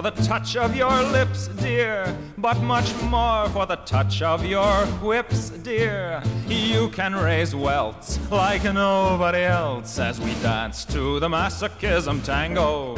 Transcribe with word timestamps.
for 0.00 0.10
the 0.10 0.22
touch 0.22 0.56
of 0.56 0.74
your 0.74 1.02
lips, 1.10 1.48
dear, 1.48 2.16
but 2.38 2.58
much 2.62 2.90
more 3.02 3.46
for 3.50 3.66
the 3.66 3.76
touch 3.76 4.22
of 4.22 4.46
your 4.46 4.86
whips, 5.02 5.50
dear. 5.50 6.22
You 6.46 6.88
can 6.88 7.14
raise 7.14 7.54
welts 7.54 8.18
like 8.30 8.64
nobody 8.64 9.40
else 9.40 9.98
as 9.98 10.18
we 10.18 10.32
dance 10.40 10.86
to 10.86 11.20
the 11.20 11.28
masochism 11.28 12.24
tango. 12.24 12.96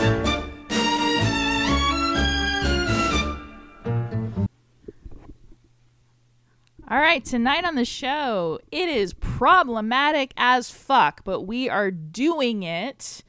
All 6.88 6.98
right, 6.98 7.24
tonight 7.24 7.64
on 7.64 7.74
the 7.74 7.84
show, 7.84 8.60
it 8.70 8.88
is 8.88 9.12
problematic 9.14 10.32
as 10.36 10.70
fuck, 10.70 11.24
but 11.24 11.40
we 11.40 11.68
are 11.68 11.90
doing 11.90 12.62
it. 12.62 13.24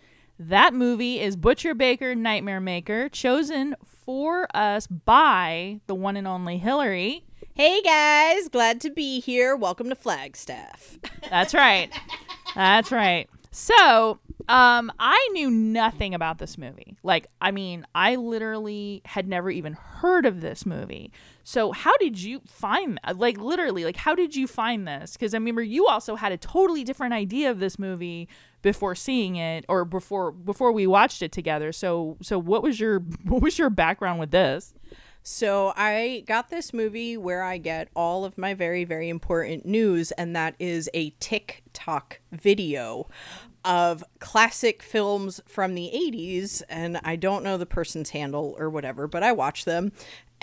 That 0.49 0.73
movie 0.73 1.21
is 1.21 1.37
Butcher 1.37 1.73
Baker 1.73 2.15
Nightmare 2.15 2.59
Maker, 2.59 3.07
chosen 3.07 3.77
for 3.85 4.45
us 4.53 4.87
by 4.87 5.79
the 5.87 5.95
one 5.95 6.17
and 6.17 6.27
only 6.27 6.57
Hillary. 6.57 7.23
Hey 7.53 7.81
guys, 7.81 8.49
glad 8.49 8.81
to 8.81 8.89
be 8.89 9.21
here. 9.21 9.55
Welcome 9.55 9.87
to 9.87 9.95
Flagstaff. 9.95 10.99
That's 11.29 11.53
right. 11.53 11.89
That's 12.55 12.91
right. 12.91 13.29
So, 13.51 14.19
um, 14.49 14.91
I 14.99 15.29
knew 15.31 15.49
nothing 15.49 16.13
about 16.13 16.39
this 16.39 16.57
movie. 16.57 16.97
Like, 17.03 17.27
I 17.39 17.51
mean, 17.51 17.85
I 17.95 18.15
literally 18.15 19.01
had 19.05 19.29
never 19.29 19.49
even 19.49 19.73
heard 19.73 20.25
of 20.25 20.41
this 20.41 20.65
movie. 20.65 21.13
So, 21.45 21.71
how 21.71 21.95
did 21.97 22.21
you 22.21 22.41
find 22.45 22.99
like 23.15 23.37
literally 23.37 23.85
like 23.85 23.95
how 23.95 24.13
did 24.13 24.35
you 24.35 24.47
find 24.47 24.85
this? 24.85 25.15
Cuz 25.15 25.33
I 25.33 25.37
remember 25.37 25.61
you 25.61 25.87
also 25.87 26.15
had 26.15 26.33
a 26.33 26.37
totally 26.37 26.83
different 26.83 27.13
idea 27.13 27.49
of 27.49 27.59
this 27.59 27.79
movie 27.79 28.27
before 28.63 28.95
seeing 28.95 29.35
it 29.35 29.63
or 29.69 29.85
before 29.85 30.31
before 30.31 30.71
we 30.71 30.87
watched 30.87 31.21
it 31.21 31.31
together. 31.31 31.71
So, 31.71 32.17
so 32.23 32.39
what 32.39 32.63
was 32.63 32.79
your 32.79 32.99
what 33.23 33.43
was 33.43 33.59
your 33.59 33.69
background 33.69 34.19
with 34.19 34.31
this? 34.31 34.73
So 35.25 35.71
I 35.77 36.25
got 36.27 36.49
this 36.49 36.73
movie 36.73 37.15
where 37.15 37.43
I 37.43 37.57
get 37.57 37.87
all 37.95 38.25
of 38.25 38.37
my 38.37 38.53
very, 38.53 38.83
very 38.83 39.07
important 39.07 39.65
news, 39.65 40.11
and 40.11 40.35
that 40.35 40.55
is 40.59 40.89
a 40.93 41.11
TikTok 41.21 42.19
video 42.33 43.07
of 43.63 44.03
classic 44.19 44.83
films 44.83 45.39
from 45.47 45.75
the 45.75 45.89
80s. 45.95 46.61
And 46.67 46.99
I 47.05 47.15
don't 47.15 47.41
know 47.41 47.57
the 47.57 47.65
person's 47.65 48.09
handle 48.09 48.53
or 48.59 48.69
whatever, 48.69 49.07
but 49.07 49.23
I 49.23 49.31
watch 49.31 49.63
them. 49.63 49.93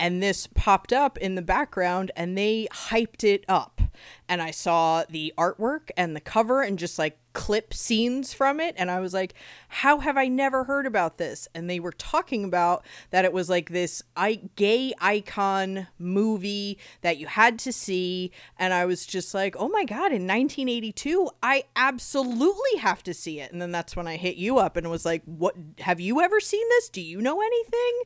And 0.01 0.21
this 0.21 0.47
popped 0.47 0.91
up 0.91 1.19
in 1.19 1.35
the 1.35 1.43
background, 1.43 2.09
and 2.15 2.35
they 2.35 2.67
hyped 2.71 3.23
it 3.23 3.45
up. 3.47 3.81
And 4.27 4.41
I 4.41 4.49
saw 4.49 5.03
the 5.07 5.31
artwork 5.37 5.91
and 5.95 6.15
the 6.15 6.21
cover 6.21 6.63
and 6.63 6.79
just 6.79 6.97
like 6.97 7.19
clip 7.33 7.73
scenes 7.73 8.33
from 8.33 8.59
it 8.59 8.75
and 8.77 8.91
I 8.91 8.99
was 8.99 9.13
like 9.13 9.33
how 9.69 9.99
have 9.99 10.17
I 10.17 10.27
never 10.27 10.65
heard 10.65 10.85
about 10.85 11.17
this? 11.17 11.47
And 11.55 11.69
they 11.69 11.79
were 11.79 11.93
talking 11.93 12.43
about 12.43 12.85
that 13.11 13.23
it 13.23 13.31
was 13.31 13.49
like 13.49 13.69
this 13.69 14.03
I- 14.17 14.49
gay 14.55 14.93
icon 14.99 15.87
movie 15.97 16.77
that 17.01 17.17
you 17.17 17.27
had 17.27 17.57
to 17.59 17.71
see 17.71 18.31
and 18.57 18.73
I 18.73 18.85
was 18.85 19.05
just 19.05 19.33
like 19.33 19.55
oh 19.57 19.69
my 19.69 19.85
god 19.85 20.11
in 20.11 20.27
1982 20.27 21.29
I 21.41 21.63
absolutely 21.75 22.79
have 22.79 23.03
to 23.03 23.13
see 23.13 23.39
it. 23.39 23.51
And 23.51 23.61
then 23.61 23.71
that's 23.71 23.95
when 23.95 24.07
I 24.07 24.17
hit 24.17 24.35
you 24.35 24.57
up 24.57 24.75
and 24.75 24.89
was 24.89 25.05
like 25.05 25.23
what 25.25 25.55
have 25.79 25.99
you 25.99 26.21
ever 26.21 26.39
seen 26.39 26.67
this? 26.69 26.89
Do 26.89 27.01
you 27.01 27.21
know 27.21 27.41
anything 27.41 28.01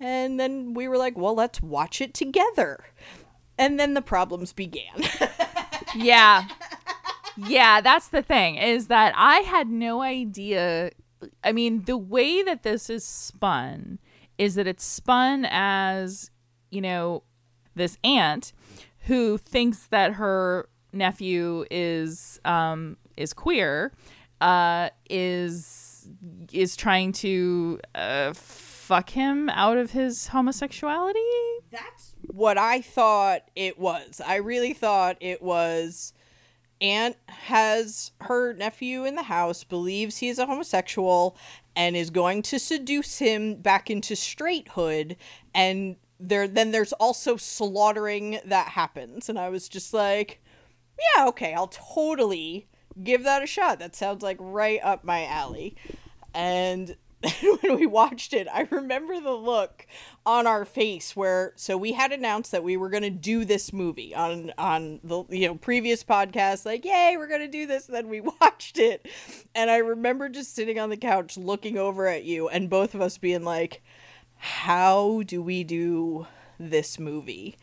and 0.00 0.38
then 0.38 0.74
we 0.74 0.88
were 0.88 0.98
like 0.98 1.16
well 1.16 1.34
let's 1.34 1.60
watch 1.60 2.00
it 2.00 2.14
together. 2.14 2.84
And 3.58 3.78
then 3.78 3.94
the 3.94 4.02
problems 4.02 4.52
began. 4.52 5.02
Yeah. 5.94 6.48
Yeah, 7.36 7.80
that's 7.80 8.08
the 8.08 8.22
thing 8.22 8.56
is 8.56 8.88
that 8.88 9.14
I 9.16 9.38
had 9.38 9.68
no 9.68 10.02
idea. 10.02 10.90
I 11.42 11.52
mean, 11.52 11.82
the 11.82 11.96
way 11.96 12.42
that 12.42 12.62
this 12.62 12.90
is 12.90 13.04
spun 13.04 13.98
is 14.38 14.54
that 14.56 14.66
it's 14.66 14.84
spun 14.84 15.46
as, 15.50 16.30
you 16.70 16.80
know, 16.80 17.22
this 17.74 17.96
aunt 18.04 18.52
who 19.06 19.38
thinks 19.38 19.86
that 19.88 20.14
her 20.14 20.68
nephew 20.92 21.64
is 21.70 22.38
um 22.44 22.98
is 23.16 23.32
queer 23.32 23.92
uh 24.42 24.90
is 25.08 26.06
is 26.52 26.76
trying 26.76 27.12
to 27.12 27.80
uh 27.94 28.30
fuck 28.82 29.10
him 29.10 29.48
out 29.48 29.78
of 29.78 29.92
his 29.92 30.28
homosexuality 30.28 31.20
that's 31.70 32.14
what 32.26 32.58
i 32.58 32.80
thought 32.80 33.42
it 33.54 33.78
was 33.78 34.20
i 34.26 34.36
really 34.36 34.72
thought 34.72 35.16
it 35.20 35.42
was 35.42 36.12
aunt 36.82 37.16
has 37.28 38.10
her 38.22 38.52
nephew 38.52 39.04
in 39.04 39.14
the 39.14 39.22
house, 39.22 39.64
believes 39.64 40.18
he 40.18 40.28
is 40.28 40.38
a 40.38 40.46
homosexual, 40.46 41.36
and 41.76 41.96
is 41.96 42.10
going 42.10 42.42
to 42.42 42.58
seduce 42.58 43.18
him 43.18 43.54
back 43.54 43.88
into 43.88 44.16
straighthood. 44.16 45.16
And 45.54 45.96
there, 46.18 46.48
then 46.48 46.72
there's 46.72 46.92
also 46.94 47.36
slaughtering 47.36 48.40
that 48.44 48.68
happens. 48.68 49.28
And 49.28 49.38
I 49.38 49.48
was 49.48 49.68
just 49.68 49.94
like, 49.94 50.42
yeah, 51.16 51.28
okay, 51.28 51.54
I'll 51.54 51.68
totally 51.68 52.66
give 53.02 53.22
that 53.24 53.42
a 53.42 53.46
shot. 53.46 53.78
That 53.78 53.94
sounds 53.94 54.22
like 54.22 54.36
right 54.40 54.80
up 54.82 55.04
my 55.04 55.24
alley. 55.24 55.76
And 56.34 56.96
when 57.60 57.76
we 57.76 57.86
watched 57.86 58.32
it, 58.32 58.48
I 58.52 58.66
remember 58.70 59.20
the 59.20 59.32
look 59.32 59.86
on 60.24 60.46
our 60.46 60.64
face 60.64 61.14
where 61.14 61.52
so 61.56 61.76
we 61.76 61.92
had 61.92 62.12
announced 62.12 62.52
that 62.52 62.64
we 62.64 62.76
were 62.76 62.88
going 62.88 63.02
to 63.02 63.10
do 63.10 63.44
this 63.44 63.72
movie 63.72 64.14
on 64.14 64.52
on 64.58 65.00
the 65.02 65.24
you 65.30 65.48
know 65.48 65.54
previous 65.56 66.04
podcast 66.04 66.64
like 66.64 66.84
yay 66.84 67.16
we're 67.16 67.26
going 67.26 67.40
to 67.40 67.48
do 67.48 67.66
this 67.66 67.86
and 67.86 67.96
then 67.96 68.08
we 68.08 68.20
watched 68.40 68.78
it. 68.78 69.06
And 69.54 69.70
I 69.70 69.78
remember 69.78 70.28
just 70.28 70.54
sitting 70.54 70.78
on 70.78 70.90
the 70.90 70.96
couch 70.96 71.36
looking 71.36 71.78
over 71.78 72.06
at 72.06 72.24
you 72.24 72.48
and 72.48 72.70
both 72.70 72.94
of 72.94 73.00
us 73.00 73.18
being 73.18 73.44
like 73.44 73.82
how 74.36 75.22
do 75.26 75.40
we 75.40 75.62
do 75.62 76.26
this 76.58 76.98
movie? 76.98 77.56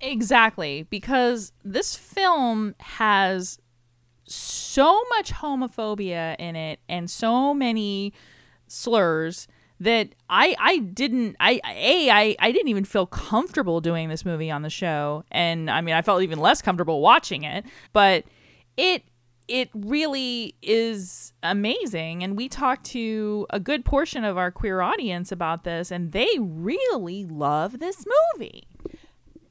Exactly 0.00 0.86
because 0.90 1.52
this 1.64 1.96
film 1.96 2.74
has 2.78 3.58
so 4.26 5.02
much 5.10 5.32
homophobia 5.32 6.36
in 6.38 6.56
it 6.56 6.80
and 6.88 7.10
so 7.10 7.54
many 7.54 8.12
slurs 8.68 9.48
that 9.80 10.14
I 10.28 10.56
I 10.58 10.78
didn't 10.78 11.36
I 11.40 11.60
a 11.64 12.10
I 12.10 12.36
I 12.38 12.52
didn't 12.52 12.68
even 12.68 12.84
feel 12.84 13.06
comfortable 13.06 13.80
doing 13.80 14.08
this 14.08 14.24
movie 14.24 14.50
on 14.50 14.62
the 14.62 14.70
show. 14.70 15.24
And 15.30 15.70
I 15.70 15.80
mean 15.80 15.94
I 15.94 16.02
felt 16.02 16.22
even 16.22 16.38
less 16.38 16.62
comfortable 16.62 17.00
watching 17.00 17.44
it 17.44 17.64
but 17.92 18.24
it 18.76 19.04
it 19.46 19.70
really 19.72 20.54
is 20.60 21.32
amazing. 21.42 22.22
And 22.22 22.36
we 22.36 22.50
talked 22.50 22.84
to 22.86 23.46
a 23.48 23.58
good 23.58 23.84
portion 23.84 24.22
of 24.22 24.36
our 24.36 24.50
queer 24.50 24.82
audience 24.82 25.32
about 25.32 25.64
this 25.64 25.90
and 25.90 26.12
they 26.12 26.28
really 26.38 27.24
love 27.24 27.78
this 27.78 28.04
movie. 28.34 28.64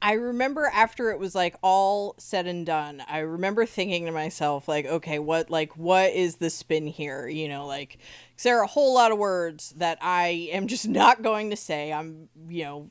I 0.00 0.12
remember 0.12 0.70
after 0.72 1.10
it 1.10 1.18
was 1.18 1.34
like 1.34 1.56
all 1.60 2.14
said 2.18 2.46
and 2.46 2.64
done, 2.64 3.02
I 3.08 3.18
remember 3.18 3.66
thinking 3.66 4.06
to 4.06 4.12
myself, 4.12 4.68
like, 4.68 4.86
okay, 4.86 5.18
what, 5.18 5.50
like, 5.50 5.76
what 5.76 6.12
is 6.12 6.36
the 6.36 6.50
spin 6.50 6.86
here? 6.86 7.26
You 7.26 7.48
know, 7.48 7.66
like, 7.66 7.98
there 8.42 8.58
are 8.58 8.64
a 8.64 8.68
whole 8.68 8.94
lot 8.94 9.12
of 9.12 9.18
words 9.18 9.74
that 9.76 9.98
I 10.00 10.48
am 10.52 10.66
just 10.66 10.88
not 10.88 11.22
going 11.22 11.50
to 11.50 11.56
say. 11.56 11.92
I'm, 11.92 12.28
you 12.48 12.64
know, 12.64 12.90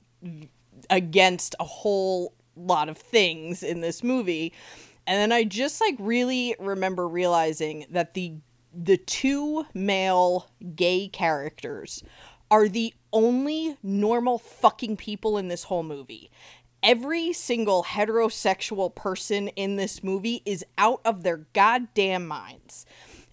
against 0.89 1.55
a 1.59 1.63
whole 1.63 2.33
lot 2.55 2.89
of 2.89 2.97
things 2.97 3.63
in 3.63 3.81
this 3.81 4.03
movie. 4.03 4.53
And 5.05 5.17
then 5.19 5.31
I 5.31 5.43
just 5.43 5.79
like 5.79 5.95
really 5.99 6.55
remember 6.59 7.07
realizing 7.07 7.85
that 7.91 8.13
the 8.13 8.33
the 8.73 8.97
two 8.97 9.65
male 9.73 10.51
gay 10.75 11.07
characters 11.07 12.03
are 12.51 12.67
the 12.67 12.93
only 13.11 13.77
normal 13.81 14.37
fucking 14.37 14.97
people 14.97 15.37
in 15.37 15.47
this 15.47 15.63
whole 15.63 15.83
movie 15.83 16.29
every 16.83 17.33
single 17.33 17.83
heterosexual 17.83 18.93
person 18.93 19.47
in 19.50 19.75
this 19.75 20.03
movie 20.03 20.41
is 20.45 20.65
out 20.77 21.01
of 21.05 21.23
their 21.23 21.38
goddamn 21.53 22.27
minds. 22.27 22.85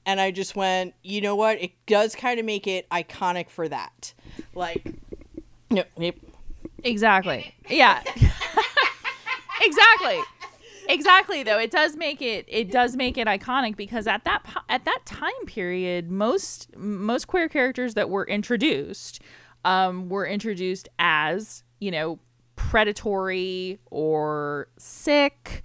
And 0.06 0.21
I 0.21 0.31
just 0.31 0.55
went, 0.55 0.95
you 1.03 1.21
know 1.21 1.35
what? 1.35 1.61
It 1.62 1.73
does 1.87 2.15
kind 2.15 2.39
of 2.39 2.45
make 2.47 2.67
it 2.67 2.89
iconic 2.91 3.49
for 3.49 3.69
that. 3.69 4.12
Like, 4.55 4.85
yep, 5.71 5.91
yep. 5.99 6.17
Exactly. 6.83 7.55
Yeah. 7.69 8.03
exactly. 9.62 10.21
Exactly 10.89 11.43
though. 11.43 11.59
It 11.59 11.71
does 11.71 11.97
make 11.97 12.21
it 12.21 12.45
it 12.47 12.71
does 12.71 12.95
make 12.97 13.17
it 13.17 13.27
iconic 13.27 13.77
because 13.77 14.06
at 14.06 14.25
that 14.25 14.43
at 14.69 14.85
that 14.85 15.01
time 15.06 15.33
period 15.47 16.11
most 16.11 16.69
most 16.77 17.27
queer 17.27 17.49
characters 17.49 17.95
that 17.95 18.11
were 18.11 18.27
introduced 18.27 19.21
um 19.65 20.11
were 20.11 20.27
introduced 20.27 20.89
as, 20.99 21.62
you 21.81 21.91
know, 21.91 22.19
predatory 22.56 23.79
or 23.91 24.69
sick 24.79 25.62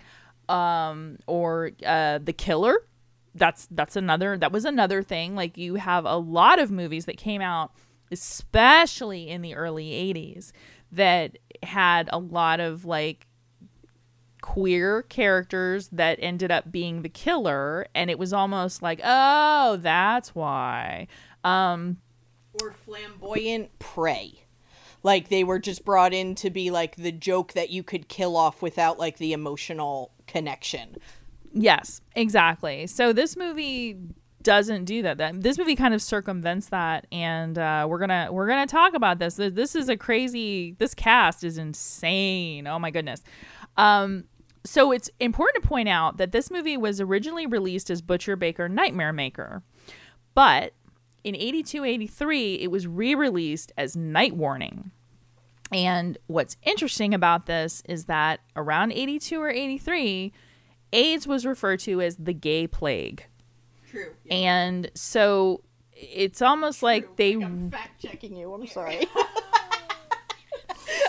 um 0.48 1.18
or 1.28 1.72
uh 1.86 2.20
the 2.24 2.34
killer 2.34 2.78
that's 3.40 3.68
that's 3.72 3.96
another 3.96 4.38
that 4.38 4.52
was 4.52 4.66
another 4.66 5.02
thing. 5.02 5.36
Like 5.36 5.58
you 5.58 5.76
have 5.76 6.06
a 6.06 6.18
lot 6.18 6.60
of 6.60 6.70
movies 6.70 7.06
that 7.06 7.18
came 7.18 7.42
out 7.42 7.72
especially 8.12 9.30
in 9.30 9.42
the 9.42 9.56
early 9.56 9.90
80s 9.90 10.52
that 10.92 11.38
had 11.62 12.10
a 12.12 12.18
lot 12.18 12.60
of 12.60 12.86
like 12.86 13.28
queer 14.42 15.04
characters 15.04 15.90
that 15.90 16.18
ended 16.22 16.50
up 16.50 16.72
being 16.72 17.02
the 17.02 17.10
killer 17.10 17.86
and 17.94 18.10
it 18.10 18.18
was 18.18 18.34
almost 18.34 18.82
like 18.82 19.02
oh 19.04 19.78
that's 19.82 20.34
why. 20.36 21.08
Um 21.44 21.98
or 22.62 22.72
flamboyant 22.72 23.78
prey. 23.80 24.46
Like 25.04 25.30
they 25.30 25.44
were 25.44 25.60
just 25.60 25.86
brought 25.86 26.14
in 26.14 26.36
to 26.36 26.50
be 26.50 26.72
like 26.72 26.96
the 26.96 27.12
joke 27.12 27.54
that 27.54 27.70
you 27.70 27.84
could 27.84 28.10
kill 28.10 28.36
off 28.36 28.62
without 28.62 29.00
like 29.00 29.18
the 29.18 29.34
emotional 29.34 30.12
connection. 30.28 30.98
Yes, 31.54 32.02
exactly. 32.16 32.88
So 32.88 33.14
this 33.14 33.36
movie 33.36 33.98
doesn't 34.42 34.86
do 34.86 35.02
that. 35.02 35.18
That 35.18 35.42
this 35.42 35.58
movie 35.58 35.76
kind 35.76 35.94
of 35.94 36.02
circumvents 36.02 36.70
that, 36.70 37.08
and 37.12 37.58
uh, 37.58 37.86
we're 37.90 38.00
gonna 38.00 38.30
we're 38.32 38.48
gonna 38.48 38.68
talk 38.68 38.94
about 38.94 39.20
this. 39.20 39.36
This 39.36 39.76
is 39.76 39.90
a 39.90 39.98
crazy. 39.98 40.76
This 40.78 40.94
cast 40.94 41.44
is 41.44 41.58
insane. 41.58 42.68
Oh 42.68 42.80
my 42.80 42.92
goodness. 42.92 43.22
Um, 43.78 44.26
so 44.64 44.92
it's 44.92 45.10
important 45.20 45.64
to 45.64 45.68
point 45.68 45.90
out 45.90 46.18
that 46.18 46.32
this 46.32 46.52
movie 46.52 46.78
was 46.78 47.02
originally 47.02 47.46
released 47.46 47.90
as 47.90 48.02
Butcher 48.02 48.36
Baker 48.36 48.70
Nightmare 48.70 49.14
Maker, 49.14 49.64
but 50.34 50.74
in 51.24 51.36
82 51.36 51.84
83 51.84 52.56
it 52.56 52.72
was 52.72 52.88
re-released 52.88 53.72
as 53.78 53.96
Night 53.96 54.36
Warning. 54.36 54.92
And 55.72 56.18
what's 56.28 56.58
interesting 56.64 57.14
about 57.14 57.46
this 57.46 57.84
is 57.88 58.06
that 58.06 58.40
around 58.56 58.92
82 58.92 59.40
or 59.40 59.50
83, 59.50 60.34
AIDS 60.94 61.28
was 61.28 61.46
referred 61.46 61.80
to 61.82 62.02
as 62.02 62.16
the 62.18 62.34
gay 62.34 62.68
plague. 62.68 63.26
True. 63.90 64.12
And 64.30 64.90
so 64.96 65.62
it's 65.94 66.42
almost 66.42 66.82
like 66.84 67.16
they 67.18 67.36
fact 67.70 68.02
checking 68.02 68.36
you. 68.36 68.54
I'm 68.54 68.68
sorry. 68.68 69.08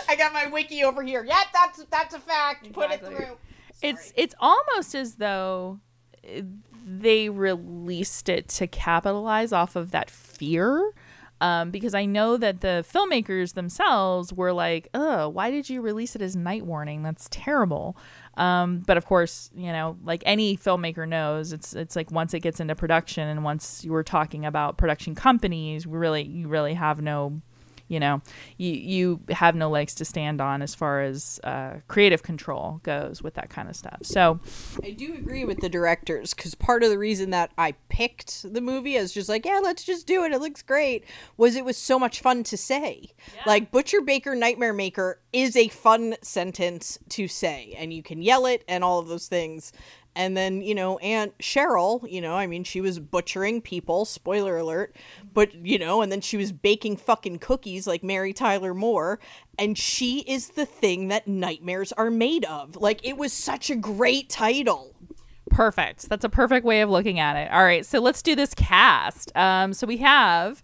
I 0.09 0.15
got 0.15 0.33
my 0.33 0.47
wiki 0.47 0.83
over 0.83 1.01
here. 1.03 1.23
Yep, 1.23 1.45
that's 1.53 1.85
that's 1.89 2.13
a 2.15 2.19
fact. 2.19 2.71
Put 2.73 2.91
it 2.91 2.95
Exactly. 2.95 3.25
through. 3.25 3.37
it's 3.81 4.13
it's 4.15 4.35
almost 4.39 4.93
as 4.95 5.15
though 5.15 5.79
uh, 6.27 6.41
they 6.85 7.29
released 7.29 8.27
it 8.29 8.47
to 8.49 8.67
capitalize 8.67 9.53
off 9.53 9.75
of 9.75 9.91
that 9.91 10.09
fear 10.09 10.91
um, 11.39 11.71
because 11.71 11.93
I 11.93 12.05
know 12.05 12.35
that 12.37 12.61
the 12.61 12.85
filmmakers 12.91 13.53
themselves 13.53 14.33
were 14.33 14.51
like, 14.53 14.89
"Oh, 14.93 15.29
why 15.29 15.49
did 15.49 15.69
you 15.69 15.81
release 15.81 16.15
it 16.15 16.21
as 16.21 16.35
night 16.35 16.65
warning? 16.65 17.03
That's 17.03 17.27
terrible." 17.31 17.95
Um, 18.37 18.79
but 18.79 18.97
of 18.97 19.05
course, 19.05 19.49
you 19.53 19.71
know, 19.71 19.97
like 20.03 20.23
any 20.25 20.55
filmmaker 20.55 21.07
knows, 21.07 21.51
it's 21.51 21.73
it's 21.73 21.95
like 21.95 22.11
once 22.11 22.33
it 22.33 22.39
gets 22.39 22.59
into 22.59 22.75
production 22.75 23.27
and 23.27 23.43
once 23.43 23.83
you 23.83 23.91
were 23.91 24.03
talking 24.03 24.45
about 24.45 24.77
production 24.77 25.15
companies, 25.15 25.85
we 25.85 25.97
really 25.97 26.23
you 26.23 26.47
really 26.47 26.73
have 26.73 27.01
no 27.01 27.41
you 27.91 27.99
know 27.99 28.21
you 28.57 28.71
you 28.71 29.19
have 29.29 29.55
no 29.55 29.69
legs 29.69 29.93
to 29.95 30.05
stand 30.05 30.41
on 30.41 30.61
as 30.61 30.73
far 30.73 31.01
as 31.01 31.39
uh, 31.43 31.75
creative 31.87 32.23
control 32.23 32.79
goes 32.83 33.21
with 33.21 33.33
that 33.35 33.49
kind 33.49 33.69
of 33.69 33.75
stuff 33.75 33.99
so 34.01 34.39
I 34.83 34.91
do 34.91 35.13
agree 35.13 35.45
with 35.45 35.59
the 35.59 35.69
directors 35.69 36.33
because 36.33 36.55
part 36.55 36.83
of 36.83 36.89
the 36.89 36.97
reason 36.97 37.29
that 37.31 37.51
I 37.57 37.73
picked 37.89 38.53
the 38.53 38.61
movie 38.61 38.97
as 38.97 39.11
just 39.11 39.29
like, 39.29 39.45
yeah, 39.45 39.59
let's 39.61 39.83
just 39.83 40.07
do 40.07 40.23
it. 40.23 40.31
It 40.31 40.39
looks 40.39 40.61
great. 40.61 41.05
Was 41.37 41.55
it 41.55 41.65
was 41.65 41.77
so 41.77 41.99
much 41.99 42.21
fun 42.21 42.43
to 42.43 42.57
say. 42.57 43.11
Like 43.45 43.71
Butcher 43.71 44.01
Baker 44.01 44.35
Nightmare 44.35 44.73
Maker 44.73 45.19
is 45.33 45.55
a 45.55 45.67
fun 45.69 46.15
sentence 46.21 46.99
to 47.09 47.27
say, 47.27 47.75
and 47.77 47.93
you 47.93 48.03
can 48.03 48.21
yell 48.21 48.45
it 48.45 48.63
and 48.67 48.83
all 48.83 48.99
of 48.99 49.07
those 49.07 49.27
things. 49.27 49.71
And 50.15 50.35
then 50.35 50.61
you 50.61 50.75
know, 50.75 50.97
Aunt 50.99 51.37
Cheryl, 51.39 52.09
you 52.09 52.21
know, 52.21 52.35
I 52.35 52.47
mean, 52.47 52.63
she 52.63 52.81
was 52.81 52.99
butchering 52.99 53.61
people. 53.61 54.05
Spoiler 54.05 54.57
alert. 54.57 54.95
But 55.33 55.53
you 55.53 55.79
know, 55.79 56.01
and 56.01 56.11
then 56.11 56.21
she 56.21 56.37
was 56.37 56.51
baking 56.51 56.97
fucking 56.97 57.39
cookies 57.39 57.87
like 57.87 58.03
Mary 58.03 58.33
Tyler 58.33 58.73
Moore, 58.73 59.19
and 59.57 59.77
she 59.77 60.19
is 60.27 60.49
the 60.49 60.65
thing 60.65 61.07
that 61.09 61.27
nightmares 61.27 61.91
are 61.93 62.11
made 62.11 62.45
of. 62.45 62.75
Like 62.75 63.05
it 63.05 63.17
was 63.17 63.31
such 63.33 63.69
a 63.69 63.75
great 63.75 64.29
title. 64.29 64.95
perfect 65.49 66.07
that's 66.07 66.23
a 66.23 66.29
perfect 66.29 66.65
way 66.65 66.81
of 66.81 66.89
looking 66.89 67.19
at 67.19 67.35
it 67.35 67.51
all 67.51 67.63
right 67.63 67.85
so 67.85 67.99
let's 67.99 68.21
do 68.21 68.35
this 68.35 68.53
cast 68.53 69.35
um, 69.35 69.73
so 69.73 69.85
we 69.85 69.97
have 69.97 70.61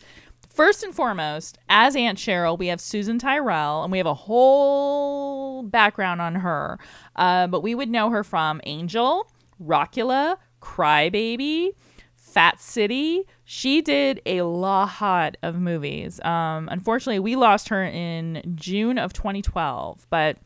first 0.50 0.82
and 0.82 0.96
foremost 0.96 1.58
as 1.68 1.94
aunt 1.96 2.18
cheryl 2.18 2.58
we 2.58 2.68
have 2.68 2.80
susan 2.80 3.20
tyrrell 3.20 3.84
and 3.84 3.92
we 3.92 3.98
have 3.98 4.08
a 4.08 4.14
whole 4.14 5.62
background 5.64 6.22
on 6.22 6.36
her 6.36 6.80
uh, 7.18 7.48
but 7.48 7.62
we 7.62 7.76
would 7.76 7.90
know 7.90 8.10
her 8.10 8.24
from 8.24 8.62
angel 8.66 9.30
rockula 9.62 10.38
crybaby 10.62 11.72
Fat 12.16 12.60
City. 12.60 13.26
She 13.46 13.82
did 13.82 14.22
a 14.26 14.42
lot 14.44 15.38
of 15.42 15.56
movies. 15.56 16.20
Um, 16.22 16.68
unfortunately, 16.70 17.20
we 17.20 17.36
lost 17.36 17.70
her 17.70 17.84
in 17.84 18.54
June 18.56 18.98
of 18.98 19.14
2012, 19.14 20.06
but 20.10 20.38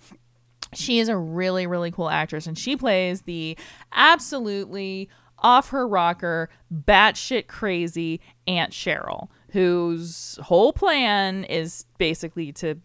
she 0.74 1.00
is 1.00 1.10
a 1.10 1.18
really, 1.18 1.68
really 1.68 1.92
cool 1.92 2.10
actress, 2.10 2.48
and 2.48 2.58
she 2.58 2.78
plays 2.78 3.24
the 3.24 3.58
absolutely 3.92 5.10
off 5.40 5.69
her 5.69 5.88
rocker, 5.88 6.50
batshit 6.74 7.48
crazy 7.48 8.22
Aunt 8.48 8.72
Cheryl, 8.72 9.28
whose 9.50 10.40
whole 10.44 10.72
plan 10.72 11.44
is 11.46 11.86
basically 11.98 12.52
to 12.54 12.80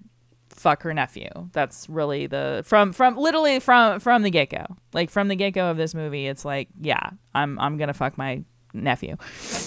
fuck 0.66 0.82
her 0.82 0.92
nephew. 0.92 1.28
That's 1.52 1.88
really 1.88 2.26
the 2.26 2.62
from 2.66 2.92
from 2.92 3.16
literally 3.16 3.60
from 3.60 4.00
from 4.00 4.22
the 4.22 4.30
get 4.30 4.50
go. 4.50 4.66
Like 4.92 5.10
from 5.10 5.28
the 5.28 5.36
get 5.36 5.52
go 5.52 5.70
of 5.70 5.76
this 5.76 5.94
movie, 5.94 6.26
it's 6.26 6.44
like, 6.44 6.68
yeah, 6.80 7.10
I'm 7.36 7.56
I'm 7.60 7.76
gonna 7.76 7.92
fuck 7.94 8.18
my 8.18 8.42
nephew. 8.74 9.16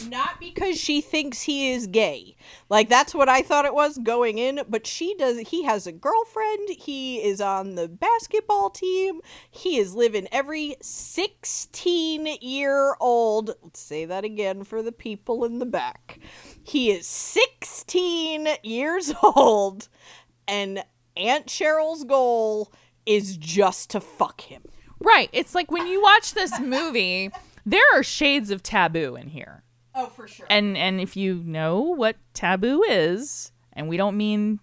not 0.09 0.41
because 0.41 0.77
she 0.77 0.99
thinks 0.99 1.43
he 1.43 1.71
is 1.71 1.87
gay. 1.87 2.35
Like 2.67 2.89
that's 2.89 3.15
what 3.15 3.29
I 3.29 3.41
thought 3.41 3.63
it 3.63 3.73
was 3.73 3.97
going 3.97 4.39
in, 4.39 4.59
but 4.67 4.85
she 4.85 5.15
does 5.15 5.37
he 5.39 5.63
has 5.63 5.87
a 5.87 5.93
girlfriend, 5.93 6.67
he 6.77 7.23
is 7.23 7.39
on 7.39 7.75
the 7.75 7.87
basketball 7.87 8.69
team, 8.69 9.21
he 9.49 9.77
is 9.77 9.95
living 9.95 10.27
every 10.33 10.75
16 10.81 12.27
year 12.41 12.97
old. 12.99 13.55
Let's 13.63 13.79
say 13.79 14.03
that 14.03 14.25
again 14.25 14.65
for 14.65 14.81
the 14.81 14.91
people 14.91 15.45
in 15.45 15.59
the 15.59 15.65
back. 15.65 16.19
He 16.61 16.91
is 16.91 17.07
16 17.07 18.47
years 18.63 19.13
old 19.23 19.87
and 20.49 20.83
Aunt 21.15 21.45
Cheryl's 21.45 22.03
goal 22.03 22.73
is 23.05 23.37
just 23.37 23.89
to 23.91 24.01
fuck 24.01 24.41
him. 24.41 24.63
Right. 24.99 25.29
It's 25.31 25.55
like 25.55 25.71
when 25.71 25.87
you 25.87 26.01
watch 26.01 26.33
this 26.33 26.59
movie, 26.59 27.31
there 27.65 27.83
are 27.93 28.03
shades 28.03 28.51
of 28.51 28.61
taboo 28.61 29.15
in 29.15 29.29
here. 29.29 29.63
Oh, 29.95 30.07
for 30.07 30.27
sure. 30.27 30.45
And 30.49 30.77
and 30.77 30.99
if 30.99 31.15
you 31.15 31.35
know 31.45 31.79
what 31.79 32.17
taboo 32.33 32.83
is, 32.83 33.51
and 33.73 33.87
we 33.87 33.95
don't 33.97 34.17
mean 34.17 34.59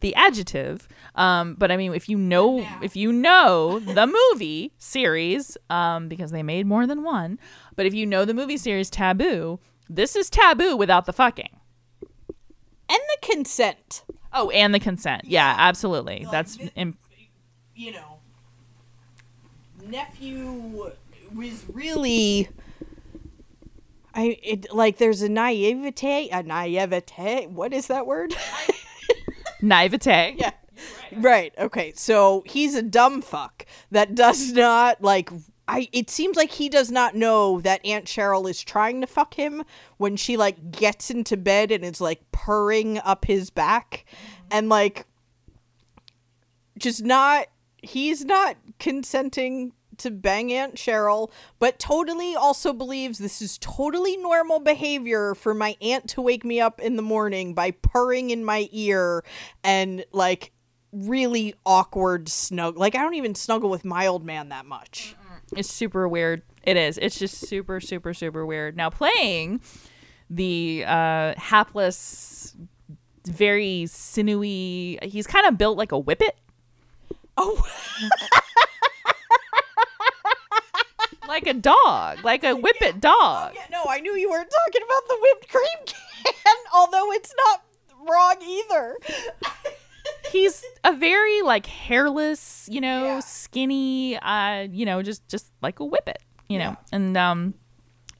the 0.00 0.14
adjective, 0.14 0.86
um, 1.14 1.54
but 1.54 1.70
I 1.70 1.76
mean 1.76 1.94
if 1.94 2.08
you 2.08 2.18
know 2.18 2.66
if 2.82 2.96
you 2.96 3.12
know 3.12 3.78
the 3.78 4.06
movie 4.06 4.72
series, 4.78 5.56
um, 5.70 6.08
because 6.08 6.30
they 6.30 6.42
made 6.42 6.66
more 6.66 6.86
than 6.86 7.02
one, 7.02 7.38
but 7.76 7.86
if 7.86 7.94
you 7.94 8.06
know 8.06 8.24
the 8.24 8.34
movie 8.34 8.56
series 8.58 8.90
Taboo, 8.90 9.58
this 9.88 10.16
is 10.16 10.28
taboo 10.28 10.76
without 10.76 11.06
the 11.06 11.12
fucking. 11.12 11.60
and 12.88 12.98
the 12.98 13.18
consent. 13.22 14.02
Oh, 14.32 14.50
and 14.50 14.74
the 14.74 14.80
consent. 14.80 15.24
Yeah, 15.24 15.54
absolutely. 15.56 16.26
That's 16.30 16.58
im- 16.74 16.98
you 17.74 17.92
know, 17.92 18.18
nephew 19.84 20.92
was 21.34 21.64
really. 21.72 22.48
I 24.14 24.38
it 24.42 24.72
like 24.72 24.96
there's 24.96 25.22
a 25.22 25.28
naivete, 25.28 26.30
a 26.30 26.42
naivete. 26.42 27.46
What 27.46 27.72
is 27.74 27.88
that 27.88 28.06
word? 28.06 28.34
naivete. 29.62 30.36
yeah, 30.38 30.52
right. 31.12 31.52
Okay, 31.58 31.92
so 31.94 32.42
he's 32.46 32.74
a 32.74 32.82
dumb 32.82 33.20
fuck 33.22 33.66
that 33.90 34.14
does 34.14 34.52
not 34.52 35.02
like. 35.02 35.30
I. 35.68 35.88
It 35.92 36.10
seems 36.10 36.36
like 36.36 36.52
he 36.52 36.68
does 36.68 36.90
not 36.90 37.14
know 37.14 37.60
that 37.60 37.84
Aunt 37.84 38.04
Cheryl 38.04 38.48
is 38.48 38.62
trying 38.62 39.00
to 39.00 39.06
fuck 39.06 39.34
him 39.34 39.64
when 39.96 40.16
she 40.16 40.36
like 40.36 40.70
gets 40.70 41.10
into 41.10 41.36
bed 41.36 41.70
and 41.70 41.84
is 41.84 42.00
like 42.00 42.30
purring 42.32 42.98
up 42.98 43.24
his 43.24 43.50
back, 43.50 44.04
mm-hmm. 44.06 44.48
and 44.50 44.68
like 44.68 45.06
just 46.78 47.04
not 47.04 47.46
he's 47.82 48.24
not 48.24 48.56
consenting 48.78 49.72
to 49.98 50.10
bang 50.10 50.52
Aunt 50.52 50.74
Cheryl, 50.74 51.30
but 51.58 51.78
totally 51.78 52.34
also 52.34 52.72
believes 52.72 53.18
this 53.18 53.40
is 53.40 53.58
totally 53.58 54.16
normal 54.16 54.60
behavior 54.60 55.34
for 55.34 55.54
my 55.54 55.76
aunt 55.80 56.08
to 56.10 56.20
wake 56.20 56.44
me 56.44 56.60
up 56.60 56.80
in 56.80 56.96
the 56.96 57.02
morning 57.02 57.54
by 57.54 57.70
purring 57.70 58.30
in 58.30 58.44
my 58.44 58.68
ear 58.72 59.24
and 59.64 60.04
like 60.12 60.52
really 60.92 61.54
awkward 61.64 62.28
snug 62.28 62.78
like 62.78 62.94
I 62.94 63.02
don't 63.02 63.14
even 63.14 63.34
snuggle 63.34 63.68
with 63.68 63.84
my 63.84 64.06
old 64.06 64.24
man 64.24 64.50
that 64.50 64.66
much. 64.66 65.16
It's 65.54 65.70
super 65.70 66.08
weird. 66.08 66.42
It 66.64 66.76
is. 66.76 66.98
It's 66.98 67.18
just 67.18 67.46
super, 67.46 67.80
super, 67.80 68.12
super 68.14 68.44
weird. 68.44 68.76
Now 68.76 68.90
playing 68.90 69.60
the 70.28 70.84
uh, 70.86 71.34
hapless, 71.36 72.56
very 73.26 73.86
sinewy. 73.86 74.98
He's 75.02 75.26
kind 75.26 75.46
of 75.46 75.56
built 75.58 75.78
like 75.78 75.92
a 75.92 75.98
whippet, 75.98 76.32
Oh, 77.36 77.64
like 81.28 81.46
a 81.46 81.54
dog, 81.54 82.24
like 82.24 82.44
a 82.44 82.54
whippet 82.54 83.00
dog. 83.00 83.52
yeah, 83.54 83.66
no, 83.70 83.84
I 83.88 84.00
knew 84.00 84.14
you 84.16 84.30
weren't 84.30 84.50
talking 84.66 84.82
about 84.82 85.08
the 85.08 85.18
whipped 85.20 85.48
cream 85.50 85.86
can, 85.86 86.56
although 86.74 87.12
it's 87.12 87.34
not 87.46 87.62
wrong 88.08 88.36
either. 88.42 88.96
He's 90.32 90.64
a 90.84 90.92
very 90.94 91.42
like 91.42 91.66
hairless, 91.66 92.68
you 92.70 92.80
know, 92.80 93.04
Yeah. 93.04 93.20
skinny, 93.20 94.16
uh, 94.18 94.66
you 94.70 94.84
know, 94.86 95.02
just 95.02 95.26
just 95.28 95.52
like 95.62 95.80
a 95.80 95.84
whippet, 95.84 96.18
you 96.48 96.58
know. 96.58 96.76
And 96.92 97.16
um, 97.16 97.54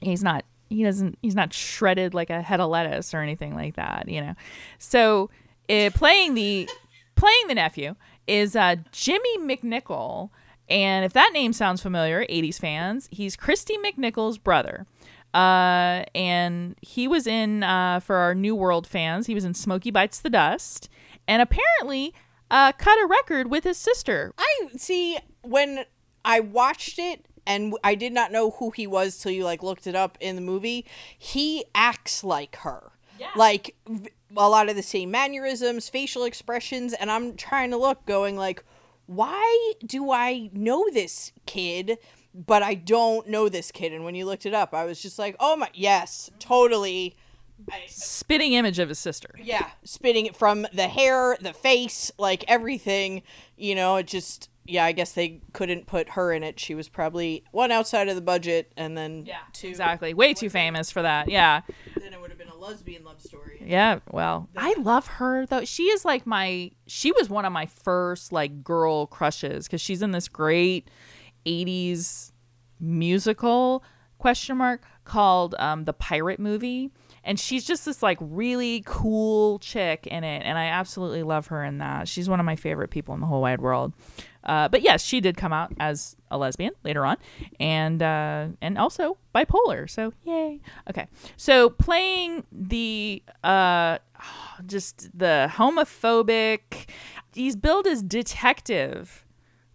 he's 0.00 0.22
not. 0.22 0.44
He 0.68 0.82
doesn't. 0.82 1.18
He's 1.22 1.34
not 1.34 1.52
shredded 1.52 2.12
like 2.14 2.30
a 2.30 2.42
head 2.42 2.60
of 2.60 2.70
lettuce 2.70 3.14
or 3.14 3.20
anything 3.20 3.54
like 3.54 3.76
that, 3.76 4.08
you 4.08 4.20
know. 4.20 4.34
So, 4.78 5.30
uh, 5.70 5.90
playing 5.94 6.34
the 6.34 6.68
playing 7.14 7.46
the 7.48 7.54
nephew 7.54 7.94
is 8.26 8.56
uh, 8.56 8.76
Jimmy 8.92 9.38
McNichol. 9.38 10.30
And 10.68 11.04
if 11.04 11.12
that 11.12 11.30
name 11.32 11.52
sounds 11.52 11.80
familiar, 11.80 12.26
80s 12.26 12.58
fans, 12.58 13.08
he's 13.12 13.36
Kristy 13.36 13.76
McNichol's 13.84 14.36
brother. 14.36 14.84
Uh, 15.32 16.02
and 16.14 16.74
he 16.82 17.06
was 17.06 17.26
in, 17.28 17.62
uh, 17.62 18.00
for 18.00 18.16
our 18.16 18.34
New 18.34 18.56
World 18.56 18.84
fans, 18.86 19.26
he 19.28 19.34
was 19.34 19.44
in 19.44 19.54
Smokey 19.54 19.92
Bites 19.92 20.18
the 20.18 20.30
Dust. 20.30 20.88
And 21.28 21.42
apparently 21.42 22.14
uh, 22.50 22.72
cut 22.72 22.98
a 23.02 23.06
record 23.06 23.50
with 23.50 23.64
his 23.64 23.76
sister. 23.76 24.32
I 24.38 24.68
see 24.76 25.18
when 25.42 25.84
I 26.24 26.40
watched 26.40 26.98
it 26.98 27.26
and 27.46 27.74
I 27.84 27.94
did 27.94 28.12
not 28.12 28.32
know 28.32 28.50
who 28.52 28.70
he 28.70 28.86
was 28.86 29.18
till 29.18 29.32
you 29.32 29.44
like 29.44 29.62
looked 29.62 29.86
it 29.86 29.94
up 29.94 30.18
in 30.20 30.36
the 30.36 30.42
movie. 30.42 30.84
He 31.16 31.64
acts 31.74 32.24
like 32.24 32.56
her. 32.56 32.92
Yeah. 33.18 33.30
Like 33.36 33.74
v- 33.88 34.10
a 34.36 34.48
lot 34.48 34.68
of 34.68 34.76
the 34.76 34.82
same 34.82 35.10
mannerisms, 35.10 35.88
facial 35.88 36.24
expressions, 36.24 36.92
and 36.92 37.10
I'm 37.10 37.36
trying 37.36 37.70
to 37.70 37.76
look 37.76 38.04
going 38.06 38.36
like 38.36 38.64
why 39.06 39.74
do 39.84 40.10
I 40.10 40.50
know 40.52 40.88
this 40.92 41.30
kid 41.46 41.98
but 42.34 42.62
I 42.64 42.74
don't 42.74 43.28
know 43.28 43.48
this 43.48 43.70
kid 43.70 43.92
and 43.92 44.04
when 44.04 44.16
you 44.16 44.26
looked 44.26 44.44
it 44.44 44.52
up 44.52 44.74
I 44.74 44.84
was 44.84 45.00
just 45.00 45.18
like, 45.18 45.36
"Oh 45.40 45.56
my, 45.56 45.70
yes, 45.72 46.30
totally." 46.38 47.16
I, 47.70 47.82
Spitting 47.88 48.52
image 48.52 48.78
of 48.78 48.88
his 48.88 48.98
sister. 48.98 49.30
yeah, 49.42 49.70
spitting 49.84 50.26
it 50.26 50.36
from 50.36 50.66
the 50.72 50.88
hair, 50.88 51.36
the 51.40 51.52
face, 51.52 52.10
like 52.18 52.44
everything. 52.48 53.22
You 53.56 53.74
know, 53.74 53.96
it 53.96 54.06
just 54.06 54.50
yeah. 54.64 54.84
I 54.84 54.92
guess 54.92 55.12
they 55.12 55.40
couldn't 55.52 55.86
put 55.86 56.10
her 56.10 56.32
in 56.32 56.42
it. 56.42 56.60
She 56.60 56.74
was 56.74 56.88
probably 56.88 57.44
one 57.52 57.72
outside 57.72 58.08
of 58.08 58.14
the 58.14 58.20
budget, 58.20 58.72
and 58.76 58.96
then 58.96 59.28
two. 59.52 59.68
Exactly. 59.68 60.12
Way 60.14 60.34
too 60.34 60.50
famous 60.50 60.90
for 60.90 61.02
that. 61.02 61.28
Yeah. 61.28 61.62
Then 61.98 62.12
it 62.12 62.20
would 62.20 62.30
have 62.30 62.38
been 62.38 62.48
a 62.48 62.56
lesbian 62.56 63.04
love 63.04 63.20
story. 63.22 63.62
Yeah, 63.64 64.00
well, 64.10 64.48
I 64.56 64.74
love 64.78 65.06
her 65.06 65.46
though. 65.46 65.64
She 65.64 65.84
is 65.84 66.04
like 66.04 66.26
my 66.26 66.70
she 66.86 67.10
was 67.12 67.28
one 67.30 67.44
of 67.44 67.52
my 67.52 67.66
first 67.66 68.32
like 68.32 68.62
girl 68.62 69.06
crushes 69.06 69.66
cuz 69.68 69.80
she's 69.80 70.02
in 70.02 70.10
this 70.12 70.28
great 70.28 70.88
80s 71.46 72.32
musical 72.80 73.82
question 74.18 74.56
mark 74.56 74.82
called 75.04 75.54
um 75.58 75.84
the 75.84 75.92
pirate 75.92 76.38
movie 76.40 76.90
and 77.26 77.38
she's 77.38 77.64
just 77.64 77.84
this 77.84 78.02
like 78.02 78.16
really 78.20 78.82
cool 78.86 79.58
chick 79.58 80.06
in 80.06 80.24
it 80.24 80.42
and 80.44 80.56
I 80.56 80.66
absolutely 80.66 81.24
love 81.24 81.48
her 81.48 81.62
in 81.62 81.78
that. 81.78 82.08
She's 82.08 82.28
one 82.28 82.40
of 82.40 82.46
my 82.46 82.56
favorite 82.56 82.88
people 82.88 83.14
in 83.14 83.20
the 83.20 83.26
whole 83.26 83.42
wide 83.42 83.60
world. 83.60 83.92
Uh, 84.44 84.68
but 84.68 84.80
yes, 84.80 85.02
she 85.02 85.20
did 85.20 85.36
come 85.36 85.52
out 85.52 85.72
as 85.80 86.16
a 86.30 86.38
lesbian 86.38 86.72
later 86.84 87.04
on, 87.04 87.16
and 87.58 88.00
uh, 88.00 88.46
and 88.62 88.78
also 88.78 89.18
bipolar. 89.34 89.90
So 89.90 90.12
yay. 90.22 90.60
Okay, 90.88 91.08
so 91.36 91.68
playing 91.68 92.44
the 92.52 93.24
uh, 93.42 93.98
just 94.64 95.10
the 95.18 95.50
homophobic. 95.52 96.88
He's 97.34 97.56
billed 97.56 97.88
as 97.88 98.02
detective 98.02 99.26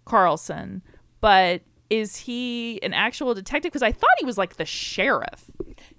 Carlson, 0.06 0.82
but 1.20 1.64
is 1.90 2.16
he 2.16 2.82
an 2.82 2.94
actual 2.94 3.34
detective? 3.34 3.72
Because 3.72 3.84
I 3.84 3.92
thought 3.92 4.10
he 4.20 4.26
was 4.26 4.38
like 4.38 4.56
the 4.56 4.66
sheriff. 4.66 5.52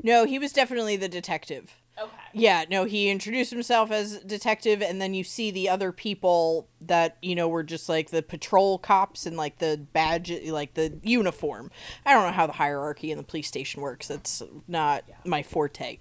No, 0.02 0.24
he 0.24 0.38
was 0.38 0.52
definitely 0.52 0.96
the 0.96 1.08
detective. 1.08 1.76
Okay. 2.00 2.10
Yeah, 2.32 2.64
no, 2.70 2.84
he 2.84 3.10
introduced 3.10 3.50
himself 3.50 3.90
as 3.90 4.18
detective, 4.20 4.80
and 4.80 5.00
then 5.00 5.12
you 5.12 5.22
see 5.22 5.50
the 5.50 5.68
other 5.68 5.92
people 5.92 6.68
that 6.80 7.18
you 7.20 7.34
know 7.34 7.48
were 7.48 7.62
just 7.62 7.88
like 7.88 8.10
the 8.10 8.22
patrol 8.22 8.78
cops 8.78 9.26
and 9.26 9.36
like 9.36 9.58
the 9.58 9.86
badge, 9.92 10.32
like 10.46 10.74
the 10.74 10.98
uniform. 11.02 11.70
I 12.06 12.14
don't 12.14 12.24
know 12.24 12.32
how 12.32 12.46
the 12.46 12.54
hierarchy 12.54 13.10
in 13.10 13.18
the 13.18 13.24
police 13.24 13.46
station 13.46 13.82
works. 13.82 14.08
That's 14.08 14.42
not 14.66 15.04
my 15.26 15.42
forte. 15.42 15.98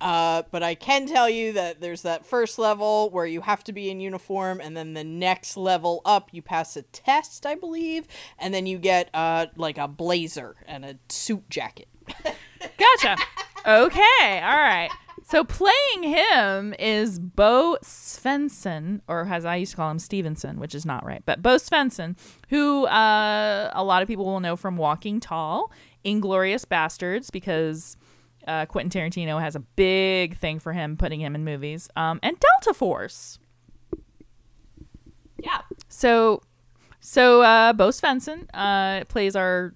Uh, 0.00 0.42
but 0.50 0.62
I 0.62 0.74
can 0.74 1.06
tell 1.06 1.28
you 1.28 1.52
that 1.54 1.80
there's 1.80 2.02
that 2.02 2.24
first 2.24 2.58
level 2.58 3.10
where 3.10 3.26
you 3.26 3.40
have 3.40 3.64
to 3.64 3.72
be 3.72 3.90
in 3.90 4.00
uniform, 4.00 4.60
and 4.60 4.76
then 4.76 4.94
the 4.94 5.04
next 5.04 5.56
level 5.56 6.02
up, 6.04 6.28
you 6.32 6.42
pass 6.42 6.76
a 6.76 6.82
test, 6.82 7.46
I 7.46 7.54
believe, 7.54 8.06
and 8.38 8.52
then 8.52 8.66
you 8.66 8.78
get 8.78 9.10
uh, 9.14 9.46
like 9.56 9.78
a 9.78 9.88
blazer 9.88 10.56
and 10.66 10.84
a 10.84 10.98
suit 11.08 11.48
jacket. 11.48 11.88
Gotcha. 12.60 13.16
okay. 13.66 14.40
All 14.42 14.56
right. 14.56 14.90
So 15.28 15.44
playing 15.44 16.04
him 16.04 16.74
is 16.78 17.18
Bo 17.18 17.76
Svenson, 17.82 19.02
or 19.08 19.28
as 19.28 19.44
I 19.44 19.56
used 19.56 19.72
to 19.72 19.76
call 19.76 19.90
him, 19.90 19.98
Stevenson, 19.98 20.58
which 20.58 20.74
is 20.74 20.86
not 20.86 21.04
right, 21.04 21.22
but 21.26 21.42
Bo 21.42 21.56
Svenson, 21.56 22.16
who 22.48 22.86
uh, 22.86 23.70
a 23.74 23.84
lot 23.84 24.00
of 24.00 24.08
people 24.08 24.24
will 24.24 24.40
know 24.40 24.56
from 24.56 24.78
Walking 24.78 25.20
Tall, 25.20 25.70
Inglorious 26.02 26.64
Bastards, 26.64 27.28
because 27.28 27.98
uh, 28.46 28.64
Quentin 28.64 28.90
Tarantino 28.90 29.38
has 29.38 29.54
a 29.54 29.60
big 29.60 30.38
thing 30.38 30.58
for 30.58 30.72
him, 30.72 30.96
putting 30.96 31.20
him 31.20 31.34
in 31.34 31.44
movies, 31.44 31.90
um, 31.94 32.18
and 32.22 32.38
Delta 32.40 32.72
Force. 32.72 33.38
Yeah. 35.38 35.60
So, 35.90 36.40
so 37.00 37.42
uh, 37.42 37.74
Bo 37.74 37.88
Svenson 37.88 38.46
uh, 38.54 39.04
plays 39.04 39.36
our 39.36 39.74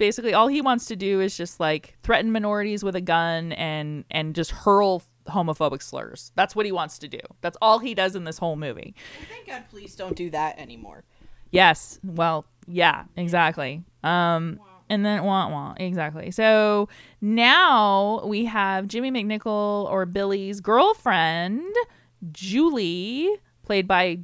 basically 0.00 0.34
all 0.34 0.48
he 0.48 0.62
wants 0.62 0.86
to 0.86 0.96
do 0.96 1.20
is 1.20 1.36
just 1.36 1.60
like 1.60 1.96
threaten 2.02 2.32
minorities 2.32 2.82
with 2.82 2.96
a 2.96 3.00
gun 3.00 3.52
and 3.52 4.04
and 4.10 4.34
just 4.34 4.50
hurl 4.50 5.04
homophobic 5.28 5.82
slurs. 5.82 6.32
That's 6.34 6.56
what 6.56 6.66
he 6.66 6.72
wants 6.72 6.98
to 7.00 7.08
do. 7.08 7.20
That's 7.42 7.56
all 7.62 7.78
he 7.78 7.94
does 7.94 8.16
in 8.16 8.24
this 8.24 8.38
whole 8.38 8.56
movie. 8.56 8.96
Thank 9.28 9.46
God 9.46 9.68
police 9.70 9.94
don't 9.94 10.16
do 10.16 10.30
that 10.30 10.58
anymore. 10.58 11.04
Yes. 11.52 12.00
Well, 12.02 12.46
yeah, 12.66 13.04
exactly. 13.16 13.84
Um 14.02 14.58
and 14.88 15.04
then 15.04 15.22
wah 15.22 15.48
wah 15.48 15.74
exactly. 15.76 16.32
So 16.32 16.88
now 17.20 18.24
we 18.24 18.46
have 18.46 18.88
Jimmy 18.88 19.12
McNichol 19.12 19.84
or 19.84 20.06
Billy's 20.06 20.60
girlfriend, 20.60 21.76
Julie, 22.32 23.28
played 23.62 23.86
by 23.86 24.20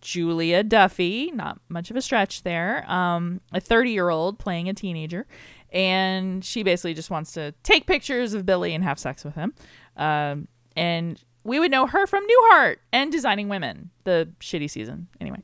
Julia 0.00 0.62
Duffy, 0.62 1.30
not 1.32 1.60
much 1.68 1.90
of 1.90 1.96
a 1.96 2.02
stretch 2.02 2.42
there. 2.42 2.90
Um, 2.90 3.40
a 3.52 3.60
30 3.60 3.90
year 3.90 4.08
old 4.10 4.38
playing 4.38 4.68
a 4.68 4.74
teenager. 4.74 5.26
And 5.72 6.44
she 6.44 6.62
basically 6.62 6.94
just 6.94 7.10
wants 7.10 7.32
to 7.32 7.52
take 7.62 7.86
pictures 7.86 8.34
of 8.34 8.44
Billy 8.44 8.74
and 8.74 8.82
have 8.82 8.98
sex 8.98 9.24
with 9.24 9.34
him. 9.34 9.54
Um, 9.96 10.48
and 10.76 11.22
we 11.44 11.58
would 11.58 11.70
know 11.70 11.86
her 11.86 12.06
from 12.06 12.24
Newhart 12.24 12.76
and 12.92 13.12
Designing 13.12 13.48
Women, 13.48 13.90
the 14.04 14.28
shitty 14.40 14.68
season. 14.70 15.08
Anyway. 15.20 15.42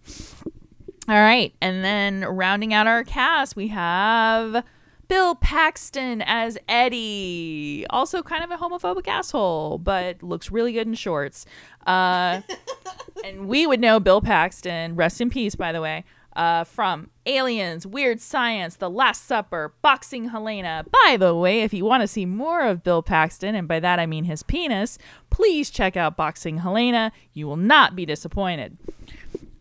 All 1.08 1.14
right. 1.14 1.54
And 1.60 1.84
then 1.84 2.22
rounding 2.24 2.74
out 2.74 2.86
our 2.86 3.04
cast, 3.04 3.54
we 3.54 3.68
have 3.68 4.64
Bill 5.08 5.34
Paxton 5.34 6.22
as 6.22 6.58
Eddie. 6.68 7.86
Also 7.90 8.22
kind 8.22 8.44
of 8.44 8.50
a 8.50 8.56
homophobic 8.56 9.06
asshole, 9.08 9.78
but 9.78 10.22
looks 10.22 10.50
really 10.50 10.72
good 10.72 10.86
in 10.86 10.94
shorts. 10.94 11.46
Uh, 11.86 12.42
and 13.24 13.48
we 13.48 13.66
would 13.66 13.80
know 13.80 14.00
Bill 14.00 14.20
Paxton, 14.20 14.96
rest 14.96 15.20
in 15.20 15.30
peace, 15.30 15.54
by 15.54 15.72
the 15.72 15.80
way, 15.80 16.04
uh, 16.34 16.64
from 16.64 17.10
Aliens, 17.24 17.86
Weird 17.86 18.20
Science, 18.20 18.76
The 18.76 18.90
Last 18.90 19.24
Supper, 19.24 19.72
Boxing 19.80 20.28
Helena. 20.28 20.84
By 21.04 21.16
the 21.16 21.34
way, 21.34 21.62
if 21.62 21.72
you 21.72 21.84
want 21.84 22.02
to 22.02 22.08
see 22.08 22.26
more 22.26 22.62
of 22.62 22.84
Bill 22.84 23.02
Paxton, 23.02 23.54
and 23.54 23.66
by 23.66 23.80
that 23.80 23.98
I 23.98 24.06
mean 24.06 24.24
his 24.24 24.42
penis, 24.42 24.98
please 25.30 25.70
check 25.70 25.96
out 25.96 26.16
Boxing 26.16 26.58
Helena. 26.58 27.12
You 27.32 27.46
will 27.46 27.56
not 27.56 27.96
be 27.96 28.04
disappointed. 28.04 28.76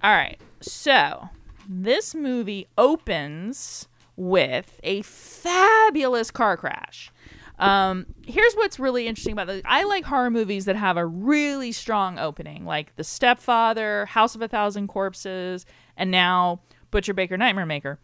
All 0.04 0.12
right, 0.12 0.40
so 0.60 1.30
this 1.68 2.14
movie 2.14 2.68
opens 2.78 3.88
with 4.16 4.80
a 4.84 5.02
fabulous 5.02 6.32
car 6.32 6.58
crash. 6.58 7.12
Um, 7.58 8.08
here's 8.26 8.54
what's 8.56 8.80
really 8.80 9.08
interesting 9.08 9.34
about 9.34 9.48
this. 9.48 9.62
I 9.66 9.84
like 9.84 10.04
horror 10.06 10.30
movies 10.30 10.66
that 10.66 10.76
have 10.76 10.98
a 10.98 11.06
really 11.06 11.72
strong 11.72 12.20
opening, 12.20 12.66
like 12.66 12.96
The 12.96 13.04
Stepfather, 13.04 14.06
House 14.08 14.36
of 14.36 14.42
a 14.42 14.48
Thousand 14.48 14.88
Corpses, 14.88 15.66
and 15.96 16.12
now 16.12 16.62
Butcher 16.92 17.14
Baker 17.14 17.38
Nightmare 17.38 17.66
Maker. 17.66 18.00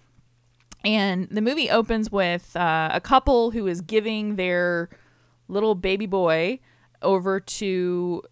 And 0.83 1.27
the 1.29 1.41
movie 1.41 1.69
opens 1.69 2.11
with 2.11 2.55
uh, 2.55 2.89
a 2.91 3.01
couple 3.01 3.51
who 3.51 3.67
is 3.67 3.81
giving 3.81 4.35
their 4.35 4.89
little 5.47 5.75
baby 5.75 6.05
boy 6.05 6.59
over 7.01 7.39
to 7.39 8.23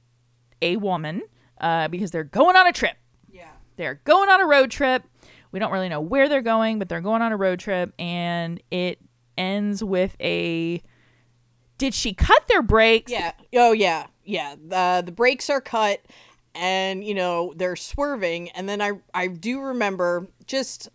a 0.62 0.78
woman 0.78 1.22
uh, 1.60 1.90
because 1.90 2.12
they're 2.12 2.24
going 2.24 2.56
on 2.56 2.66
a 2.66 2.72
trip. 2.72 2.98
Yeah. 3.30 3.50
They're 3.76 4.02
going 4.04 4.30
on 4.30 4.42
a 4.42 4.48
road 4.48 4.72
trip. 4.72 5.04
We 5.52 5.60
don't 5.60 5.72
really 5.72 5.90
know 5.90 6.02
where 6.02 6.30
they're 6.30 6.42
going, 6.42 6.80
but 6.80 6.90
they're 6.90 7.02
going 7.02 7.22
on 7.22 7.32
a 7.32 7.38
road 7.38 7.60
trip, 7.60 7.94
and 7.98 8.62
it 8.72 9.00
ends 9.38 9.84
with 9.84 10.16
a. 10.20 10.82
Did 11.78 11.94
she 11.94 12.14
cut 12.14 12.48
their 12.48 12.62
brakes? 12.62 13.12
Yeah. 13.12 13.32
Oh 13.56 13.72
yeah. 13.72 14.08
Yeah. 14.26 14.56
The 14.56 15.02
the 15.06 15.14
brakes 15.14 15.50
are 15.50 15.62
cut 15.62 16.02
and 16.54 17.06
you 17.06 17.14
know, 17.14 17.54
they're 17.56 17.78
swerving 17.78 18.50
and 18.50 18.68
then 18.68 18.82
I 18.82 18.92
I 19.14 19.28
do 19.28 19.62
remember 19.62 20.28
just 20.46 20.90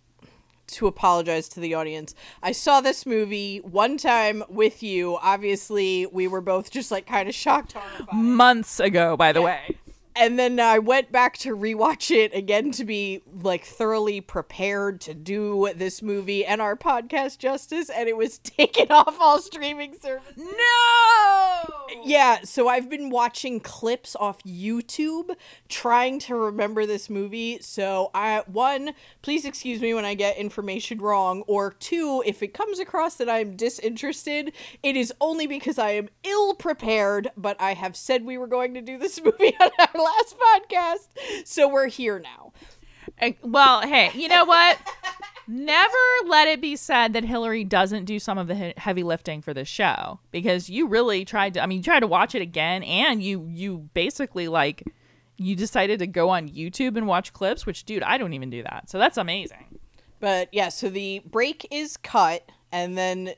to 0.66 0.87
apologize 0.87 1.49
to 1.50 1.61
the 1.61 1.75
audience. 1.75 2.14
I 2.42 2.52
saw 2.52 2.80
this 2.80 3.06
movie 3.06 3.58
one 3.58 3.96
time 3.96 4.44
with 4.49 4.82
you. 4.82 5.18
Obviously, 5.23 6.06
we 6.06 6.26
were 6.26 6.40
both 6.40 6.70
just 6.70 6.90
like 6.90 7.06
kind 7.06 7.28
of 7.28 7.34
shocked 7.34 7.73
horrified. 7.73 8.14
Months 8.14 8.80
ago, 8.80 9.16
by 9.16 9.32
the 9.32 9.42
way. 9.42 9.78
And 10.16 10.38
then 10.38 10.61
I 10.61 10.78
went 10.78 11.11
back 11.11 11.38
to 11.38 11.56
rewatch 11.56 12.14
it 12.14 12.35
again 12.35 12.71
to 12.73 12.85
be 12.85 13.23
like 13.42 13.64
thoroughly 13.64 14.21
prepared 14.21 15.00
to 15.02 15.14
do 15.14 15.71
this 15.75 16.02
movie 16.02 16.44
and 16.44 16.61
our 16.61 16.76
podcast 16.76 17.38
justice, 17.38 17.90
and 17.90 18.09
it 18.09 18.16
was 18.16 18.38
taken 18.42 18.90
off 18.90 19.16
all 19.21 19.40
streaming 19.40 19.97
services. 19.99 20.37
No. 20.37 21.62
Yeah, 22.04 22.40
so 22.44 22.68
I've 22.68 22.88
been 22.88 23.11
watching 23.11 23.61
clips 23.61 24.14
off 24.16 24.42
YouTube 24.44 25.35
trying 25.68 26.18
to 26.21 26.37
remember 26.37 26.87
this 26.87 27.11
movie. 27.11 27.59
So 27.61 28.11
I 28.14 28.42
one, 28.47 28.92
please 29.23 29.44
excuse 29.44 29.80
me 29.80 29.94
when 29.94 30.04
I 30.04 30.14
get 30.14 30.37
information 30.37 30.99
wrong, 30.99 31.42
or 31.47 31.73
two, 31.73 32.23
if 32.25 32.42
it 32.42 32.54
comes 32.54 32.78
across 32.78 33.16
that 33.16 33.28
I'm 33.28 33.56
disinterested, 33.56 34.52
it 34.83 34.97
is 34.97 35.12
only 35.21 35.47
because 35.47 35.78
I 35.78 35.90
am 35.90 36.09
ill 36.23 36.54
prepared, 36.54 37.30
but 37.37 37.61
I 37.61 37.75
have 37.75 37.97
said 37.97 38.25
we 38.25 38.38
were 38.38 38.47
going 38.47 38.75
to 38.75 38.80
do 38.80 38.99
this 38.99 39.21
movie 39.25 39.56
on 39.61 39.71
our 39.78 40.03
last 40.04 40.37
podcast, 40.38 41.46
so 41.46 41.68
we're 41.68 41.88
here 41.88 42.18
now. 42.18 42.52
Uh, 43.20 43.30
Well, 43.42 43.82
hey, 43.82 44.11
you 44.14 44.28
know 44.28 44.44
what? 44.44 44.78
Never 45.46 45.96
let 46.26 46.49
it 46.49 46.61
be 46.61 46.75
said 46.75 47.12
that 47.12 47.25
Hillary 47.25 47.64
doesn't 47.64 48.06
do 48.06 48.18
some 48.18 48.38
of 48.38 48.46
the 48.46 48.73
heavy 48.76 49.02
lifting 49.02 49.42
for 49.42 49.52
this 49.52 49.68
show 49.68 50.18
because 50.30 50.70
you 50.70 50.87
really 50.87 51.25
tried 51.25 51.54
to. 51.54 51.62
I 51.62 51.66
mean, 51.66 51.78
you 51.78 51.84
tried 51.84 52.00
to 52.00 52.06
watch 52.06 52.34
it 52.34 52.40
again, 52.42 52.82
and 52.82 53.23
you 53.23 53.46
you 53.50 53.88
basically 53.92 54.49
like 54.49 54.84
you 55.37 55.54
decided 55.54 55.99
to 55.99 56.06
go 56.06 56.30
on 56.30 56.49
YouTube 56.49 56.96
and 56.96 57.06
watch 57.06 57.32
clips. 57.34 57.66
Which, 57.66 57.84
dude, 57.84 58.02
I 58.02 58.16
don't 58.16 58.32
even 58.32 58.49
do 58.49 58.62
that. 58.62 58.88
So 58.88 58.99
that's 58.99 59.18
amazing. 59.18 59.78
But 60.18 60.49
yeah, 60.52 60.70
so 60.70 60.88
the 60.88 61.20
break 61.26 61.66
is 61.70 61.99
cut, 61.99 62.50
and 62.73 62.96
then 62.96 63.34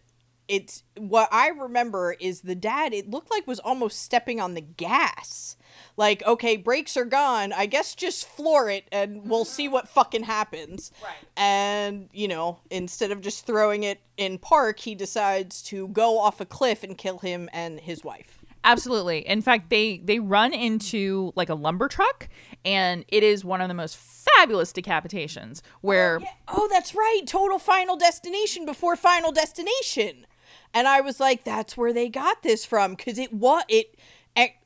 it's 0.49 0.83
what 0.97 1.29
I 1.33 1.49
remember 1.49 2.17
is 2.19 2.43
the 2.43 2.55
dad. 2.55 2.95
It 2.95 3.11
looked 3.11 3.31
like 3.31 3.47
was 3.47 3.59
almost 3.61 4.03
stepping 4.03 4.41
on 4.41 4.55
the 4.55 4.61
gas. 4.61 5.57
Like, 5.97 6.23
okay, 6.25 6.57
brakes 6.57 6.97
are 6.97 7.05
gone. 7.05 7.53
I 7.53 7.67
guess 7.67 7.95
just 7.95 8.29
floor 8.29 8.71
it, 8.71 8.87
and 8.93 9.29
we'll 9.29 9.45
see 9.45 9.69
what 9.69 9.88
fucking 9.88 10.25
happens. 10.25 10.93
Right. 11.03 11.15
And 11.37 12.09
you 12.12 12.29
know, 12.29 12.61
instead 12.71 13.11
of 13.11 13.21
just 13.21 13.47
throwing 13.47 13.83
it 13.83 14.00
in 14.17 14.38
park, 14.38 14.81
he 14.81 14.95
decides 14.95 15.62
to 15.65 15.88
go 15.88 16.19
off 16.19 16.41
a 16.41 16.47
cliff 16.47 16.83
and 16.83 16.97
kill 16.97 17.19
him 17.19 17.49
and 17.53 17.81
his 17.81 18.05
wife. 18.05 18.45
Absolutely. 18.67 19.26
In 19.26 19.43
fact, 19.43 19.71
they 19.71 19.99
they 19.99 20.19
run 20.19 20.53
into 20.53 21.33
like 21.37 21.49
a 21.49 21.55
lumber 21.55 21.88
truck, 21.88 22.29
and 22.65 23.05
it 23.09 23.23
is 23.23 23.45
one 23.45 23.61
of 23.61 23.69
the 23.69 23.75
most 23.75 23.97
fabulous 23.97 24.73
decapitations 24.73 25.62
where. 25.81 26.21
Oh, 26.21 26.26
oh 26.49 26.69
that's 26.71 26.95
right. 26.95 27.23
Total 27.26 27.59
Final 27.59 27.97
Destination 27.97 28.67
before 28.67 28.97
Final 28.97 29.31
Destination. 29.33 30.26
And 30.75 30.87
I 30.87 31.00
was 31.00 31.20
like, 31.20 31.44
that's 31.44 31.76
where 31.76 31.92
they 31.92 32.08
got 32.08 32.42
this 32.42 32.64
from 32.64 32.94
because 32.94 33.18
it 33.18 33.32
was 33.32 33.64
it. 33.68 33.94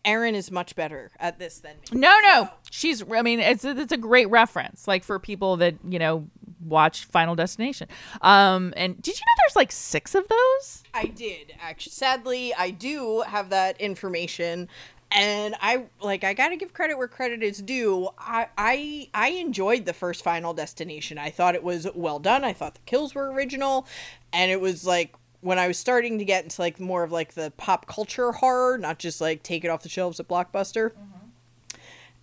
Erin 0.04 0.35
is 0.35 0.50
much 0.50 0.75
better 0.75 1.12
at 1.21 1.38
this 1.38 1.59
than 1.61 1.76
me. 1.76 2.00
No, 2.00 2.19
no, 2.23 2.49
she's. 2.71 3.04
I 3.12 3.23
mean, 3.23 3.38
it's 3.38 3.64
it's 3.64 3.92
a 3.92 3.97
great 3.97 4.28
reference, 4.30 4.88
like 4.88 5.04
for 5.04 5.19
people 5.19 5.59
that 5.59 5.76
you 5.88 5.99
know 5.99 6.26
watch 6.64 7.04
Final 7.04 7.35
Destination. 7.35 7.88
Um, 8.23 8.73
and 8.76 9.00
did 9.00 9.19
you 9.19 9.21
know 9.21 9.42
there's 9.42 9.57
like 9.57 9.73
six 9.73 10.14
of 10.14 10.26
those? 10.28 10.83
I 10.95 11.07
did 11.07 11.54
actually. 11.61 11.92
Sadly, 11.92 12.54
I 12.54 12.71
do 12.71 13.23
have 13.26 13.50
that 13.50 13.80
information, 13.80 14.69
and 15.12 15.54
I 15.61 15.85
like. 16.00 16.25
I 16.25 16.35
gotta 16.35 16.57
give 16.57 16.73
credit 16.73 16.97
where 16.97 17.09
credit 17.09 17.42
is 17.42 17.61
due. 17.61 18.09
I 18.19 18.49
I 18.57 19.09
I 19.14 19.28
enjoyed 19.30 19.85
the 19.85 19.92
first 19.92 20.25
Final 20.25 20.54
Destination. 20.54 21.19
I 21.19 21.30
thought 21.30 21.54
it 21.54 21.62
was 21.62 21.87
well 21.95 22.19
done. 22.19 22.45
I 22.45 22.52
thought 22.52 22.75
the 22.75 22.80
kills 22.87 23.14
were 23.14 23.30
original, 23.30 23.87
and 24.33 24.50
it 24.50 24.61
was 24.61 24.87
like 24.87 25.14
when 25.40 25.59
I 25.59 25.66
was 25.68 25.78
starting 25.78 26.18
to 26.18 26.25
get 26.25 26.44
into 26.44 26.61
like 26.61 26.78
more 26.78 27.02
of 27.02 27.12
like 27.12 27.35
the 27.35 27.50
pop 27.56 27.87
culture 27.87 28.32
horror, 28.32 28.78
not 28.78 28.99
just 28.99 29.20
like 29.20 29.42
take 29.42 29.64
it 29.64 29.68
off 29.68 29.82
the 29.82 29.88
shelves 29.88 30.20
at 30.20 30.28
Blockbuster. 30.28 30.92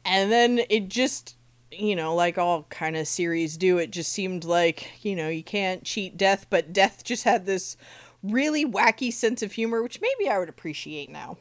And 0.06 0.32
then 0.32 0.62
it 0.70 0.88
just, 0.88 1.36
you 1.72 1.96
know, 1.96 2.16
like 2.16 2.38
all 2.38 2.64
kind 2.70 2.96
of 2.96 3.08
series 3.08 3.58
do, 3.58 3.78
it 3.78 3.92
just 3.92 4.12
seemed 4.12 4.46
like, 4.46 5.04
you 5.04 5.16
know, 5.16 5.28
you 5.28 5.44
can't 5.44 5.84
cheat 5.84 6.16
death, 6.16 6.46
but 6.50 6.72
death 6.72 7.04
just 7.04 7.24
had 7.24 7.46
this 7.46 7.76
really 8.24 8.66
wacky 8.66 9.12
sense 9.12 9.42
of 9.42 9.52
humor, 9.54 9.84
which 9.84 10.00
maybe 10.00 10.30
I 10.30 10.40
would 10.40 10.50
appreciate 10.50 11.10
now. 11.10 11.38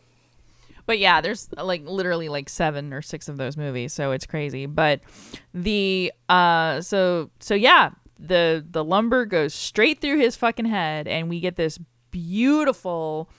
But 0.86 0.98
yeah, 0.98 1.20
there's 1.20 1.48
like 1.52 1.84
literally 1.84 2.28
like 2.28 2.48
seven 2.48 2.92
or 2.92 3.02
six 3.02 3.28
of 3.28 3.36
those 3.36 3.56
movies, 3.56 3.92
so 3.92 4.12
it's 4.12 4.26
crazy. 4.26 4.66
But 4.66 5.00
the 5.52 6.12
uh, 6.28 6.80
so 6.80 7.30
so 7.40 7.54
yeah, 7.54 7.90
the 8.18 8.64
the 8.68 8.84
lumber 8.84 9.24
goes 9.26 9.54
straight 9.54 10.00
through 10.00 10.18
his 10.18 10.36
fucking 10.36 10.66
head, 10.66 11.06
and 11.08 11.28
we 11.28 11.40
get 11.40 11.56
this 11.56 11.78
beautiful, 12.10 13.30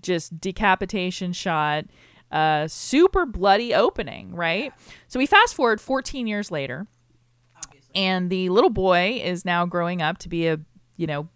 just 0.00 0.40
decapitation 0.40 1.32
shot. 1.32 1.84
Uh, 2.30 2.66
super 2.66 3.26
bloody 3.26 3.72
opening, 3.72 4.34
right? 4.34 4.72
So 5.06 5.18
we 5.18 5.26
fast 5.26 5.54
forward 5.54 5.80
14 5.80 6.26
years 6.26 6.50
later, 6.50 6.88
and 7.94 8.28
the 8.28 8.48
little 8.48 8.70
boy 8.70 9.20
is 9.22 9.44
now 9.44 9.66
growing 9.66 10.02
up 10.02 10.18
to 10.18 10.28
be 10.28 10.48
a 10.48 10.58
you 10.96 11.06
know 11.06 11.28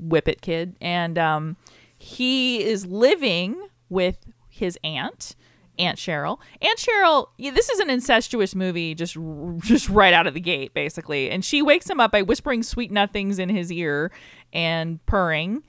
whippet 0.00 0.40
kid 0.40 0.76
and 0.80 1.18
um 1.18 1.56
he 1.96 2.62
is 2.62 2.86
living 2.86 3.68
with 3.88 4.26
his 4.48 4.78
aunt 4.84 5.34
aunt 5.78 5.98
cheryl 5.98 6.38
aunt 6.60 6.78
cheryl 6.78 7.28
yeah, 7.38 7.50
this 7.50 7.68
is 7.68 7.78
an 7.80 7.90
incestuous 7.90 8.54
movie 8.54 8.94
just 8.94 9.16
just 9.60 9.88
right 9.88 10.12
out 10.12 10.26
of 10.26 10.34
the 10.34 10.40
gate 10.40 10.74
basically 10.74 11.30
and 11.30 11.44
she 11.44 11.62
wakes 11.62 11.88
him 11.88 12.00
up 12.00 12.10
by 12.12 12.22
whispering 12.22 12.62
sweet 12.62 12.90
nothings 12.90 13.38
in 13.38 13.48
his 13.48 13.70
ear 13.72 14.10
and 14.52 15.04
purring 15.06 15.62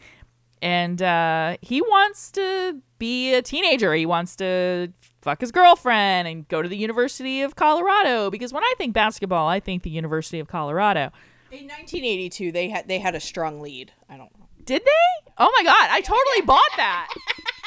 and 0.62 1.02
uh 1.02 1.58
he 1.62 1.82
wants 1.82 2.32
to 2.32 2.82
be 2.98 3.34
a 3.34 3.42
teenager 3.42 3.94
he 3.94 4.06
wants 4.06 4.36
to 4.36 4.92
fuck 5.22 5.40
his 5.42 5.52
girlfriend 5.52 6.28
and 6.28 6.48
go 6.48 6.62
to 6.62 6.68
the 6.70 6.78
university 6.78 7.42
of 7.42 7.56
colorado 7.56 8.30
because 8.30 8.52
when 8.52 8.64
i 8.64 8.74
think 8.78 8.94
basketball 8.94 9.48
i 9.48 9.60
think 9.60 9.84
the 9.84 9.90
university 9.90 10.40
of 10.40 10.48
colorado 10.48 11.12
In 11.52 11.66
1982, 11.68 12.52
they 12.52 12.70
had 12.70 12.88
they 12.88 13.00
had 13.00 13.16
a 13.16 13.20
strong 13.20 13.60
lead. 13.60 13.92
I 14.08 14.18
don't 14.18 14.32
know. 14.38 14.46
Did 14.66 14.84
they? 14.84 15.32
Oh 15.40 15.52
my 15.58 15.64
god, 15.64 15.90
I 15.90 16.00
totally 16.02 16.42
bought 16.46 16.74
that. 16.78 17.08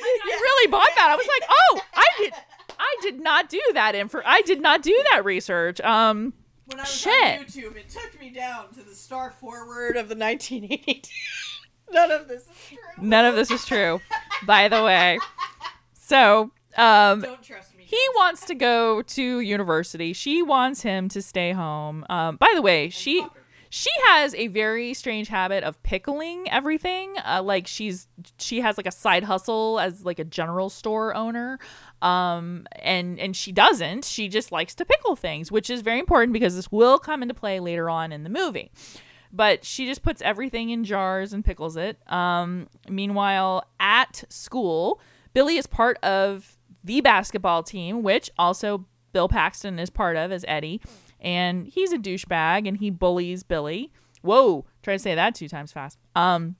I 0.00 0.38
really 0.40 0.70
bought 0.70 0.88
that. 0.96 1.10
I 1.10 1.16
was 1.16 1.26
like, 1.26 1.50
"Oh, 1.50 1.80
I 1.94 2.04
did 2.18 2.32
I 2.78 2.96
did 3.02 3.20
not 3.20 3.48
do 3.48 3.60
that 3.74 3.94
info. 3.94 4.20
I 4.24 4.42
did 4.42 4.60
not 4.60 4.82
do 4.82 5.02
that 5.12 5.24
research." 5.24 5.80
Um 5.80 6.32
When 6.66 6.78
I 6.78 6.82
was 6.82 6.90
Shit. 6.94 7.12
on 7.40 7.44
YouTube, 7.44 7.76
it 7.76 7.88
took 7.88 8.18
me 8.20 8.30
down 8.30 8.72
to 8.74 8.82
the 8.82 8.94
star 8.94 9.30
forward 9.30 9.96
of 9.96 10.08
the 10.08 10.14
1982. 10.16 11.10
None 11.92 12.10
of 12.10 12.28
this 12.28 12.42
is 12.42 12.48
true. 12.68 12.78
none 13.04 13.24
of 13.24 13.34
this 13.34 13.50
is 13.50 13.64
true, 13.64 14.00
by 14.44 14.68
the 14.68 14.82
way. 14.84 15.18
So, 15.94 16.50
um 16.76 17.22
Don't 17.22 17.42
trust 17.42 17.74
me. 17.74 17.84
he 17.86 18.00
wants 18.14 18.44
to 18.46 18.54
go 18.54 19.00
to 19.00 19.40
university. 19.40 20.12
She 20.12 20.42
wants 20.42 20.82
him 20.82 21.08
to 21.08 21.22
stay 21.22 21.52
home. 21.52 22.04
Um, 22.10 22.36
by 22.36 22.52
the 22.54 22.60
way, 22.60 22.90
she 22.90 23.26
she 23.70 23.90
has 24.06 24.34
a 24.34 24.46
very 24.48 24.94
strange 24.94 25.28
habit 25.28 25.64
of 25.64 25.82
pickling 25.82 26.50
everything. 26.50 27.14
Uh, 27.24 27.42
like 27.42 27.66
she's 27.66 28.08
she 28.38 28.60
has 28.60 28.76
like 28.76 28.86
a 28.86 28.92
side 28.92 29.24
hustle 29.24 29.78
as 29.80 30.04
like 30.04 30.18
a 30.18 30.24
general 30.24 30.70
store 30.70 31.14
owner. 31.14 31.58
Um, 32.00 32.66
and 32.80 33.18
and 33.18 33.36
she 33.36 33.52
doesn't. 33.52 34.04
She 34.04 34.28
just 34.28 34.52
likes 34.52 34.74
to 34.76 34.84
pickle 34.84 35.16
things, 35.16 35.52
which 35.52 35.70
is 35.70 35.82
very 35.82 35.98
important 35.98 36.32
because 36.32 36.56
this 36.56 36.70
will 36.72 36.98
come 36.98 37.22
into 37.22 37.34
play 37.34 37.60
later 37.60 37.90
on 37.90 38.12
in 38.12 38.24
the 38.24 38.30
movie. 38.30 38.70
But 39.30 39.64
she 39.64 39.84
just 39.84 40.02
puts 40.02 40.22
everything 40.22 40.70
in 40.70 40.84
jars 40.84 41.32
and 41.32 41.44
pickles 41.44 41.76
it. 41.76 41.98
Um, 42.10 42.68
meanwhile, 42.88 43.64
at 43.78 44.24
school, 44.30 45.00
Billy 45.34 45.58
is 45.58 45.66
part 45.66 45.98
of 46.02 46.56
the 46.82 47.02
basketball 47.02 47.62
team, 47.62 48.02
which 48.02 48.30
also 48.38 48.86
Bill 49.12 49.28
Paxton 49.28 49.78
is 49.78 49.90
part 49.90 50.16
of 50.16 50.32
as 50.32 50.44
Eddie. 50.48 50.80
And 51.20 51.66
he's 51.66 51.92
a 51.92 51.98
douchebag 51.98 52.68
and 52.68 52.78
he 52.78 52.90
bullies 52.90 53.42
Billy. 53.42 53.92
Whoa, 54.22 54.64
try 54.82 54.94
to 54.94 54.98
say 54.98 55.14
that 55.14 55.34
two 55.34 55.48
times 55.48 55.72
fast. 55.72 55.98
Um, 56.14 56.56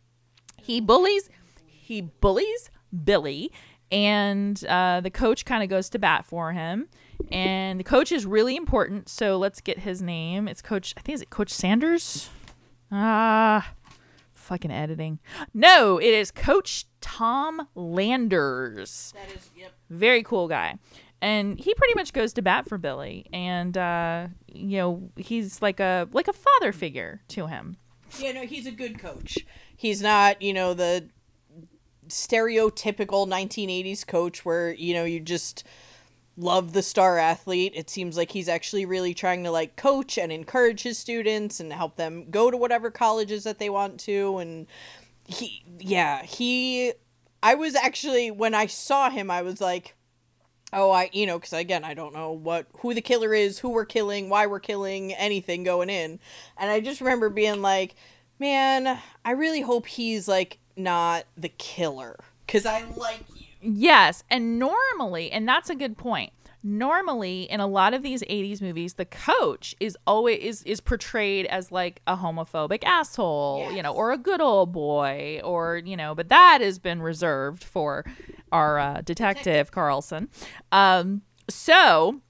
he 0.56 0.80
bullies 0.80 1.28
he 1.66 2.02
bullies 2.02 2.70
Billy 3.04 3.50
and 3.90 4.62
uh, 4.66 5.00
the 5.00 5.10
coach 5.10 5.44
kind 5.44 5.62
of 5.62 5.68
goes 5.68 5.88
to 5.90 5.98
bat 5.98 6.24
for 6.24 6.52
him 6.52 6.88
and 7.32 7.80
the 7.80 7.84
coach 7.84 8.12
is 8.12 8.26
really 8.26 8.56
important 8.56 9.08
so 9.08 9.36
let's 9.38 9.60
get 9.60 9.80
his 9.80 10.00
name 10.02 10.46
it's 10.46 10.62
coach 10.62 10.94
i 10.96 11.00
think 11.00 11.14
is 11.14 11.22
it 11.22 11.30
coach 11.30 11.50
sanders 11.50 12.30
ah 12.92 13.72
fucking 14.32 14.70
editing 14.70 15.18
no 15.52 15.98
it 15.98 16.14
is 16.14 16.30
coach 16.30 16.86
tom 17.00 17.66
landers 17.74 19.12
That 19.16 19.34
is, 19.36 19.50
yep. 19.56 19.72
very 19.90 20.22
cool 20.22 20.48
guy 20.48 20.78
and 21.20 21.58
he 21.58 21.74
pretty 21.74 21.94
much 21.94 22.12
goes 22.12 22.32
to 22.32 22.42
bat 22.42 22.68
for 22.68 22.78
billy 22.78 23.26
and 23.32 23.76
uh 23.76 24.26
you 24.52 24.78
know 24.78 25.10
he's 25.16 25.60
like 25.60 25.80
a 25.80 26.08
like 26.12 26.28
a 26.28 26.32
father 26.32 26.72
figure 26.72 27.20
to 27.28 27.46
him 27.46 27.76
Yeah, 28.18 28.32
no, 28.32 28.46
he's 28.46 28.66
a 28.66 28.70
good 28.72 28.98
coach. 28.98 29.38
He's 29.76 30.00
not, 30.00 30.40
you 30.40 30.54
know, 30.54 30.72
the 30.74 31.08
stereotypical 32.08 33.28
1980s 33.28 34.06
coach 34.06 34.44
where, 34.44 34.72
you 34.72 34.94
know, 34.94 35.04
you 35.04 35.20
just 35.20 35.64
love 36.36 36.72
the 36.72 36.82
star 36.82 37.18
athlete. 37.18 37.72
It 37.76 37.90
seems 37.90 38.16
like 38.16 38.30
he's 38.32 38.48
actually 38.48 38.86
really 38.86 39.12
trying 39.12 39.44
to 39.44 39.50
like 39.50 39.76
coach 39.76 40.16
and 40.16 40.32
encourage 40.32 40.82
his 40.82 40.96
students 40.98 41.60
and 41.60 41.72
help 41.72 41.96
them 41.96 42.30
go 42.30 42.50
to 42.50 42.56
whatever 42.56 42.90
colleges 42.90 43.44
that 43.44 43.58
they 43.58 43.68
want 43.68 44.00
to 44.00 44.38
and 44.38 44.66
he 45.26 45.62
yeah, 45.78 46.22
he 46.22 46.94
I 47.42 47.54
was 47.54 47.74
actually 47.74 48.30
when 48.30 48.54
I 48.54 48.66
saw 48.66 49.10
him 49.10 49.30
I 49.30 49.42
was 49.42 49.60
like 49.60 49.94
Oh, 50.72 50.90
I 50.90 51.08
you 51.12 51.26
know 51.26 51.38
because 51.38 51.54
again 51.54 51.84
I 51.84 51.94
don't 51.94 52.12
know 52.12 52.32
what 52.32 52.66
who 52.80 52.92
the 52.92 53.00
killer 53.00 53.32
is, 53.32 53.58
who 53.58 53.70
we're 53.70 53.86
killing, 53.86 54.28
why 54.28 54.46
we're 54.46 54.60
killing, 54.60 55.14
anything 55.14 55.64
going 55.64 55.88
in, 55.88 56.18
and 56.58 56.70
I 56.70 56.80
just 56.80 57.00
remember 57.00 57.30
being 57.30 57.62
like, 57.62 57.94
man, 58.38 58.98
I 59.24 59.30
really 59.30 59.62
hope 59.62 59.86
he's 59.86 60.28
like 60.28 60.58
not 60.76 61.24
the 61.36 61.48
killer 61.48 62.18
because 62.46 62.66
I 62.66 62.84
like 62.96 63.24
you. 63.34 63.46
Yes, 63.60 64.24
and 64.30 64.58
normally, 64.58 65.30
and 65.32 65.48
that's 65.48 65.70
a 65.70 65.74
good 65.74 65.96
point. 65.96 66.32
Normally, 66.62 67.42
in 67.42 67.60
a 67.60 67.66
lot 67.66 67.94
of 67.94 68.02
these 68.02 68.22
'80s 68.24 68.60
movies, 68.60 68.94
the 68.94 69.04
coach 69.06 69.74
is 69.80 69.96
always 70.06 70.38
is 70.40 70.62
is 70.64 70.80
portrayed 70.80 71.46
as 71.46 71.72
like 71.72 72.02
a 72.06 72.16
homophobic 72.16 72.84
asshole, 72.84 73.72
you 73.72 73.82
know, 73.82 73.92
or 73.94 74.12
a 74.12 74.18
good 74.18 74.40
old 74.40 74.72
boy, 74.72 75.40
or 75.42 75.78
you 75.78 75.96
know, 75.96 76.14
but 76.14 76.28
that 76.28 76.60
has 76.60 76.78
been 76.78 77.00
reserved 77.00 77.64
for 77.64 78.04
our 78.52 78.78
uh, 78.78 79.00
detective 79.02 79.70
Carlson. 79.70 80.28
Um, 80.72 81.22
so, 81.48 82.20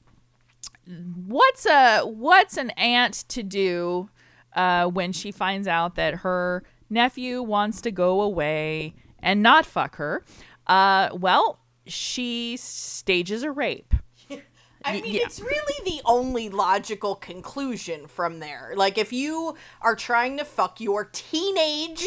what's 1.26 1.66
a 1.66 2.00
what's 2.02 2.56
an 2.56 2.70
aunt 2.70 3.24
to 3.28 3.42
do 3.42 4.10
uh, 4.54 4.86
when 4.86 5.12
she 5.12 5.30
finds 5.30 5.68
out 5.68 5.94
that 5.96 6.16
her 6.16 6.62
nephew 6.90 7.42
wants 7.42 7.80
to 7.82 7.90
go 7.90 8.20
away 8.20 8.94
and 9.20 9.42
not 9.42 9.66
fuck 9.66 9.96
her? 9.96 10.24
Uh, 10.66 11.08
well, 11.12 11.60
she 11.86 12.56
stages 12.56 13.42
a 13.42 13.50
rape. 13.50 13.94
I 14.84 15.00
mean, 15.00 15.04
yeah. 15.06 15.22
it's 15.24 15.40
really 15.40 15.84
the 15.84 16.00
only 16.04 16.48
logical 16.48 17.14
conclusion 17.14 18.06
from 18.06 18.38
there. 18.38 18.72
Like, 18.76 18.96
if 18.96 19.12
you 19.12 19.56
are 19.80 19.96
trying 19.96 20.38
to 20.38 20.44
fuck 20.44 20.80
your 20.80 21.04
teenage 21.04 22.06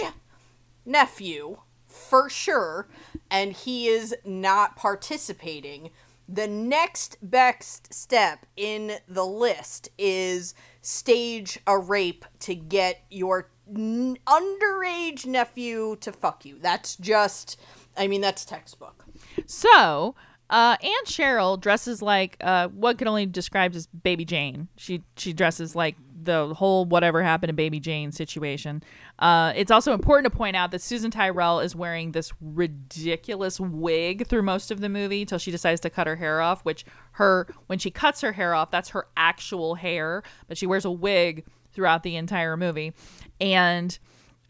nephew, 0.86 1.58
for 1.91 2.30
sure, 2.30 2.88
and 3.30 3.54
he 3.54 3.88
is 3.88 4.15
not 4.25 4.75
participating, 4.75 5.91
the 6.27 6.47
next 6.47 7.17
best 7.21 7.93
step 7.93 8.45
in 8.56 8.93
the 9.08 9.25
list 9.25 9.89
is 9.97 10.54
stage 10.82 11.60
a 11.67 11.77
rape 11.77 12.25
to 12.39 12.56
get 12.56 13.04
your 13.10 13.49
n- 13.67 14.17
underage 14.25 15.25
nephew 15.25 15.97
to 15.99 16.12
fuck 16.12 16.45
you. 16.45 16.58
That's 16.62 16.95
just, 16.95 17.60
I 17.97 18.08
mean, 18.08 18.21
that's 18.21 18.45
textbook. 18.45 19.06
So, 19.45 20.15
uh, 20.52 20.76
Aunt 20.84 21.08
Cheryl 21.08 21.60
dresses 21.60 22.02
like 22.02 22.36
uh, 22.42 22.68
what 22.68 22.98
can 22.98 23.08
only 23.08 23.26
described 23.26 23.74
as 23.76 23.88
Baby 23.88 24.26
Jane. 24.26 24.68
She 24.76 25.02
she 25.16 25.32
dresses 25.32 25.76
like 25.78 25.96
the 26.24 26.54
whole 26.54 26.84
whatever 26.84 27.24
happened 27.24 27.48
to 27.50 27.54
Baby 27.54 27.80
Jane 27.80 28.12
situation. 28.12 28.84
Uh, 29.18 29.54
it's 29.56 29.72
also 29.72 29.94
important 29.94 30.32
to 30.32 30.38
point 30.38 30.58
out 30.58 30.72
that 30.72 30.82
Susan 30.82 31.10
Tyrrell 31.10 31.62
is 31.62 31.74
wearing 31.74 32.12
this 32.12 32.34
ridiculous 32.42 33.62
wig 33.62 34.28
through 34.28 34.44
most 34.44 34.72
of 34.72 34.82
the 34.82 34.90
movie 34.90 35.26
till 35.26 35.38
she 35.38 35.52
decides 35.52 35.80
to 35.82 35.90
cut 35.90 36.06
her 36.06 36.18
hair 36.18 36.42
off. 36.42 36.66
Which 36.66 36.84
her 37.14 37.48
when 37.68 37.80
she 37.80 37.90
cuts 37.90 38.20
her 38.20 38.34
hair 38.34 38.54
off, 38.54 38.72
that's 38.72 38.90
her 38.90 39.08
actual 39.16 39.76
hair, 39.76 40.22
but 40.50 40.58
she 40.58 40.68
wears 40.68 40.84
a 40.84 40.92
wig 40.92 41.46
throughout 41.72 42.04
the 42.04 42.18
entire 42.18 42.58
movie, 42.58 42.94
and 43.40 43.98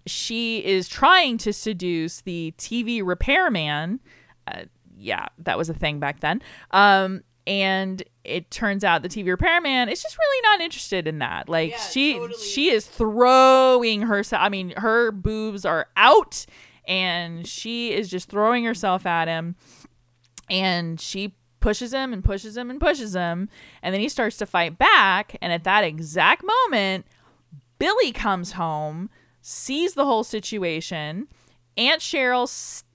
she 0.07 0.65
is 0.65 0.87
trying 0.87 1.37
to 1.37 1.53
seduce 1.53 2.21
the 2.21 2.55
TV 2.57 3.05
repairman. 3.05 3.99
Uh, 4.47 4.63
yeah, 5.01 5.25
that 5.39 5.57
was 5.57 5.69
a 5.69 5.73
thing 5.73 5.99
back 5.99 6.19
then. 6.19 6.41
Um, 6.71 7.23
and 7.47 8.03
it 8.23 8.51
turns 8.51 8.83
out 8.83 9.01
the 9.01 9.09
TV 9.09 9.27
repairman 9.27 9.89
is 9.89 10.01
just 10.01 10.17
really 10.17 10.41
not 10.43 10.61
interested 10.61 11.07
in 11.07 11.19
that. 11.19 11.49
Like 11.49 11.71
Yeah, 11.71 11.77
she 11.79 12.13
totally. 12.13 12.39
she 12.39 12.69
is 12.69 12.85
throwing 12.85 14.03
herself. 14.03 14.41
I 14.43 14.49
mean, 14.49 14.73
her 14.77 15.11
boobs 15.11 15.65
are 15.65 15.87
out, 15.97 16.45
and 16.85 17.47
she 17.47 17.93
is 17.93 18.09
just 18.09 18.29
throwing 18.29 18.63
herself 18.63 19.05
at 19.07 19.27
him, 19.27 19.55
and 20.49 20.99
she 21.01 21.35
pushes 21.59 21.93
him 21.93 22.13
and 22.13 22.23
pushes 22.23 22.55
him 22.57 22.69
and 22.69 22.79
pushes 22.79 23.13
him, 23.15 23.49
and 23.81 23.93
then 23.93 24.01
he 24.01 24.09
starts 24.09 24.37
to 24.37 24.45
fight 24.45 24.77
back. 24.77 25.35
And 25.41 25.51
at 25.51 25.63
that 25.63 25.83
exact 25.83 26.43
moment, 26.43 27.05
Billy 27.79 28.11
comes 28.11 28.53
home, 28.53 29.09
sees 29.41 29.95
the 29.95 30.05
whole 30.05 30.23
situation. 30.23 31.27
Aunt 31.77 32.01
Cheryl 32.01 32.47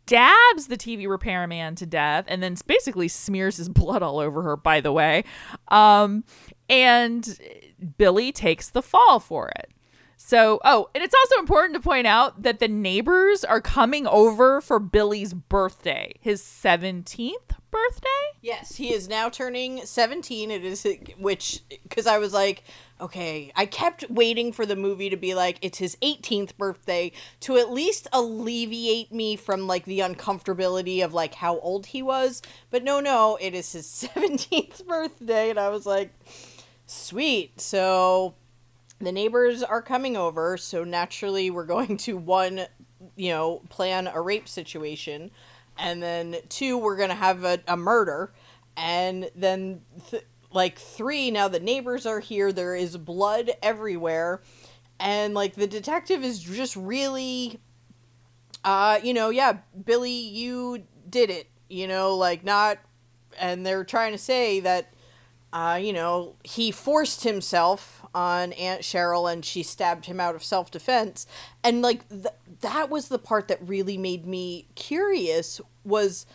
stabs 0.06 0.68
the 0.68 0.76
TV 0.76 1.08
repairman 1.08 1.74
to 1.74 1.84
death 1.84 2.24
and 2.28 2.42
then 2.42 2.56
basically 2.66 3.08
smears 3.08 3.56
his 3.56 3.68
blood 3.68 4.02
all 4.02 4.18
over 4.18 4.42
her, 4.42 4.56
by 4.56 4.80
the 4.80 4.92
way. 4.92 5.24
Um, 5.68 6.24
and 6.68 7.38
Billy 7.98 8.32
takes 8.32 8.70
the 8.70 8.82
fall 8.82 9.20
for 9.20 9.48
it. 9.48 9.70
So, 10.18 10.60
oh, 10.64 10.88
and 10.94 11.04
it's 11.04 11.14
also 11.14 11.38
important 11.38 11.74
to 11.74 11.80
point 11.80 12.06
out 12.06 12.42
that 12.42 12.58
the 12.58 12.68
neighbors 12.68 13.44
are 13.44 13.60
coming 13.60 14.06
over 14.06 14.60
for 14.60 14.78
Billy's 14.78 15.34
birthday, 15.34 16.14
his 16.20 16.40
17th 16.40 17.34
birthday. 17.70 18.08
Yes, 18.40 18.76
he 18.76 18.94
is 18.94 19.08
now 19.08 19.28
turning 19.28 19.84
17. 19.84 20.50
It 20.50 20.64
is 20.64 20.86
which 21.18 21.62
cuz 21.90 22.06
I 22.06 22.18
was 22.18 22.32
like, 22.32 22.64
okay, 23.00 23.52
I 23.54 23.66
kept 23.66 24.08
waiting 24.10 24.52
for 24.52 24.64
the 24.64 24.76
movie 24.76 25.10
to 25.10 25.16
be 25.16 25.34
like 25.34 25.58
it's 25.62 25.78
his 25.78 25.96
18th 25.96 26.56
birthday 26.56 27.12
to 27.40 27.56
at 27.56 27.70
least 27.70 28.08
alleviate 28.12 29.12
me 29.12 29.36
from 29.36 29.66
like 29.66 29.84
the 29.84 30.00
uncomfortability 30.00 31.04
of 31.04 31.12
like 31.12 31.34
how 31.34 31.58
old 31.60 31.86
he 31.86 32.02
was. 32.02 32.42
But 32.70 32.82
no, 32.82 33.00
no, 33.00 33.38
it 33.40 33.54
is 33.54 33.72
his 33.72 33.86
17th 34.14 34.86
birthday 34.86 35.50
and 35.50 35.58
I 35.58 35.68
was 35.68 35.86
like, 35.86 36.12
sweet. 36.86 37.60
So 37.60 38.34
the 39.00 39.12
neighbors 39.12 39.62
are 39.62 39.82
coming 39.82 40.16
over, 40.16 40.56
so 40.56 40.84
naturally 40.84 41.50
we're 41.50 41.66
going 41.66 41.96
to 41.98 42.16
one, 42.16 42.62
you 43.14 43.30
know, 43.30 43.62
plan 43.68 44.06
a 44.06 44.20
rape 44.20 44.48
situation, 44.48 45.30
and 45.78 46.02
then 46.02 46.36
two, 46.48 46.78
we're 46.78 46.96
gonna 46.96 47.14
have 47.14 47.44
a, 47.44 47.60
a 47.68 47.76
murder, 47.76 48.32
and 48.76 49.30
then 49.34 49.82
th- 50.10 50.24
like 50.56 50.78
three, 50.78 51.30
now 51.30 51.48
the 51.48 51.60
neighbors 51.60 52.06
are 52.06 52.20
here. 52.20 52.50
There 52.50 52.74
is 52.74 52.96
blood 52.96 53.50
everywhere, 53.62 54.40
and 54.98 55.34
like 55.34 55.54
the 55.54 55.66
detective 55.66 56.24
is 56.24 56.40
just 56.40 56.74
really, 56.74 57.60
uh, 58.64 58.98
you 59.02 59.12
know, 59.12 59.28
yeah, 59.28 59.58
Billy, 59.84 60.10
you 60.10 60.84
did 61.08 61.28
it, 61.28 61.50
you 61.68 61.86
know, 61.86 62.16
like 62.16 62.42
not, 62.42 62.78
and 63.38 63.66
they're 63.66 63.84
trying 63.84 64.12
to 64.12 64.18
say 64.18 64.60
that 64.60 64.94
uh, 65.52 65.78
you 65.80 65.92
know, 65.92 66.34
he 66.42 66.70
forced 66.70 67.22
himself 67.22 68.04
on 68.14 68.52
Aunt 68.54 68.82
Cheryl 68.82 69.32
and 69.32 69.44
she 69.44 69.62
stabbed 69.62 70.06
him 70.06 70.20
out 70.20 70.34
of 70.34 70.42
self 70.42 70.70
defense. 70.70 71.26
And 71.62 71.82
like 71.82 72.08
th- 72.08 72.26
that 72.60 72.90
was 72.90 73.08
the 73.08 73.18
part 73.18 73.48
that 73.48 73.66
really 73.66 73.96
made 73.96 74.26
me 74.26 74.68
curious 74.74 75.60
was 75.84 76.26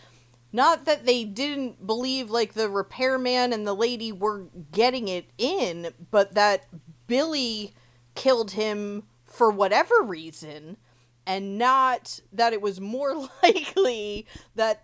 not 0.54 0.86
that 0.86 1.06
they 1.06 1.24
didn't 1.24 1.86
believe 1.86 2.30
like 2.30 2.54
the 2.54 2.70
repairman 2.70 3.54
and 3.54 3.66
the 3.66 3.74
lady 3.74 4.12
were 4.12 4.46
getting 4.72 5.08
it 5.08 5.30
in, 5.38 5.94
but 6.12 6.34
that 6.34 6.66
Billy 7.08 7.74
killed 8.16 8.52
him 8.52 9.04
for 9.26 9.50
whatever 9.50 10.02
reason 10.02 10.78
and 11.26 11.58
not 11.58 12.20
that 12.34 12.54
it 12.54 12.62
was 12.62 12.82
more 12.82 13.30
likely 13.44 14.26
that 14.56 14.84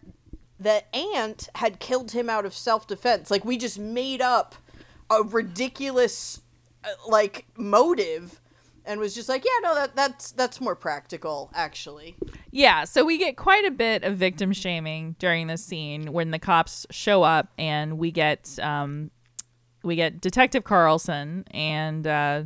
the 0.59 0.83
aunt 0.95 1.49
had 1.55 1.79
killed 1.79 2.11
him 2.11 2.29
out 2.29 2.45
of 2.45 2.53
self-defense. 2.53 3.29
Like 3.29 3.45
we 3.45 3.57
just 3.57 3.77
made 3.77 4.21
up 4.21 4.55
a 5.09 5.21
ridiculous 5.23 6.41
uh, 6.83 6.89
like 7.07 7.45
motive 7.55 8.41
and 8.87 8.99
was 8.99 9.13
just 9.13 9.29
like 9.29 9.43
yeah 9.43 9.69
no 9.69 9.75
that 9.75 9.95
that's 9.95 10.31
that's 10.31 10.59
more 10.59 10.75
practical 10.75 11.51
actually 11.53 12.15
Yeah, 12.51 12.85
so 12.85 13.05
we 13.05 13.17
get 13.19 13.37
quite 13.37 13.65
a 13.65 13.71
bit 13.71 14.03
of 14.03 14.17
victim 14.17 14.51
shaming 14.51 15.15
during 15.19 15.45
this 15.45 15.63
scene 15.63 16.11
when 16.11 16.31
the 16.31 16.39
cops 16.39 16.87
show 16.89 17.21
up, 17.21 17.49
and 17.57 17.99
we 17.99 18.09
get 18.11 18.57
um, 18.59 19.11
we 19.83 19.95
get 19.95 20.21
Detective 20.21 20.63
Carlson 20.63 21.43
and 21.51 22.07
uh, 22.07 22.43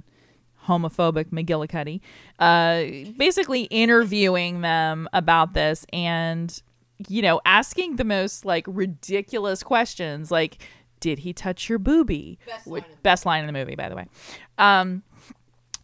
homophobic 0.66 1.28
McGillicuddy, 1.28 2.02
uh, 2.40 3.14
basically 3.18 3.64
interviewing 3.64 4.62
them 4.62 5.08
about 5.14 5.54
this, 5.54 5.86
and 5.94 6.62
you 7.08 7.22
know, 7.22 7.40
asking 7.46 7.96
the 7.96 8.04
most 8.04 8.44
like 8.44 8.66
ridiculous 8.68 9.64
questions, 9.64 10.30
like, 10.30 10.58
"Did 11.00 11.20
he 11.20 11.32
touch 11.32 11.70
your 11.70 11.80
boobie?" 11.80 12.38
Best 12.46 12.68
line 12.68 12.86
best 13.02 13.26
line 13.26 13.42
in 13.42 13.48
the 13.48 13.54
movie, 13.54 13.76
by 13.76 13.88
the 13.88 13.96
way. 13.96 14.08
Um, 14.58 15.04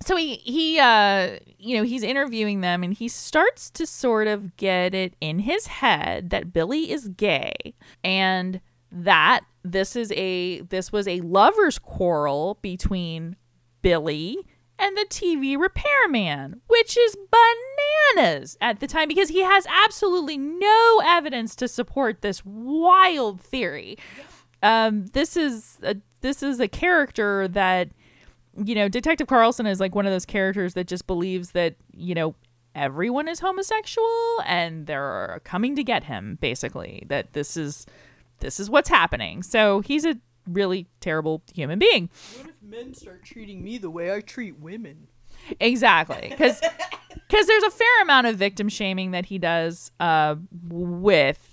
so 0.05 0.15
he 0.15 0.35
he 0.35 0.79
uh 0.79 1.37
you 1.57 1.77
know 1.77 1.83
he's 1.83 2.03
interviewing 2.03 2.61
them 2.61 2.83
and 2.83 2.93
he 2.93 3.07
starts 3.07 3.69
to 3.71 3.85
sort 3.85 4.27
of 4.27 4.55
get 4.57 4.93
it 4.93 5.15
in 5.19 5.39
his 5.39 5.67
head 5.67 6.29
that 6.29 6.53
Billy 6.53 6.91
is 6.91 7.07
gay 7.09 7.73
and 8.03 8.61
that 8.91 9.41
this 9.63 9.95
is 9.95 10.11
a 10.13 10.61
this 10.61 10.91
was 10.91 11.07
a 11.07 11.21
lovers 11.21 11.79
quarrel 11.79 12.57
between 12.61 13.35
Billy 13.81 14.37
and 14.79 14.95
the 14.95 15.05
TV 15.09 15.57
repairman 15.57 16.61
which 16.67 16.97
is 16.97 17.17
bananas 18.15 18.57
at 18.61 18.79
the 18.79 18.87
time 18.87 19.07
because 19.07 19.29
he 19.29 19.41
has 19.41 19.65
absolutely 19.85 20.37
no 20.37 21.01
evidence 21.03 21.55
to 21.55 21.67
support 21.67 22.21
this 22.21 22.45
wild 22.45 23.41
theory. 23.41 23.97
Um 24.61 25.07
this 25.07 25.35
is 25.35 25.79
a 25.83 25.97
this 26.21 26.41
is 26.41 26.59
a 26.59 26.67
character 26.67 27.47
that 27.47 27.89
you 28.63 28.75
know, 28.75 28.87
Detective 28.87 29.27
Carlson 29.27 29.65
is 29.65 29.79
like 29.79 29.95
one 29.95 30.05
of 30.05 30.11
those 30.11 30.25
characters 30.25 30.73
that 30.73 30.87
just 30.87 31.07
believes 31.07 31.51
that, 31.51 31.75
you 31.91 32.15
know, 32.15 32.35
everyone 32.75 33.27
is 33.27 33.39
homosexual 33.39 34.41
and 34.45 34.87
they're 34.87 35.41
coming 35.43 35.75
to 35.75 35.83
get 35.83 36.05
him, 36.05 36.37
basically. 36.41 37.03
That 37.07 37.33
this 37.33 37.57
is 37.57 37.85
this 38.39 38.59
is 38.59 38.69
what's 38.69 38.89
happening. 38.89 39.43
So 39.43 39.81
he's 39.81 40.05
a 40.05 40.17
really 40.47 40.87
terrible 41.01 41.43
human 41.53 41.79
being. 41.79 42.09
What 42.37 42.49
if 42.49 42.55
men 42.61 42.93
start 42.93 43.23
treating 43.23 43.63
me 43.63 43.77
the 43.77 43.89
way 43.89 44.13
I 44.13 44.21
treat 44.21 44.59
women? 44.59 45.07
Exactly. 45.59 46.27
Because 46.29 46.59
cuz 47.29 47.47
there's 47.47 47.63
a 47.63 47.71
fair 47.71 48.01
amount 48.01 48.27
of 48.27 48.37
victim 48.37 48.69
shaming 48.69 49.11
that 49.11 49.25
he 49.25 49.37
does 49.37 49.91
uh, 49.99 50.35
with 50.69 51.46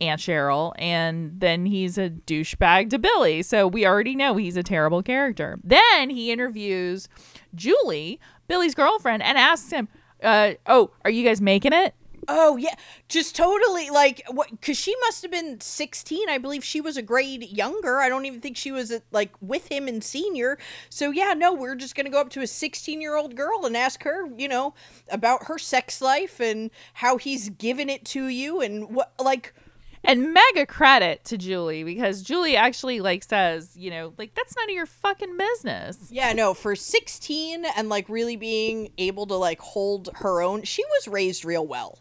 Aunt 0.00 0.20
Cheryl, 0.20 0.72
and 0.78 1.40
then 1.40 1.66
he's 1.66 1.98
a 1.98 2.10
douchebag 2.10 2.90
to 2.90 2.98
Billy. 2.98 3.42
So 3.42 3.66
we 3.66 3.86
already 3.86 4.14
know 4.14 4.36
he's 4.36 4.56
a 4.56 4.62
terrible 4.62 5.02
character. 5.02 5.58
Then 5.62 6.10
he 6.10 6.30
interviews 6.30 7.08
Julie, 7.54 8.20
Billy's 8.46 8.74
girlfriend, 8.74 9.22
and 9.22 9.36
asks 9.36 9.70
him, 9.70 9.88
uh, 10.22 10.52
"Oh, 10.66 10.90
are 11.04 11.10
you 11.10 11.24
guys 11.24 11.40
making 11.40 11.72
it?" 11.72 11.94
Oh 12.30 12.58
yeah, 12.58 12.74
just 13.08 13.34
totally 13.34 13.88
like 13.88 14.22
what? 14.30 14.50
Because 14.50 14.76
she 14.76 14.94
must 15.00 15.22
have 15.22 15.30
been 15.30 15.62
sixteen. 15.62 16.28
I 16.28 16.36
believe 16.36 16.62
she 16.62 16.80
was 16.80 16.98
a 16.98 17.02
grade 17.02 17.44
younger. 17.44 18.00
I 18.00 18.10
don't 18.10 18.26
even 18.26 18.42
think 18.42 18.58
she 18.58 18.70
was 18.70 18.92
like 19.12 19.32
with 19.40 19.72
him 19.72 19.88
in 19.88 20.02
senior. 20.02 20.58
So 20.90 21.10
yeah, 21.10 21.32
no, 21.32 21.54
we're 21.54 21.74
just 21.74 21.94
gonna 21.94 22.10
go 22.10 22.20
up 22.20 22.28
to 22.30 22.42
a 22.42 22.46
sixteen-year-old 22.46 23.34
girl 23.34 23.64
and 23.64 23.74
ask 23.74 24.02
her, 24.02 24.28
you 24.36 24.46
know, 24.46 24.74
about 25.10 25.44
her 25.46 25.56
sex 25.56 26.02
life 26.02 26.38
and 26.38 26.70
how 26.94 27.16
he's 27.16 27.48
given 27.48 27.88
it 27.88 28.04
to 28.06 28.26
you 28.26 28.60
and 28.60 28.94
what 28.94 29.14
like 29.18 29.54
and 30.04 30.32
mega 30.32 30.66
credit 30.66 31.24
to 31.24 31.38
Julie 31.38 31.84
because 31.84 32.22
Julie 32.22 32.56
actually 32.56 33.00
like 33.00 33.24
says, 33.24 33.76
you 33.76 33.90
know, 33.90 34.14
like 34.18 34.34
that's 34.34 34.56
none 34.56 34.68
of 34.68 34.74
your 34.74 34.86
fucking 34.86 35.36
business. 35.36 36.08
Yeah, 36.10 36.32
no, 36.32 36.54
for 36.54 36.74
16 36.74 37.64
and 37.76 37.88
like 37.88 38.08
really 38.08 38.36
being 38.36 38.90
able 38.98 39.26
to 39.26 39.34
like 39.34 39.60
hold 39.60 40.08
her 40.16 40.42
own, 40.42 40.62
she 40.62 40.84
was 40.84 41.08
raised 41.08 41.44
real 41.44 41.66
well. 41.66 41.98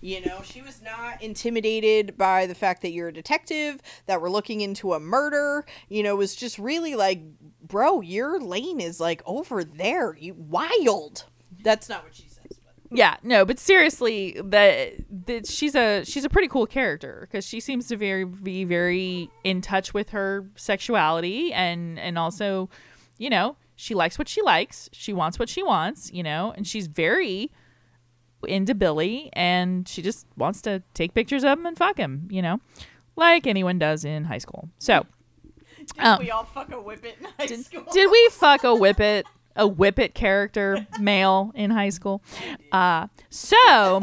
You 0.00 0.20
know, 0.20 0.42
she 0.42 0.60
was 0.60 0.82
not 0.82 1.22
intimidated 1.22 2.18
by 2.18 2.46
the 2.46 2.54
fact 2.54 2.82
that 2.82 2.90
you're 2.90 3.08
a 3.08 3.12
detective, 3.12 3.80
that 4.04 4.20
we're 4.20 4.28
looking 4.28 4.60
into 4.60 4.92
a 4.92 5.00
murder. 5.00 5.64
You 5.88 6.02
know, 6.02 6.14
was 6.14 6.36
just 6.36 6.58
really 6.58 6.94
like, 6.94 7.22
bro, 7.62 8.02
your 8.02 8.38
lane 8.38 8.80
is 8.80 9.00
like 9.00 9.22
over 9.24 9.64
there. 9.64 10.14
You 10.14 10.34
wild. 10.34 11.24
That's 11.62 11.88
not 11.88 12.04
what 12.04 12.14
she 12.14 12.28
said. 12.28 12.33
Yeah, 12.90 13.16
no, 13.22 13.44
but 13.44 13.58
seriously, 13.58 14.40
that 14.44 14.94
that 15.26 15.46
she's 15.46 15.74
a 15.74 16.04
she's 16.04 16.24
a 16.24 16.28
pretty 16.28 16.48
cool 16.48 16.66
character 16.66 17.26
because 17.28 17.44
she 17.44 17.58
seems 17.60 17.88
to 17.88 17.96
very 17.96 18.24
be 18.24 18.64
very 18.64 19.30
in 19.42 19.60
touch 19.60 19.94
with 19.94 20.10
her 20.10 20.46
sexuality 20.54 21.52
and 21.52 21.98
and 21.98 22.18
also, 22.18 22.68
you 23.18 23.30
know, 23.30 23.56
she 23.74 23.94
likes 23.94 24.18
what 24.18 24.28
she 24.28 24.42
likes, 24.42 24.88
she 24.92 25.12
wants 25.12 25.38
what 25.38 25.48
she 25.48 25.62
wants, 25.62 26.12
you 26.12 26.22
know, 26.22 26.52
and 26.56 26.66
she's 26.66 26.86
very 26.86 27.50
into 28.46 28.74
Billy 28.74 29.30
and 29.32 29.88
she 29.88 30.02
just 30.02 30.26
wants 30.36 30.60
to 30.62 30.82
take 30.92 31.14
pictures 31.14 31.44
of 31.44 31.58
him 31.58 31.66
and 31.66 31.76
fuck 31.76 31.96
him, 31.96 32.28
you 32.30 32.42
know, 32.42 32.60
like 33.16 33.46
anyone 33.46 33.78
does 33.78 34.04
in 34.04 34.24
high 34.24 34.38
school. 34.38 34.68
So, 34.78 35.06
did 35.78 36.04
um, 36.04 36.18
we 36.20 36.30
all 36.30 36.44
fuck 36.44 36.70
a 36.70 36.76
whippet 36.76 37.18
in 37.18 37.26
high 37.38 37.46
did, 37.46 37.64
school? 37.64 37.84
Did 37.92 38.10
we 38.10 38.28
fuck 38.30 38.64
a 38.64 38.68
whippet? 38.68 39.24
A 39.56 39.66
whippet 39.66 40.14
character 40.14 40.86
male 41.00 41.52
in 41.54 41.70
high 41.70 41.90
school. 41.90 42.22
Uh, 42.72 43.06
so, 43.30 44.00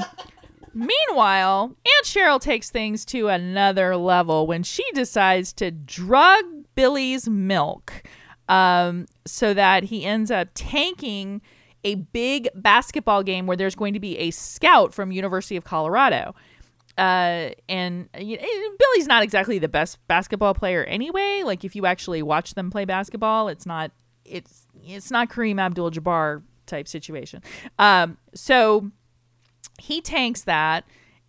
meanwhile, 0.74 1.76
Aunt 1.86 2.06
Cheryl 2.06 2.40
takes 2.40 2.70
things 2.70 3.06
to 3.06 3.28
another 3.28 3.96
level 3.96 4.48
when 4.48 4.64
she 4.64 4.84
decides 4.94 5.54
to 5.54 5.72
drug 5.72 6.44
Billy's 6.76 7.28
milk 7.28 8.04
um, 8.48 9.06
so 9.26 9.54
that 9.54 9.86
he 9.86 10.06
ends 10.06 10.32
up 10.32 10.50
tanking 10.54 11.42
a 11.84 11.96
big 11.96 12.48
basketball 12.56 13.24
game 13.24 13.48
where 13.48 13.58
there's 13.58 13.76
going 13.76 13.94
to 13.94 14.00
be 14.00 14.18
a 14.20 14.32
scout 14.32 14.94
from 14.94 15.12
University 15.12 15.56
of 15.56 15.64
Colorado. 15.64 16.36
Uh, 16.98 17.52
and 17.70 18.10
you 18.20 18.38
know, 18.38 18.44
Billy's 18.78 19.08
not 19.08 19.24
exactly 19.24 19.58
the 19.58 19.70
best 19.70 19.98
basketball 20.08 20.54
player 20.54 20.84
anyway. 20.84 21.42
Like 21.44 21.64
if 21.64 21.76
you 21.76 21.86
actually 21.86 22.22
watch 22.22 22.54
them 22.54 22.70
play 22.70 22.86
basketball, 22.86 23.48
it's 23.48 23.66
not 23.66 23.92
it's 24.26 24.68
it's 24.86 25.12
not 25.12 25.30
Kareem 25.30 25.60
Abdul-Jabbar 25.60 26.44
type 26.66 26.88
situation. 26.88 27.42
Um, 27.80 28.18
so 28.34 28.92
he 29.80 30.02
tanks 30.02 30.42
that, 30.42 30.86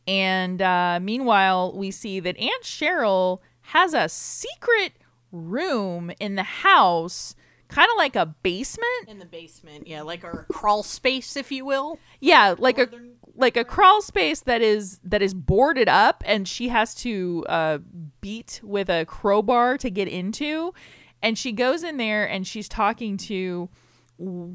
and 0.07 0.61
uh, 0.61 0.99
meanwhile 1.03 1.73
we 1.77 1.91
see 1.91 2.21
that 2.21 2.37
Aunt 2.39 2.63
Cheryl 2.63 3.41
has 3.67 3.95
a 3.95 4.09
secret 4.09 4.93
room 5.31 6.13
in 6.21 6.35
the 6.35 6.43
house 6.43 7.35
kind 7.69 7.89
of 7.91 7.97
like 7.97 8.17
a 8.17 8.27
basement? 8.27 9.09
In 9.09 9.19
the 9.19 9.25
basement 9.27 9.87
yeah 9.87 10.03
like 10.03 10.25
a 10.25 10.45
crawl 10.53 10.83
space 10.83 11.37
if 11.37 11.51
you 11.51 11.65
will. 11.65 11.99
Yeah 12.21 12.55
like 12.59 12.79
a 12.79 12.89
like 13.35 13.57
a 13.57 13.65
crawl 13.65 14.03
space 14.03 14.41
that 14.41 14.61
is 14.61 15.01
that 15.05 15.23
is 15.23 15.35
boarded 15.35 15.89
up 15.89 16.23
and 16.27 16.47
she 16.47 16.69
has 16.69 16.95
to 16.97 17.45
uh, 17.49 17.79
beat 18.21 18.61
with 18.63 18.89
a 18.91 19.05
crowbar 19.07 19.79
to 19.79 19.91
get 19.91 20.07
into 20.07 20.75
and 21.23 21.39
she 21.39 21.53
goes 21.53 21.83
in 21.83 21.97
there 21.97 22.29
and 22.29 22.47
she's 22.47 22.69
talking 22.69 23.17
to 23.17 23.69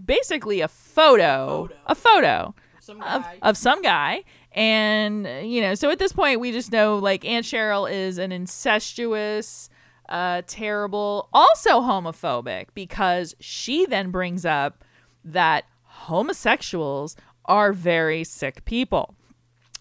basically 0.05 0.61
a 0.61 0.67
photo, 0.67 1.67
photo. 1.67 1.75
a 1.87 1.95
photo 1.95 2.55
some 2.87 3.01
of, 3.01 3.25
of 3.41 3.57
some 3.57 3.81
guy. 3.81 4.23
And, 4.53 5.27
you 5.43 5.61
know, 5.61 5.75
so 5.75 5.91
at 5.91 5.99
this 5.99 6.13
point, 6.13 6.39
we 6.39 6.51
just 6.51 6.71
know 6.71 6.97
like 6.97 7.25
Aunt 7.25 7.45
Cheryl 7.45 7.91
is 7.91 8.17
an 8.17 8.31
incestuous, 8.31 9.69
uh, 10.09 10.41
terrible, 10.47 11.29
also 11.33 11.81
homophobic 11.81 12.67
because 12.73 13.35
she 13.39 13.85
then 13.85 14.09
brings 14.09 14.45
up 14.45 14.83
that 15.23 15.65
homosexuals 15.83 17.15
are 17.45 17.73
very 17.73 18.23
sick 18.23 18.65
people. 18.65 19.15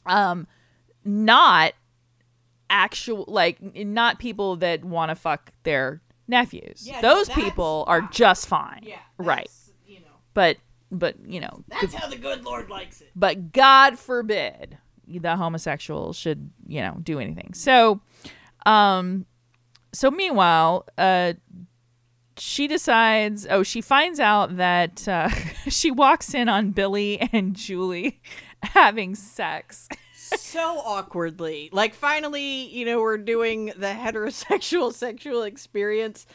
Um, 0.04 0.46
not 1.04 1.72
actual, 2.68 3.24
like, 3.28 3.62
not 3.74 4.18
people 4.18 4.56
that 4.56 4.84
want 4.84 5.10
to 5.10 5.14
fuck 5.14 5.52
their 5.62 6.02
nephews. 6.28 6.82
Yeah, 6.86 7.00
Those 7.00 7.28
no, 7.28 7.34
people 7.34 7.84
are 7.86 8.02
just 8.02 8.46
fine. 8.48 8.80
yeah 8.82 8.98
right. 9.18 9.50
you 9.86 10.00
know 10.00 10.06
But 10.34 10.58
but 10.90 11.16
you 11.26 11.40
know, 11.40 11.64
that's 11.68 11.94
how 11.94 12.08
the 12.08 12.16
good 12.16 12.44
lord 12.44 12.70
likes 12.70 13.00
it 13.00 13.10
but 13.16 13.52
God 13.52 13.98
forbid 13.98 14.78
the 15.08 15.36
homosexual 15.36 16.12
should 16.12 16.50
you 16.66 16.80
know 16.80 16.96
do 17.02 17.18
anything. 17.20 17.54
So, 17.54 18.00
um, 18.64 19.26
so 19.92 20.10
meanwhile, 20.10 20.86
uh, 20.98 21.34
she 22.38 22.66
decides. 22.66 23.46
Oh, 23.48 23.62
she 23.62 23.80
finds 23.80 24.20
out 24.20 24.56
that 24.56 25.06
uh, 25.08 25.28
she 25.68 25.90
walks 25.90 26.34
in 26.34 26.48
on 26.48 26.70
Billy 26.72 27.18
and 27.32 27.54
Julie 27.54 28.20
having 28.62 29.14
sex. 29.14 29.88
So 30.36 30.80
awkwardly. 30.84 31.70
Like 31.72 31.94
finally, 31.94 32.68
you 32.68 32.84
know, 32.84 33.00
we're 33.00 33.18
doing 33.18 33.66
the 33.76 33.88
heterosexual 33.88 34.92
sexual 34.94 35.42
experience. 35.42 36.26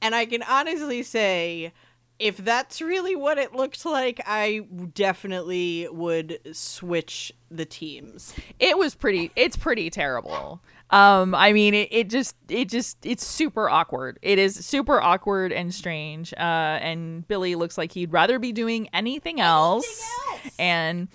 And 0.00 0.14
I 0.14 0.26
can 0.26 0.42
honestly 0.42 1.02
say 1.02 1.72
if 2.18 2.36
that's 2.36 2.80
really 2.80 3.14
what 3.14 3.38
it 3.38 3.54
looked 3.54 3.84
like, 3.84 4.20
I 4.26 4.66
definitely 4.92 5.88
would 5.90 6.40
switch 6.52 7.32
the 7.50 7.64
teams. 7.64 8.34
It 8.58 8.76
was 8.76 8.94
pretty. 8.94 9.30
It's 9.36 9.56
pretty 9.56 9.88
terrible. 9.90 10.60
Um, 10.90 11.34
I 11.34 11.52
mean, 11.52 11.74
it, 11.74 11.88
it 11.90 12.08
just, 12.08 12.34
it 12.48 12.68
just, 12.68 13.04
it's 13.04 13.24
super 13.24 13.68
awkward. 13.68 14.18
It 14.22 14.38
is 14.38 14.64
super 14.64 15.00
awkward 15.00 15.52
and 15.52 15.72
strange. 15.72 16.32
Uh, 16.32 16.36
and 16.80 17.28
Billy 17.28 17.54
looks 17.56 17.76
like 17.76 17.92
he'd 17.92 18.12
rather 18.12 18.38
be 18.38 18.52
doing 18.52 18.88
anything 18.94 19.38
else. 19.38 19.84
Anything 19.86 20.46
else. 20.46 20.54
And 20.58 21.08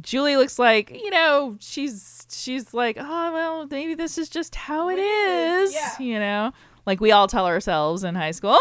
Julie 0.00 0.36
looks 0.36 0.58
like, 0.58 0.90
you 0.90 1.10
know, 1.10 1.56
she's, 1.60 2.26
she's 2.30 2.72
like, 2.74 2.96
oh 2.98 3.32
well, 3.32 3.66
maybe 3.70 3.94
this 3.94 4.18
is 4.18 4.28
just 4.28 4.54
how 4.54 4.88
it 4.88 4.98
is. 4.98 5.74
Yeah. 5.74 5.98
You 5.98 6.18
know, 6.18 6.52
like 6.86 7.00
we 7.00 7.12
all 7.12 7.28
tell 7.28 7.46
ourselves 7.46 8.04
in 8.04 8.14
high 8.14 8.30
school. 8.30 8.58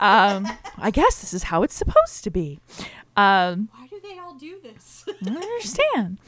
Um, 0.00 0.46
I 0.78 0.90
guess 0.90 1.20
this 1.20 1.34
is 1.34 1.44
how 1.44 1.62
it's 1.62 1.74
supposed 1.74 2.24
to 2.24 2.30
be. 2.30 2.60
Um, 3.16 3.68
Why 3.74 3.86
do 3.88 4.00
they 4.02 4.18
all 4.18 4.34
do 4.34 4.58
this? 4.62 5.04
I 5.08 5.24
don't 5.24 5.36
understand. 5.36 6.18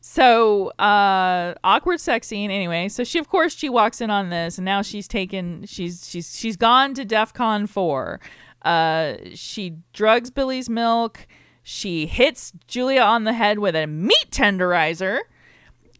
So, 0.00 0.68
uh, 0.78 1.54
awkward 1.62 2.00
sex 2.00 2.28
scene. 2.28 2.50
Anyway, 2.50 2.88
so 2.88 3.04
she, 3.04 3.18
of 3.18 3.28
course, 3.28 3.54
she 3.54 3.68
walks 3.68 4.00
in 4.00 4.08
on 4.10 4.30
this, 4.30 4.56
and 4.56 4.64
now 4.64 4.80
she's 4.80 5.06
taken. 5.06 5.66
She's 5.66 6.08
she's 6.08 6.34
she's 6.34 6.56
gone 6.56 6.94
to 6.94 7.04
DEF 7.04 7.34
CON 7.34 7.66
four. 7.66 8.18
Uh, 8.62 9.14
she 9.34 9.76
drugs 9.92 10.30
Billy's 10.30 10.70
milk. 10.70 11.26
She 11.62 12.06
hits 12.06 12.52
Julia 12.66 13.02
on 13.02 13.24
the 13.24 13.32
head 13.32 13.58
with 13.58 13.76
a 13.76 13.86
meat 13.86 14.30
tenderizer, 14.30 15.20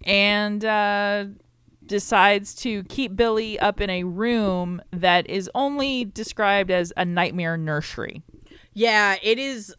and 0.05 0.65
uh, 0.65 1.27
decides 1.85 2.55
to 2.57 2.85
keep 2.85 3.17
Billy 3.17 3.59
up 3.59 3.81
in 3.81 3.91
a 3.91 4.05
room 4.05 4.81
that 4.93 5.29
is 5.29 5.51
only 5.55 6.05
described 6.05 6.71
as 6.71 6.93
a 6.97 7.05
nightmare 7.05 7.57
nursery. 7.57 8.23
Yeah, 8.75 9.17
it 9.23 9.39
is. 9.39 9.75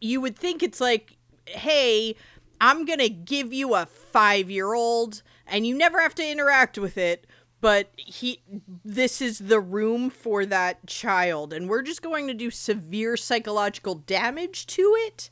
You 0.00 0.20
would 0.20 0.36
think 0.36 0.62
it's 0.62 0.80
like, 0.80 1.16
hey, 1.46 2.16
I'm 2.60 2.84
going 2.84 2.98
to 3.00 3.10
give 3.10 3.52
you 3.52 3.74
a 3.74 3.86
five 3.86 4.50
year 4.50 4.72
old 4.74 5.22
and 5.46 5.66
you 5.66 5.76
never 5.76 6.00
have 6.00 6.14
to 6.16 6.26
interact 6.26 6.78
with 6.78 6.96
it. 6.98 7.26
But 7.60 7.90
he, 7.96 8.40
this 8.84 9.20
is 9.20 9.38
the 9.38 9.60
room 9.60 10.10
for 10.10 10.46
that 10.46 10.86
child, 10.86 11.52
and 11.52 11.68
we're 11.68 11.82
just 11.82 12.02
going 12.02 12.28
to 12.28 12.34
do 12.34 12.50
severe 12.50 13.16
psychological 13.16 13.96
damage 13.96 14.66
to 14.68 14.94
it. 14.98 15.30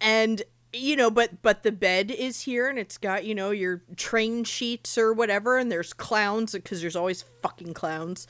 And 0.00 0.42
you 0.72 0.96
know, 0.96 1.10
but 1.10 1.42
but 1.42 1.62
the 1.62 1.72
bed 1.72 2.10
is 2.10 2.42
here 2.42 2.68
and 2.68 2.78
it's 2.78 2.96
got, 2.98 3.24
you 3.24 3.34
know, 3.34 3.50
your 3.50 3.82
train 3.96 4.44
sheets 4.44 4.96
or 4.96 5.12
whatever 5.12 5.58
and 5.58 5.70
there's 5.70 5.92
clowns 5.92 6.52
because 6.52 6.80
there's 6.80 6.96
always 6.96 7.22
fucking 7.42 7.74
clowns. 7.74 8.26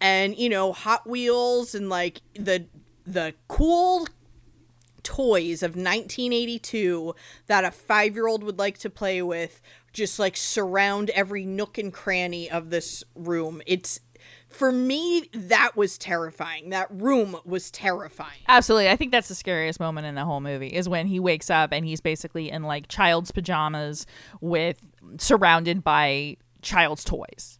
And, 0.00 0.36
you 0.36 0.48
know, 0.48 0.72
Hot 0.72 1.08
Wheels 1.08 1.74
and 1.74 1.88
like 1.88 2.20
the 2.34 2.66
the 3.06 3.34
cool 3.48 4.06
toys 5.08 5.62
of 5.62 5.70
1982 5.70 7.14
that 7.46 7.64
a 7.64 7.68
5-year-old 7.68 8.44
would 8.44 8.58
like 8.58 8.76
to 8.76 8.90
play 8.90 9.22
with 9.22 9.62
just 9.90 10.18
like 10.18 10.36
surround 10.36 11.08
every 11.10 11.46
nook 11.46 11.78
and 11.78 11.94
cranny 11.94 12.50
of 12.50 12.68
this 12.68 13.02
room. 13.14 13.62
It's 13.66 14.00
for 14.50 14.70
me 14.70 15.30
that 15.32 15.76
was 15.76 15.96
terrifying. 15.96 16.68
That 16.68 16.88
room 16.90 17.38
was 17.46 17.70
terrifying. 17.70 18.40
Absolutely. 18.48 18.90
I 18.90 18.96
think 18.96 19.12
that's 19.12 19.28
the 19.28 19.34
scariest 19.34 19.80
moment 19.80 20.06
in 20.06 20.14
the 20.14 20.26
whole 20.26 20.42
movie 20.42 20.68
is 20.68 20.90
when 20.90 21.06
he 21.06 21.18
wakes 21.18 21.48
up 21.48 21.72
and 21.72 21.86
he's 21.86 22.02
basically 22.02 22.50
in 22.50 22.64
like 22.64 22.88
child's 22.88 23.30
pajamas 23.30 24.04
with 24.42 24.78
surrounded 25.16 25.82
by 25.82 26.36
child's 26.60 27.02
toys. 27.02 27.58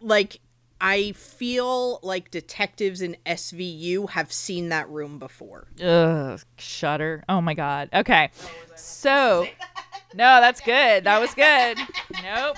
Like 0.00 0.40
I 0.80 1.12
feel 1.12 2.00
like 2.02 2.30
detectives 2.30 3.00
in 3.00 3.16
SVU 3.24 4.10
have 4.10 4.32
seen 4.32 4.68
that 4.68 4.88
room 4.90 5.18
before. 5.18 5.68
Ugh, 5.82 6.40
shudder. 6.58 7.24
Oh 7.28 7.40
my 7.40 7.54
god. 7.54 7.88
Okay. 7.94 8.30
So 8.74 9.46
No, 10.14 10.40
that's 10.40 10.60
good. 10.60 11.04
That 11.04 11.20
was 11.20 11.34
good. 11.34 11.78
Nope. 12.22 12.56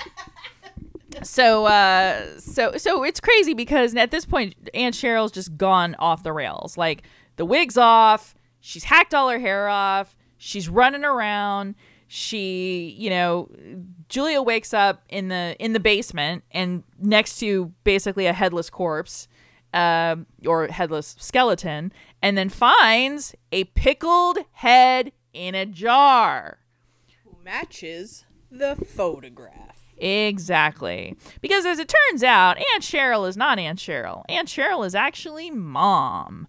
So 1.22 1.66
uh 1.66 2.38
so 2.38 2.76
so 2.76 3.02
it's 3.02 3.20
crazy 3.20 3.54
because 3.54 3.94
at 3.94 4.10
this 4.10 4.24
point 4.24 4.54
Aunt 4.74 4.94
Cheryl's 4.94 5.32
just 5.32 5.56
gone 5.56 5.94
off 5.98 6.22
the 6.22 6.32
rails. 6.32 6.76
Like 6.76 7.02
the 7.36 7.44
wig's 7.44 7.76
off, 7.76 8.34
she's 8.60 8.84
hacked 8.84 9.14
all 9.14 9.28
her 9.28 9.38
hair 9.38 9.68
off, 9.68 10.16
she's 10.36 10.68
running 10.68 11.04
around, 11.04 11.76
she, 12.08 12.94
you 12.98 13.10
know, 13.10 13.48
Julia 14.08 14.42
wakes 14.42 14.72
up 14.72 15.02
in 15.10 15.28
the 15.28 15.54
in 15.60 15.74
the 15.74 15.80
basement 15.80 16.42
and 16.50 16.82
next 16.98 17.38
to 17.40 17.72
basically 17.84 18.26
a 18.26 18.32
headless 18.32 18.70
corpse 18.70 19.28
uh, 19.74 20.16
or 20.46 20.68
headless 20.68 21.14
skeleton 21.18 21.92
and 22.22 22.36
then 22.36 22.48
finds 22.48 23.34
a 23.52 23.64
pickled 23.64 24.38
head 24.52 25.12
in 25.34 25.54
a 25.54 25.66
jar. 25.66 26.58
Matches 27.44 28.24
the 28.50 28.76
photograph. 28.76 29.76
Exactly. 29.98 31.16
Because 31.40 31.66
as 31.66 31.78
it 31.78 31.92
turns 32.10 32.22
out, 32.22 32.56
Aunt 32.56 32.82
Cheryl 32.82 33.28
is 33.28 33.36
not 33.36 33.58
Aunt 33.58 33.78
Cheryl. 33.78 34.24
Aunt 34.28 34.48
Cheryl 34.48 34.86
is 34.86 34.94
actually 34.94 35.50
mom. 35.50 36.46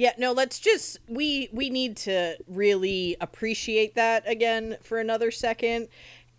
Yeah, 0.00 0.14
no, 0.16 0.32
let's 0.32 0.58
just 0.58 0.96
we 1.08 1.50
we 1.52 1.68
need 1.68 1.94
to 1.98 2.38
really 2.48 3.18
appreciate 3.20 3.96
that 3.96 4.26
again 4.26 4.78
for 4.80 4.98
another 4.98 5.30
second. 5.30 5.88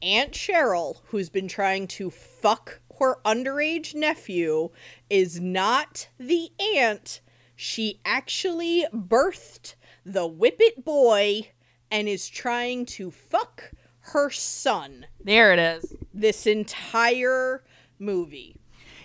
Aunt 0.02 0.32
Cheryl, 0.32 1.02
who's 1.10 1.30
been 1.30 1.48
trying 1.48 1.86
to 1.90 2.10
fuck 2.10 2.80
her 2.98 3.18
underage 3.24 3.94
nephew, 3.94 4.72
is 5.12 5.40
not 5.40 6.08
the 6.20 6.50
aunt. 6.76 7.22
She 7.56 8.00
actually 8.04 8.88
birthed 8.92 9.76
the 10.04 10.26
whippet 10.26 10.84
boy 10.84 11.52
and 11.92 12.08
is 12.08 12.30
trying 12.30 12.88
to 12.88 13.12
fuck 13.12 13.74
her 14.14 14.32
son 14.32 15.06
There 15.24 15.54
it 15.54 15.60
is. 15.60 15.94
this 16.12 16.48
entire 16.48 17.64
movie. 18.00 18.61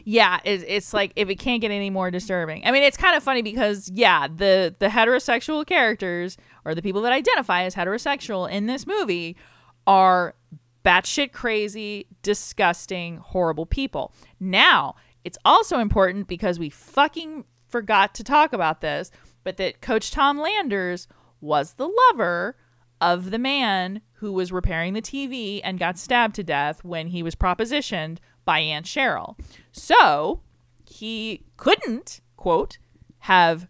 Yeah, 0.08 0.38
it, 0.44 0.64
it's 0.68 0.94
like 0.94 1.12
if 1.16 1.28
it 1.28 1.34
can't 1.34 1.60
get 1.60 1.72
any 1.72 1.90
more 1.90 2.12
disturbing. 2.12 2.64
I 2.64 2.70
mean, 2.70 2.84
it's 2.84 2.96
kind 2.96 3.16
of 3.16 3.24
funny 3.24 3.42
because 3.42 3.90
yeah, 3.92 4.28
the 4.28 4.72
the 4.78 4.86
heterosexual 4.86 5.66
characters 5.66 6.36
or 6.64 6.76
the 6.76 6.82
people 6.82 7.02
that 7.02 7.12
identify 7.12 7.64
as 7.64 7.74
heterosexual 7.74 8.48
in 8.48 8.66
this 8.66 8.86
movie 8.86 9.36
are 9.84 10.36
batshit 10.84 11.32
crazy, 11.32 12.06
disgusting, 12.22 13.16
horrible 13.16 13.66
people. 13.66 14.14
Now, 14.38 14.94
it's 15.24 15.38
also 15.44 15.80
important 15.80 16.28
because 16.28 16.60
we 16.60 16.70
fucking 16.70 17.44
forgot 17.66 18.14
to 18.14 18.22
talk 18.22 18.52
about 18.52 18.82
this, 18.82 19.10
but 19.42 19.56
that 19.56 19.80
Coach 19.80 20.12
Tom 20.12 20.38
Landers 20.38 21.08
was 21.40 21.74
the 21.74 21.90
lover 22.12 22.56
of 23.00 23.32
the 23.32 23.40
man 23.40 24.02
who 24.14 24.32
was 24.32 24.52
repairing 24.52 24.94
the 24.94 25.02
TV 25.02 25.60
and 25.64 25.80
got 25.80 25.98
stabbed 25.98 26.36
to 26.36 26.44
death 26.44 26.84
when 26.84 27.08
he 27.08 27.24
was 27.24 27.34
propositioned 27.34 28.18
by 28.46 28.61
Aunt 28.61 28.87
Cheryl. 28.87 29.38
So 29.72 30.40
he 30.88 31.42
couldn't, 31.59 32.22
quote, 32.38 32.78
have 33.20 33.68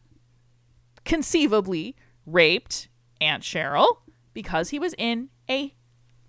conceivably 1.05 1.97
raped 2.25 2.89
Aunt 3.21 3.43
Cheryl 3.43 3.99
because 4.33 4.69
he 4.69 4.79
was 4.79 4.95
in 4.97 5.31
a 5.51 5.75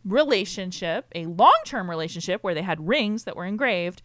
relationship, 0.03 1.05
a 1.13 1.27
long 1.27 1.60
term 1.65 1.88
relationship 1.88 2.43
where 2.43 2.55
they 2.55 2.63
had 2.63 2.88
rings 2.88 3.25
that 3.25 3.36
were 3.36 3.45
engraved 3.45 4.01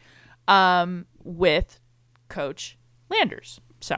um, 0.47 1.07
with 1.23 1.81
Coach 2.29 2.77
Landers. 3.09 3.61
So 3.81 3.97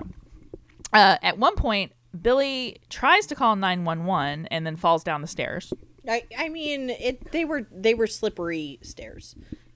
uh, 0.93 1.17
at 1.23 1.39
one 1.39 1.57
point, 1.57 1.93
Billy 2.21 2.77
tries 2.91 3.27
to 3.27 3.35
call 3.35 3.57
911 3.57 4.47
and 4.47 4.65
then 4.65 4.77
falls 4.77 5.03
down 5.03 5.21
the 5.21 5.27
stairs 5.27 5.73
I 6.09 6.25
I 6.39 6.49
mean, 6.49 6.91
it 6.91 7.31
they 7.33 7.45
were 7.45 7.67
they 7.73 7.95
were 7.95 8.07
slippery 8.07 8.79
stairs. 8.83 9.35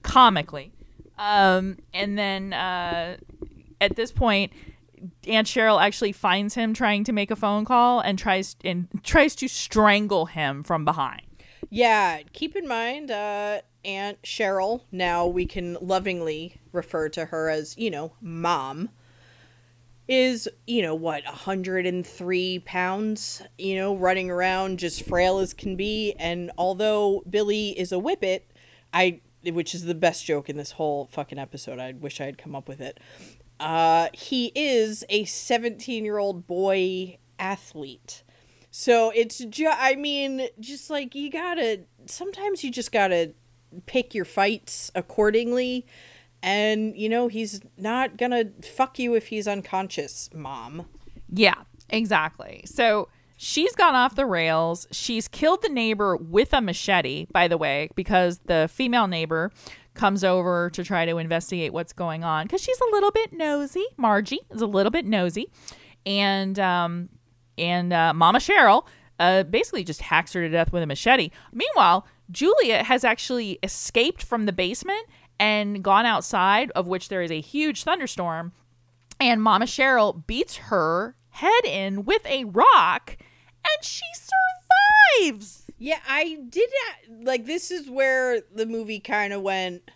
Comically. 0.09 0.71
Um, 1.17 1.77
and 1.93 2.17
then 2.17 2.53
uh, 2.53 3.17
at 3.81 3.95
this 3.95 4.11
point, 4.11 4.53
Aunt 5.27 5.47
Cheryl 5.47 5.81
actually 5.81 6.11
finds 6.11 6.55
him 6.55 6.73
trying 6.73 7.03
to 7.05 7.11
make 7.11 7.31
a 7.31 7.35
phone 7.35 7.65
call 7.65 7.99
and 7.99 8.17
tries 8.17 8.55
and 8.63 8.87
tries 9.03 9.35
to 9.35 9.47
strangle 9.47 10.25
him 10.27 10.63
from 10.63 10.85
behind. 10.85 11.21
Yeah, 11.69 12.21
keep 12.33 12.55
in 12.55 12.67
mind, 12.67 13.11
uh, 13.11 13.61
Aunt 13.85 14.21
Cheryl, 14.23 14.81
now 14.91 15.27
we 15.27 15.45
can 15.45 15.77
lovingly 15.81 16.59
refer 16.71 17.09
to 17.09 17.25
her 17.25 17.49
as, 17.49 17.77
you 17.77 17.91
know, 17.91 18.13
mom, 18.21 18.89
is, 20.07 20.49
you 20.65 20.81
know, 20.81 20.95
what, 20.95 21.23
103 21.25 22.59
pounds, 22.65 23.43
you 23.57 23.75
know, 23.75 23.95
running 23.95 24.31
around 24.31 24.79
just 24.79 25.05
frail 25.05 25.37
as 25.37 25.53
can 25.53 25.75
be. 25.75 26.15
And 26.17 26.51
although 26.57 27.23
Billy 27.29 27.79
is 27.79 27.91
a 27.91 27.99
whippet, 27.99 28.41
I, 28.91 29.21
which 29.43 29.73
is 29.73 29.85
the 29.85 29.95
best 29.95 30.25
joke 30.25 30.49
in 30.49 30.57
this 30.57 30.71
whole 30.73 31.05
fucking 31.11 31.39
episode, 31.39 31.79
I 31.79 31.93
wish 31.93 32.19
I 32.19 32.25
had 32.25 32.37
come 32.37 32.55
up 32.55 32.67
with 32.67 32.81
it. 32.81 32.99
Uh, 33.59 34.07
he 34.13 34.51
is 34.55 35.03
a 35.09 35.25
17 35.25 36.05
year 36.05 36.17
old 36.17 36.47
boy 36.47 37.17
athlete. 37.37 38.23
So 38.71 39.11
it's 39.15 39.39
just, 39.39 39.77
I 39.79 39.95
mean, 39.95 40.47
just 40.59 40.89
like 40.89 41.15
you 41.15 41.29
gotta, 41.29 41.81
sometimes 42.05 42.63
you 42.63 42.71
just 42.71 42.91
gotta 42.91 43.33
pick 43.85 44.13
your 44.13 44.25
fights 44.25 44.91
accordingly. 44.95 45.85
And, 46.41 46.95
you 46.95 47.09
know, 47.09 47.27
he's 47.27 47.61
not 47.77 48.17
gonna 48.17 48.45
fuck 48.63 48.99
you 48.99 49.15
if 49.15 49.27
he's 49.27 49.47
unconscious, 49.47 50.29
mom. 50.33 50.85
Yeah, 51.31 51.63
exactly. 51.89 52.63
So 52.65 53.09
she's 53.41 53.73
gone 53.73 53.95
off 53.95 54.15
the 54.15 54.25
rails. 54.25 54.85
She's 54.91 55.29
killed 55.29 55.61
the 55.61 55.69
neighbor 55.69 56.17
with 56.17 56.53
a 56.53 56.59
machete, 56.59 57.25
by 57.31 57.47
the 57.47 57.57
way, 57.57 57.89
because 57.95 58.39
the 58.45 58.69
female 58.71 59.07
neighbor 59.07 59.51
comes 59.93 60.25
over 60.25 60.69
to 60.71 60.83
try 60.83 61.05
to 61.05 61.17
investigate 61.17 61.71
what's 61.71 61.93
going 61.93 62.25
on 62.25 62.45
because 62.45 62.61
she's 62.61 62.79
a 62.79 62.91
little 62.91 63.11
bit 63.11 63.31
nosy. 63.31 63.85
Margie 63.95 64.41
is 64.51 64.61
a 64.61 64.67
little 64.67 64.91
bit 64.91 65.05
nosy, 65.05 65.49
and 66.05 66.59
um, 66.59 67.07
and 67.57 67.93
uh, 67.93 68.13
Mama 68.13 68.39
Cheryl 68.39 68.85
uh, 69.19 69.43
basically 69.43 69.85
just 69.85 70.01
hacks 70.01 70.33
her 70.33 70.41
to 70.41 70.49
death 70.49 70.73
with 70.73 70.83
a 70.83 70.87
machete. 70.87 71.31
Meanwhile, 71.53 72.05
Julia 72.29 72.83
has 72.83 73.05
actually 73.05 73.57
escaped 73.63 74.21
from 74.21 74.45
the 74.47 74.53
basement 74.53 75.07
and 75.39 75.81
gone 75.81 76.05
outside, 76.05 76.71
of 76.71 76.87
which 76.87 77.07
there 77.07 77.21
is 77.21 77.31
a 77.31 77.39
huge 77.39 77.83
thunderstorm 77.83 78.51
and 79.19 79.43
Mama 79.43 79.65
Cheryl 79.65 80.25
beats 80.27 80.55
her 80.55 81.15
head 81.29 81.65
in 81.65 82.05
with 82.05 82.25
a 82.25 82.45
rock, 82.45 83.17
and 83.65 83.83
she 83.83 84.05
survives. 85.21 85.65
Yeah, 85.77 85.99
I 86.07 86.39
did 86.49 86.69
not, 86.69 87.25
like, 87.25 87.45
this 87.45 87.71
is 87.71 87.89
where 87.89 88.41
the 88.53 88.65
movie 88.65 88.99
kind 88.99 89.31
of 89.31 89.41
went. 89.41 89.89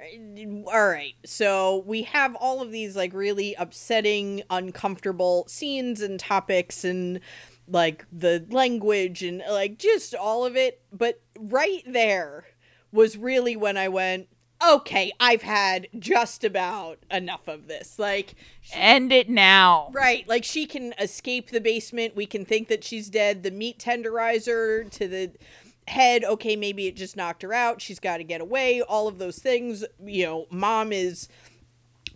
Uh, 0.00 0.70
all 0.70 0.88
right, 0.88 1.14
so 1.24 1.82
we 1.86 2.02
have 2.02 2.34
all 2.36 2.60
of 2.60 2.70
these, 2.70 2.96
like, 2.96 3.14
really 3.14 3.54
upsetting, 3.54 4.42
uncomfortable 4.50 5.46
scenes 5.48 6.02
and 6.02 6.20
topics 6.20 6.84
and, 6.84 7.20
like, 7.66 8.04
the 8.12 8.44
language 8.50 9.22
and, 9.22 9.42
like, 9.48 9.78
just 9.78 10.14
all 10.14 10.44
of 10.44 10.56
it. 10.56 10.82
But 10.92 11.20
right 11.38 11.82
there 11.86 12.46
was 12.92 13.16
really 13.16 13.56
when 13.56 13.78
I 13.78 13.88
went, 13.88 14.28
okay, 14.66 15.12
I've 15.18 15.42
had 15.42 15.88
just 15.98 16.44
about 16.44 16.98
enough 17.10 17.48
of 17.48 17.68
this. 17.68 17.98
Like, 17.98 18.34
End 18.72 19.12
it 19.12 19.28
now. 19.28 19.90
Right, 19.92 20.26
like 20.28 20.44
she 20.44 20.66
can 20.66 20.94
escape 20.98 21.50
the 21.50 21.60
basement. 21.60 22.16
We 22.16 22.26
can 22.26 22.44
think 22.44 22.68
that 22.68 22.84
she's 22.84 23.08
dead. 23.08 23.42
The 23.42 23.50
meat 23.50 23.78
tenderizer 23.78 24.88
to 24.90 25.08
the 25.08 25.32
head, 25.88 26.24
okay, 26.24 26.56
maybe 26.56 26.86
it 26.86 26.96
just 26.96 27.16
knocked 27.16 27.42
her 27.42 27.52
out. 27.52 27.80
She's 27.82 27.98
got 27.98 28.18
to 28.18 28.24
get 28.24 28.40
away. 28.40 28.80
All 28.80 29.08
of 29.08 29.18
those 29.18 29.38
things. 29.38 29.84
You 30.04 30.24
know, 30.24 30.46
mom 30.50 30.92
is 30.92 31.28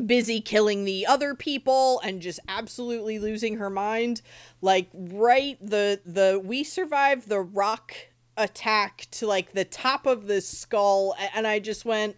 busy 0.04 0.40
killing 0.40 0.84
the 0.84 1.06
other 1.06 1.34
people 1.34 2.00
and 2.04 2.20
just 2.20 2.38
absolutely 2.48 3.18
losing 3.18 3.56
her 3.56 3.70
mind 3.70 4.20
like 4.60 4.90
right 4.94 5.56
the 5.62 5.98
the 6.04 6.40
we 6.44 6.62
survived 6.62 7.30
the 7.30 7.40
rock 7.40 7.94
attack 8.36 9.06
to 9.10 9.26
like 9.26 9.52
the 9.52 9.64
top 9.64 10.04
of 10.04 10.26
the 10.26 10.42
skull 10.42 11.14
and 11.34 11.46
i 11.46 11.58
just 11.58 11.86
went 11.86 12.16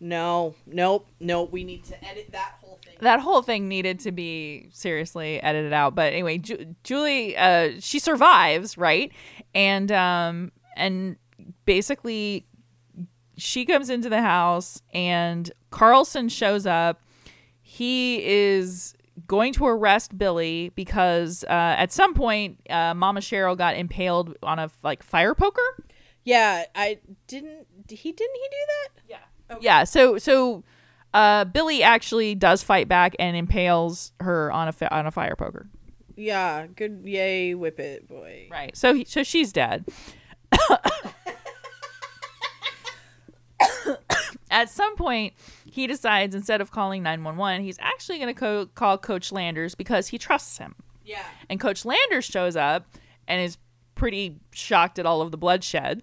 no 0.00 0.54
nope 0.66 1.08
nope 1.20 1.50
we 1.50 1.64
need 1.64 1.82
to 1.84 2.04
edit 2.04 2.28
that 2.32 2.54
whole 2.60 2.78
thing 2.84 2.94
that 3.00 3.20
whole 3.20 3.42
thing 3.42 3.68
needed 3.68 4.00
to 4.00 4.12
be 4.12 4.68
seriously 4.72 5.40
edited 5.42 5.72
out. 5.72 5.94
But 5.94 6.12
anyway, 6.12 6.38
Ju- 6.38 6.74
Julie, 6.82 7.36
uh, 7.36 7.72
she 7.78 7.98
survives, 8.00 8.76
right? 8.76 9.12
And 9.54 9.92
um, 9.92 10.50
and 10.76 11.16
basically, 11.64 12.46
she 13.36 13.64
comes 13.64 13.88
into 13.90 14.08
the 14.08 14.20
house, 14.20 14.82
and 14.92 15.50
Carlson 15.70 16.28
shows 16.28 16.66
up. 16.66 17.00
He 17.62 18.24
is 18.24 18.94
going 19.26 19.52
to 19.54 19.66
arrest 19.66 20.16
Billy 20.18 20.70
because 20.74 21.44
uh, 21.44 21.52
at 21.78 21.92
some 21.92 22.14
point, 22.14 22.58
uh, 22.70 22.94
Mama 22.94 23.20
Cheryl 23.20 23.56
got 23.56 23.76
impaled 23.76 24.36
on 24.42 24.58
a 24.58 24.70
like 24.82 25.02
fire 25.02 25.34
poker. 25.34 25.84
yeah 26.24 26.64
i 26.74 26.98
didn't 27.26 27.66
he 27.88 28.12
didn't 28.12 28.36
he 28.36 28.48
do 28.50 28.64
that 28.68 29.02
Yeah. 29.08 29.18
Yeah. 29.60 29.84
So 29.84 30.18
so 30.18 30.64
uh, 31.14 31.44
Billy 31.44 31.82
actually 31.82 32.34
does 32.34 32.62
fight 32.62 32.88
back 32.88 33.14
and 33.18 33.36
impales 33.36 34.12
her 34.20 34.50
on 34.52 34.68
a 34.68 34.72
fi- 34.72 34.88
on 34.88 35.06
a 35.06 35.10
fire 35.10 35.34
poker. 35.36 35.68
yeah 36.16 36.66
good 36.66 37.00
yay 37.04 37.54
whip 37.54 37.78
it 37.80 38.06
boy 38.08 38.48
Right. 38.50 38.76
So 38.76 38.94
he, 38.94 39.04
so 39.04 39.22
she's 39.22 39.52
dead. 39.52 39.84
At 44.50 44.70
some 44.70 44.96
point, 44.96 45.34
he 45.70 45.86
decides 45.86 46.34
instead 46.34 46.60
of 46.62 46.70
calling 46.70 47.02
911, 47.02 47.62
he's 47.64 47.76
actually 47.80 48.18
going 48.18 48.34
to 48.34 48.38
co- 48.40 48.66
call 48.66 48.96
Coach 48.96 49.30
Landers 49.30 49.74
because 49.74 50.08
he 50.08 50.16
trusts 50.18 50.56
him. 50.58 50.74
yeah 51.04 51.22
And 51.50 51.60
Coach 51.60 51.84
Landers 51.84 52.24
shows 52.24 52.56
up 52.56 52.86
and 53.28 53.42
is 53.42 53.58
pretty 53.94 54.38
shocked 54.52 54.98
at 54.98 55.04
all 55.06 55.20
of 55.20 55.32
the 55.32 55.36
bloodshed. 55.36 56.02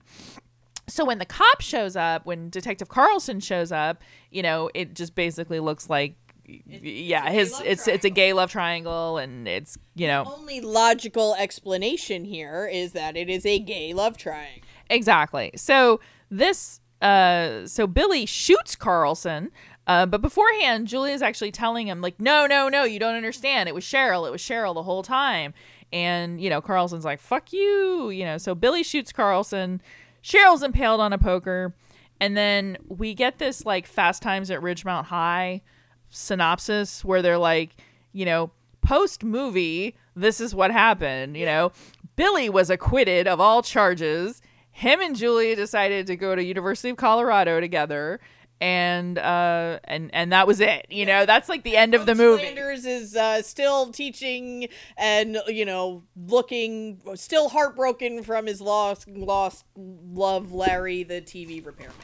So 0.88 1.05
when 1.05 1.17
the 1.17 1.25
cop 1.25 1.61
shows 1.61 1.95
up, 1.95 2.25
when 2.25 2.49
Detective 2.49 2.89
Carlson 2.89 3.39
shows 3.39 3.71
up, 3.71 4.03
you 4.29 4.43
know, 4.43 4.69
it 4.73 4.93
just 4.93 5.15
basically 5.15 5.59
looks 5.59 5.89
like 5.89 6.15
yeah, 6.47 7.29
gay 7.29 7.33
his 7.33 7.59
it's 7.65 7.88
it's 7.88 8.05
a 8.05 8.09
gay 8.09 8.33
love 8.33 8.51
triangle 8.51 9.17
and 9.17 9.47
it's, 9.47 9.77
you 9.95 10.07
know, 10.07 10.31
only 10.38 10.61
logical 10.61 11.36
explanation 11.36 12.23
here 12.23 12.69
is 12.71 12.91
that 12.91 13.17
it 13.17 13.29
is 13.29 13.45
a 13.45 13.59
gay 13.59 13.93
love 13.93 14.17
triangle 14.17 14.61
Exactly. 14.89 15.51
So 15.55 15.99
this 16.29 16.81
uh 17.01 17.65
so 17.65 17.88
Billy 17.88 18.25
shoots 18.25 18.75
Carlson, 18.75 19.51
uh, 19.88 20.05
but 20.05 20.21
beforehand 20.21 20.88
Julia's 20.88 21.21
actually 21.21 21.51
telling 21.51 21.88
him 21.88 22.01
like, 22.01 22.19
no, 22.19 22.45
no, 22.45 22.69
no, 22.69 22.83
you 22.83 22.99
don't 22.99 23.15
understand. 23.15 23.67
It 23.67 23.75
was 23.75 23.83
Cheryl. 23.83 24.27
It 24.27 24.31
was 24.31 24.41
Cheryl 24.41 24.73
the 24.73 24.83
whole 24.83 25.03
time. 25.03 25.53
And 25.91 26.39
you 26.39 26.49
know, 26.49 26.61
Carlson's 26.61 27.05
like, 27.05 27.19
fuck 27.19 27.53
you, 27.53 28.09
you 28.09 28.25
know. 28.25 28.38
So 28.38 28.53
Billy 28.53 28.83
shoots 28.83 29.11
Carlson. 29.11 29.81
Cheryl's 30.26 30.63
impaled 30.63 31.01
on 31.01 31.13
a 31.13 31.19
poker, 31.19 31.76
and 32.19 32.36
then 32.36 32.78
we 32.88 33.13
get 33.13 33.38
this 33.38 33.63
like 33.63 33.86
Fast 33.86 34.23
Times 34.23 34.49
at 34.49 34.59
Ridgemont 34.59 35.05
High 35.05 35.61
synopsis 36.09 37.05
where 37.05 37.21
they're 37.21 37.38
like, 37.38 37.76
you 38.11 38.26
know, 38.26 38.49
post 38.82 39.23
movie, 39.23 39.95
this 40.15 40.41
is 40.41 40.55
what 40.55 40.71
happened. 40.71 41.38
You 41.38 41.45
know, 41.45 41.71
Billy 42.15 42.49
was 42.49 42.71
acquitted 42.71 43.28
of 43.28 43.39
all 43.39 43.61
charges. 43.61 44.41
Him 44.71 44.99
and 44.99 45.15
Julia 45.15 45.55
decided 45.55 46.07
to 46.07 46.15
go 46.15 46.36
to 46.36 46.43
University 46.43 46.89
of 46.89 46.97
Colorado 46.97 47.59
together, 47.59 48.19
and 48.62 49.18
uh, 49.18 49.80
and 49.84 50.10
and 50.14 50.32
that 50.32 50.47
was 50.47 50.60
it. 50.62 50.88
You 50.89 51.06
know, 51.06 51.26
that's 51.26 51.49
like 51.49 51.64
the 51.64 51.76
end 51.78 51.93
of 51.93 52.06
the 52.06 52.16
movie. 52.16 52.43
Landers 52.43 52.86
is 52.86 53.16
uh, 53.16 53.41
still 53.41 53.91
teaching 53.91 54.68
and 54.97 55.38
you 55.47 55.66
know 55.66 56.03
looking 56.16 57.01
still 57.16 57.49
heartbroken 57.49 58.24
from 58.24 58.45
his 58.45 58.62
lost 58.62 59.08
lost 59.08 59.66
love 59.76 60.51
Larry 60.51 61.03
the 61.03 61.22
TV 61.22 61.66
repairman. 61.66 61.95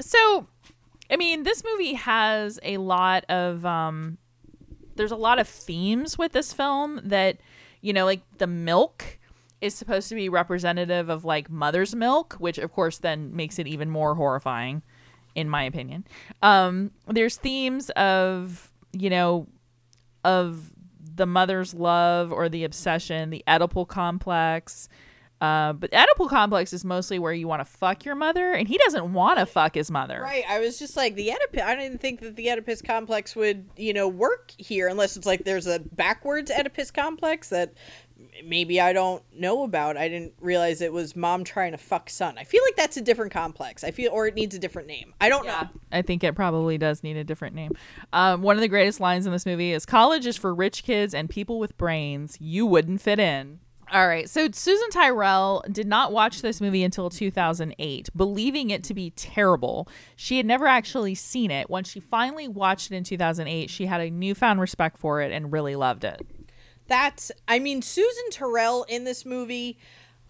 so 0.00 0.46
i 1.10 1.16
mean 1.16 1.42
this 1.42 1.62
movie 1.64 1.94
has 1.94 2.58
a 2.62 2.76
lot 2.78 3.24
of 3.28 3.64
um 3.64 4.18
there's 4.96 5.12
a 5.12 5.16
lot 5.16 5.38
of 5.38 5.48
themes 5.48 6.18
with 6.18 6.32
this 6.32 6.52
film 6.52 7.00
that 7.04 7.38
you 7.80 7.92
know 7.92 8.04
like 8.04 8.22
the 8.38 8.46
milk 8.46 9.18
is 9.60 9.74
supposed 9.74 10.08
to 10.08 10.14
be 10.14 10.28
representative 10.28 11.08
of 11.08 11.24
like 11.24 11.48
mother's 11.50 11.94
milk 11.94 12.34
which 12.34 12.58
of 12.58 12.72
course 12.72 12.98
then 12.98 13.34
makes 13.34 13.58
it 13.58 13.66
even 13.66 13.88
more 13.90 14.14
horrifying 14.16 14.82
in 15.34 15.48
my 15.48 15.62
opinion 15.62 16.04
um 16.42 16.90
there's 17.08 17.36
themes 17.36 17.90
of 17.90 18.70
you 18.92 19.10
know 19.10 19.46
of 20.24 20.70
the 21.14 21.26
mother's 21.26 21.74
love 21.74 22.32
or 22.32 22.48
the 22.48 22.64
obsession 22.64 23.30
the 23.30 23.44
oedipal 23.46 23.86
complex 23.86 24.88
uh, 25.42 25.72
but 25.72 25.90
Oedipal 25.90 26.30
complex 26.30 26.72
is 26.72 26.84
mostly 26.84 27.18
where 27.18 27.32
you 27.32 27.48
want 27.48 27.58
to 27.58 27.64
fuck 27.64 28.04
your 28.04 28.14
mother, 28.14 28.52
and 28.52 28.68
he 28.68 28.78
doesn't 28.78 29.12
want 29.12 29.40
to 29.40 29.44
fuck 29.44 29.74
his 29.74 29.90
mother. 29.90 30.20
Right, 30.22 30.44
I 30.48 30.60
was 30.60 30.78
just 30.78 30.96
like 30.96 31.16
the 31.16 31.32
Oedipus. 31.32 31.62
I 31.62 31.74
didn't 31.74 32.00
think 32.00 32.20
that 32.20 32.36
the 32.36 32.48
Oedipus 32.48 32.80
complex 32.80 33.34
would 33.34 33.68
you 33.76 33.92
know 33.92 34.06
work 34.06 34.52
here 34.56 34.86
unless 34.86 35.16
it's 35.16 35.26
like 35.26 35.42
there's 35.42 35.66
a 35.66 35.80
backwards 35.80 36.48
Oedipus 36.48 36.92
complex 36.92 37.48
that 37.48 37.74
maybe 38.44 38.80
I 38.80 38.92
don't 38.92 39.22
know 39.34 39.62
about. 39.62 39.96
I 39.96 40.08
didn't 40.08 40.34
realize 40.40 40.80
it 40.80 40.92
was 40.92 41.14
mom 41.16 41.44
trying 41.44 41.72
to 41.72 41.78
fuck 41.78 42.10
son. 42.10 42.36
I 42.38 42.44
feel 42.44 42.62
like 42.64 42.76
that's 42.76 42.96
a 42.96 43.00
different 43.00 43.32
complex. 43.32 43.84
I 43.84 43.90
feel 43.90 44.12
or 44.12 44.26
it 44.26 44.34
needs 44.34 44.54
a 44.54 44.58
different 44.58 44.88
name. 44.88 45.14
I 45.20 45.28
don't 45.28 45.46
know. 45.46 45.68
I 45.90 46.02
think 46.02 46.24
it 46.24 46.34
probably 46.34 46.78
does 46.78 47.02
need 47.02 47.16
a 47.16 47.24
different 47.24 47.54
name. 47.54 47.72
Um, 48.12 48.42
one 48.42 48.56
of 48.56 48.62
the 48.62 48.68
greatest 48.68 49.00
lines 49.00 49.26
in 49.26 49.32
this 49.32 49.46
movie 49.46 49.72
is 49.72 49.86
college 49.86 50.26
is 50.26 50.36
for 50.36 50.54
rich 50.54 50.84
kids 50.84 51.14
and 51.14 51.28
people 51.28 51.58
with 51.58 51.76
brains. 51.76 52.36
You 52.40 52.66
wouldn't 52.66 53.00
fit 53.00 53.18
in. 53.18 53.60
All 53.92 54.08
right. 54.08 54.28
So 54.28 54.48
Susan 54.52 54.88
Tyrrell 54.88 55.62
did 55.70 55.86
not 55.86 56.12
watch 56.12 56.40
this 56.40 56.62
movie 56.62 56.82
until 56.82 57.10
2008, 57.10 58.08
believing 58.16 58.70
it 58.70 58.82
to 58.84 58.94
be 58.94 59.10
terrible. 59.10 59.86
She 60.16 60.38
had 60.38 60.46
never 60.46 60.66
actually 60.66 61.14
seen 61.14 61.50
it. 61.50 61.68
When 61.68 61.84
she 61.84 62.00
finally 62.00 62.48
watched 62.48 62.90
it 62.90 62.96
in 62.96 63.04
2008, 63.04 63.68
she 63.68 63.86
had 63.86 64.00
a 64.00 64.10
newfound 64.10 64.60
respect 64.62 64.96
for 64.96 65.20
it 65.20 65.30
and 65.30 65.52
really 65.52 65.76
loved 65.76 66.04
it. 66.04 66.26
That's 66.88 67.32
I 67.48 67.58
mean 67.58 67.82
Susan 67.82 68.30
Tyrrell 68.30 68.84
in 68.84 69.04
this 69.04 69.24
movie. 69.24 69.78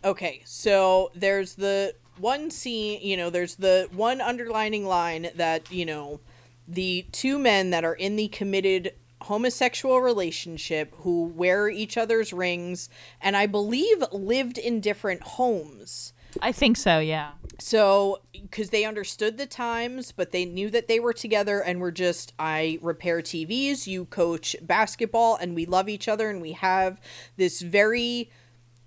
Okay, 0.05 0.42
so 0.44 1.11
there's 1.14 1.55
the 1.55 1.94
one 2.18 2.50
scene, 2.50 3.00
you 3.03 3.16
know, 3.16 3.30
there's 3.30 3.57
the 3.57 3.88
one 3.92 4.20
underlining 4.20 4.86
line 4.86 5.28
that, 5.36 5.70
you 5.72 5.86
know, 5.86 6.20
the 6.68 7.07
two 7.12 7.38
men 7.38 7.70
that 7.70 7.84
are 7.84 7.94
in 7.94 8.16
the 8.16 8.28
committed 8.28 8.94
homosexual 9.22 10.00
relationship 10.00 10.94
who 10.98 11.24
wear 11.24 11.68
each 11.68 11.96
other's 11.96 12.32
rings 12.32 12.88
and 13.20 13.36
I 13.36 13.46
believe 13.46 14.03
lived 14.12 14.59
in 14.59 14.80
different 14.80 15.22
homes. 15.22 16.12
I 16.41 16.53
think 16.53 16.76
so, 16.76 16.99
yeah. 16.99 17.33
So, 17.59 18.22
because 18.33 18.70
they 18.70 18.85
understood 18.85 19.39
the 19.39 19.47
times, 19.47 20.12
but 20.12 20.33
they 20.33 20.45
knew 20.45 20.70
that 20.70 20.89
they 20.89 20.99
were 20.99 21.12
together 21.12 21.61
and 21.61 21.80
were 21.80 21.93
just, 21.93 22.33
I 22.39 22.78
repair 22.83 23.20
TVs, 23.20 23.87
you 23.87 24.07
coach 24.07 24.57
basketball, 24.62 25.37
and 25.37 25.55
we 25.55 25.66
love 25.66 25.89
each 25.89 26.09
other, 26.09 26.30
and 26.30 26.41
we 26.41 26.53
have 26.53 27.01
this 27.37 27.61
very 27.61 28.30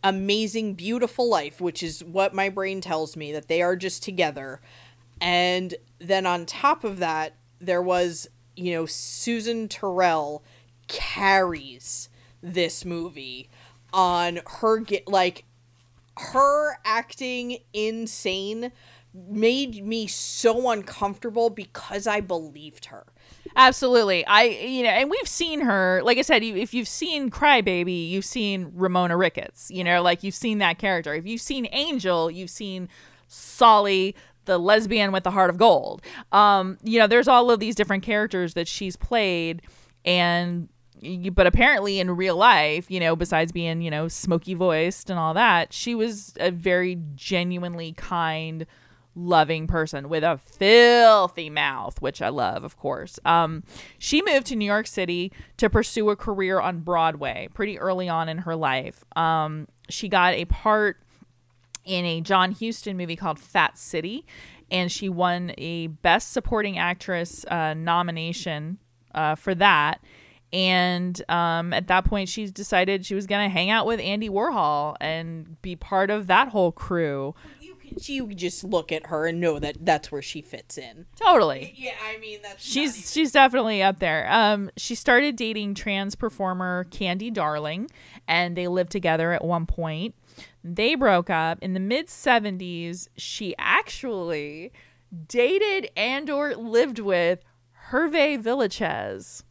amazing, 0.03 0.73
beautiful 0.73 1.29
life, 1.29 1.61
which 1.61 1.81
is 1.81 2.03
what 2.03 2.33
my 2.33 2.49
brain 2.49 2.81
tells 2.81 3.15
me 3.15 3.31
that 3.31 3.47
they 3.47 3.61
are 3.61 3.75
just 3.75 4.03
together. 4.03 4.61
And 5.21 5.73
then 5.99 6.25
on 6.25 6.45
top 6.45 6.83
of 6.83 6.99
that, 6.99 7.35
there 7.59 7.81
was, 7.81 8.27
you 8.55 8.73
know, 8.73 8.85
Susan 8.85 9.67
Tyrrell 9.67 10.43
carries 10.87 12.09
this 12.41 12.85
movie 12.85 13.49
on 13.91 14.41
her 14.45 14.83
like 15.07 15.45
her 16.17 16.77
acting 16.85 17.59
insane 17.73 18.71
made 19.13 19.85
me 19.85 20.07
so 20.07 20.69
uncomfortable 20.69 21.49
because 21.49 22.05
I 22.05 22.19
believed 22.19 22.85
her. 22.85 23.05
Absolutely. 23.55 24.25
I 24.25 24.43
you 24.43 24.83
know, 24.83 24.89
and 24.89 25.09
we've 25.09 25.27
seen 25.27 25.61
her. 25.61 26.01
Like 26.03 26.17
I 26.17 26.21
said, 26.21 26.43
if 26.43 26.73
you've 26.73 26.87
seen 26.87 27.29
Crybaby, 27.31 28.09
you've 28.09 28.25
seen 28.25 28.71
Ramona 28.75 29.15
Ricketts. 29.15 29.71
You 29.71 29.83
know, 29.83 30.01
like 30.01 30.23
you've 30.23 30.35
seen 30.35 30.57
that 30.57 30.77
character. 30.77 31.13
If 31.13 31.25
you've 31.25 31.41
seen 31.41 31.67
Angel, 31.71 32.29
you've 32.29 32.49
seen 32.49 32.89
Solly, 33.27 34.15
the 34.43 34.57
lesbian 34.57 35.11
with 35.11 35.23
the 35.23 35.31
heart 35.31 35.49
of 35.49 35.57
gold. 35.57 36.01
Um, 36.31 36.77
you 36.83 36.99
know, 36.99 37.07
there's 37.07 37.27
all 37.27 37.49
of 37.49 37.59
these 37.59 37.75
different 37.75 38.03
characters 38.03 38.53
that 38.55 38.67
she's 38.67 38.97
played, 38.97 39.61
and 40.03 40.67
but 41.31 41.47
apparently 41.47 41.99
in 41.99 42.11
real 42.11 42.35
life, 42.35 42.89
you 42.89 42.99
know, 42.99 43.15
besides 43.15 43.51
being 43.51 43.81
you 43.81 43.91
know 43.91 44.07
smoky 44.07 44.53
voiced 44.53 45.09
and 45.09 45.19
all 45.19 45.33
that, 45.33 45.73
she 45.73 45.95
was 45.95 46.33
a 46.39 46.51
very 46.51 46.97
genuinely 47.15 47.93
kind 47.93 48.65
loving 49.15 49.65
person 49.65 50.09
with 50.09 50.23
a 50.23 50.37
filthy 50.37 51.49
mouth, 51.49 52.01
which 52.01 52.21
I 52.21 52.29
love, 52.29 52.63
of 52.63 52.77
course. 52.77 53.17
Um, 53.23 53.63
she 53.97 54.21
moved 54.21 54.47
to 54.47 54.55
New 54.55 54.65
York 54.65 54.87
City 54.87 55.31
to 55.57 55.69
pursue 55.69 56.09
a 56.09 56.15
career 56.15 56.59
on 56.59 56.81
Broadway 56.81 57.47
pretty 57.53 57.79
early 57.79 58.09
on 58.09 58.27
in 58.27 58.39
her 58.39 58.55
life. 58.55 59.05
Um, 59.15 59.67
she 59.89 60.09
got 60.09 60.33
a 60.33 60.45
part 60.45 61.01
in 61.85 62.03
a 62.05 62.19
John 62.21 62.51
Huston 62.51 62.97
movie 62.97 63.15
called 63.15 63.39
Fat 63.39 63.77
City, 63.77 64.25
and 64.69 64.91
she 64.91 65.07
won 65.07 65.53
a 65.57 65.87
Best 65.87 66.33
Supporting 66.33 66.77
Actress 66.77 67.45
uh, 67.45 67.73
nomination 67.73 68.79
uh, 69.13 69.35
for 69.35 69.55
that. 69.55 70.01
And 70.55 71.21
um, 71.29 71.73
at 71.73 71.87
that 71.87 72.05
point, 72.05 72.29
she 72.29 72.47
decided 72.47 73.05
she 73.05 73.13
was 73.13 73.27
going 73.27 73.45
to 73.45 73.53
hang 73.53 73.69
out 73.69 73.85
with 73.85 73.99
Andy 73.99 74.29
Warhol 74.29 74.95
and 75.01 75.61
be 75.61 75.75
part 75.75 76.09
of 76.09 76.27
that 76.27 76.47
whole 76.47 76.71
crew. 76.71 77.35
You 77.59 77.75
can, 77.75 77.97
you 78.05 78.33
just 78.33 78.63
look 78.63 78.89
at 78.93 79.07
her 79.07 79.25
and 79.25 79.41
know 79.41 79.59
that 79.59 79.75
that's 79.81 80.13
where 80.13 80.21
she 80.21 80.41
fits 80.41 80.77
in. 80.77 81.07
Totally. 81.21 81.73
Yeah, 81.75 81.91
I 82.01 82.17
mean 82.19 82.39
that's 82.41 82.63
She's 82.63 83.11
she's 83.11 83.33
definitely 83.33 83.83
up 83.83 83.99
there. 83.99 84.31
Um, 84.31 84.71
she 84.77 84.95
started 84.95 85.35
dating 85.35 85.75
trans 85.75 86.15
performer 86.15 86.85
Candy 86.85 87.29
Darling, 87.29 87.91
and 88.25 88.55
they 88.55 88.69
lived 88.69 88.93
together 88.93 89.33
at 89.33 89.43
one 89.43 89.65
point. 89.65 90.15
They 90.63 90.95
broke 90.95 91.29
up 91.29 91.59
in 91.61 91.73
the 91.73 91.81
mid 91.81 92.07
'70s. 92.07 93.09
She 93.17 93.55
actually 93.59 94.71
dated 95.27 95.89
and 95.97 96.29
or 96.29 96.55
lived 96.55 96.99
with 96.99 97.43
Hervé 97.91 98.41
Villechaize, 98.41 99.43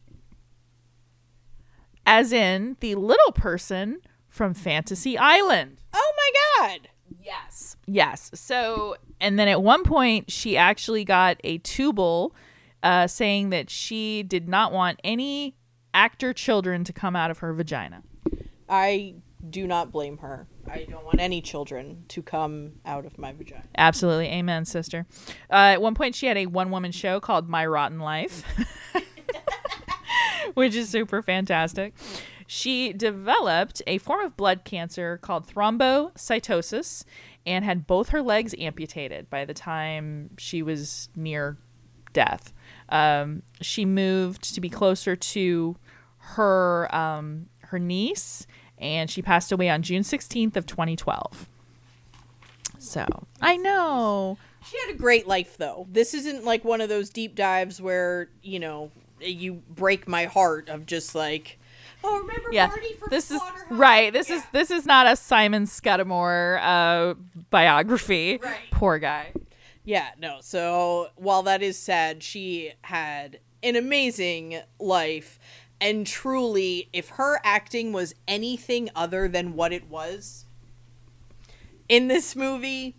as 2.05 2.31
in 2.31 2.77
the 2.79 2.95
little 2.95 3.31
person 3.31 4.01
from 4.29 4.53
Fantasy 4.53 5.17
Island. 5.17 5.77
Oh 5.93 6.13
my 6.17 6.67
god. 6.69 6.89
Yes. 7.23 7.75
Yes. 7.87 8.31
So, 8.33 8.95
and 9.19 9.39
then 9.39 9.47
at 9.47 9.61
one 9.61 9.83
point, 9.83 10.31
she 10.31 10.57
actually 10.57 11.03
got 11.03 11.37
a 11.43 11.57
tubal 11.59 12.35
uh, 12.83 13.07
saying 13.07 13.49
that 13.49 13.69
she 13.69 14.23
did 14.23 14.47
not 14.47 14.71
want 14.71 14.99
any 15.03 15.55
actor 15.93 16.33
children 16.33 16.83
to 16.83 16.93
come 16.93 17.15
out 17.15 17.31
of 17.31 17.39
her 17.39 17.53
vagina. 17.53 18.03
I 18.69 19.15
do 19.49 19.67
not 19.67 19.91
blame 19.91 20.17
her. 20.19 20.47
I 20.69 20.85
don't 20.89 21.05
want 21.05 21.19
any 21.19 21.41
children 21.41 22.05
to 22.09 22.21
come 22.21 22.73
out 22.85 23.05
of 23.05 23.17
my 23.17 23.31
vagina. 23.33 23.63
Absolutely. 23.77 24.27
Amen, 24.27 24.65
sister. 24.65 25.05
Uh, 25.49 25.73
at 25.73 25.81
one 25.81 25.93
point, 25.95 26.15
she 26.15 26.25
had 26.25 26.37
a 26.37 26.47
one 26.47 26.71
woman 26.71 26.91
show 26.91 27.19
called 27.19 27.47
My 27.47 27.65
Rotten 27.65 27.99
Life, 27.99 28.43
which 30.53 30.75
is 30.75 30.89
super 30.89 31.21
fantastic. 31.21 31.93
She 32.47 32.93
developed 32.93 33.81
a 33.87 33.97
form 33.97 34.23
of 34.23 34.37
blood 34.37 34.63
cancer 34.65 35.17
called 35.17 35.47
thrombocytosis 35.47 37.03
and 37.45 37.65
had 37.65 37.87
both 37.87 38.09
her 38.09 38.21
legs 38.21 38.53
amputated 38.59 39.29
by 39.29 39.45
the 39.45 39.53
time 39.53 40.29
she 40.37 40.61
was 40.61 41.09
near 41.15 41.57
death. 42.13 42.53
Um, 42.89 43.41
she 43.61 43.85
moved 43.85 44.53
to 44.53 44.61
be 44.61 44.69
closer 44.69 45.15
to 45.15 45.75
her 46.17 46.93
um, 46.95 47.47
her 47.59 47.79
niece, 47.79 48.45
and 48.77 49.09
she 49.09 49.21
passed 49.21 49.51
away 49.51 49.69
on 49.69 49.81
June 49.81 50.03
sixteenth 50.03 50.55
of 50.55 50.65
twenty 50.65 50.95
twelve. 50.95 51.49
So 52.79 53.05
I 53.41 53.57
know. 53.57 54.37
She 54.67 54.77
had 54.79 54.95
a 54.95 54.97
great 54.97 55.27
life 55.27 55.57
though. 55.57 55.87
This 55.91 56.13
isn't 56.13 56.43
like 56.43 56.63
one 56.63 56.81
of 56.81 56.89
those 56.89 57.09
deep 57.09 57.35
dives 57.35 57.79
where, 57.79 58.29
you 58.41 58.59
know, 58.59 58.91
you 59.19 59.63
break 59.69 60.07
my 60.07 60.25
heart 60.25 60.69
of 60.69 60.85
just 60.85 61.15
like 61.15 61.59
Oh, 62.03 62.19
remember 62.19 62.49
Yeah, 62.51 62.67
Marty 62.67 62.93
from 62.93 63.07
this 63.09 63.31
is 63.31 63.41
right. 63.69 64.13
This 64.13 64.29
is 64.29 64.43
this 64.51 64.69
is 64.69 64.85
not 64.85 65.07
a 65.07 65.15
Simon 65.15 65.65
Scudamore 65.65 66.59
uh, 66.61 67.15
biography. 67.49 68.39
Right. 68.41 68.59
Poor 68.71 68.99
guy. 68.99 69.31
Yeah, 69.83 70.09
no. 70.19 70.37
So 70.41 71.09
while 71.15 71.43
that 71.43 71.63
is 71.63 71.79
sad, 71.79 72.21
she 72.21 72.73
had 72.81 73.39
an 73.63 73.75
amazing 73.75 74.61
life. 74.79 75.39
And 75.81 76.05
truly, 76.05 76.89
if 76.93 77.09
her 77.09 77.39
acting 77.43 77.91
was 77.91 78.13
anything 78.27 78.89
other 78.95 79.27
than 79.27 79.55
what 79.55 79.73
it 79.73 79.89
was 79.89 80.45
in 81.89 82.07
this 82.07 82.35
movie, 82.35 82.95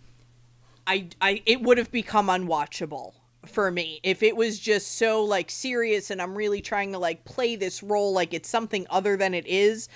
I, 0.87 1.09
I 1.21 1.43
it 1.47 1.62
would 1.62 1.79
have 1.79 1.91
become 1.91 2.27
unwatchable 2.27 3.14
for 3.49 3.71
me. 3.71 4.01
If 4.03 4.23
it 4.23 4.37
was 4.37 4.59
just 4.59 4.97
so 4.97 5.25
like 5.25 5.51
serious 5.51 6.11
and 6.11 6.21
I'm 6.21 6.37
really 6.37 6.61
trying 6.61 6.93
to 6.93 6.99
like 6.99 7.25
play 7.25 7.57
this 7.57 7.83
role 7.83 8.13
like 8.13 8.35
it's 8.35 8.49
something 8.49 8.87
other 8.91 9.17
than 9.17 9.35
it 9.35 9.47
is 9.47 9.89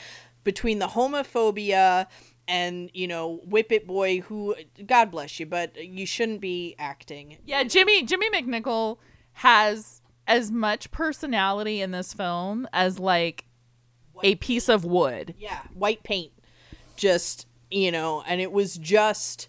between 0.45 0.79
the 0.79 0.89
homophobia 0.89 2.07
and 2.49 2.91
you 2.95 3.07
know 3.07 3.41
whip 3.45 3.71
it 3.71 3.87
boy 3.87 4.21
who 4.23 4.57
god 4.85 5.11
bless 5.11 5.39
you 5.39 5.47
but 5.47 5.77
you 5.77 6.07
shouldn't 6.07 6.41
be 6.41 6.75
acting. 6.79 7.39
Yeah, 7.45 7.63
Jimmy 7.65 8.03
Jimmy 8.05 8.31
McNichol 8.31 8.99
has 9.35 10.03
as 10.27 10.51
much 10.51 10.91
personality 10.91 11.81
in 11.81 11.91
this 11.93 12.13
film 12.13 12.67
as 12.73 12.99
like 12.99 13.45
a 14.23 14.35
piece 14.37 14.69
of 14.69 14.85
wood. 14.85 15.35
yeah 15.39 15.63
white 15.75 16.03
paint. 16.03 16.33
Just 16.97 17.47
you 17.71 17.93
know 17.93 18.23
and 18.27 18.41
it 18.41 18.53
was 18.53 18.77
just 18.77 19.49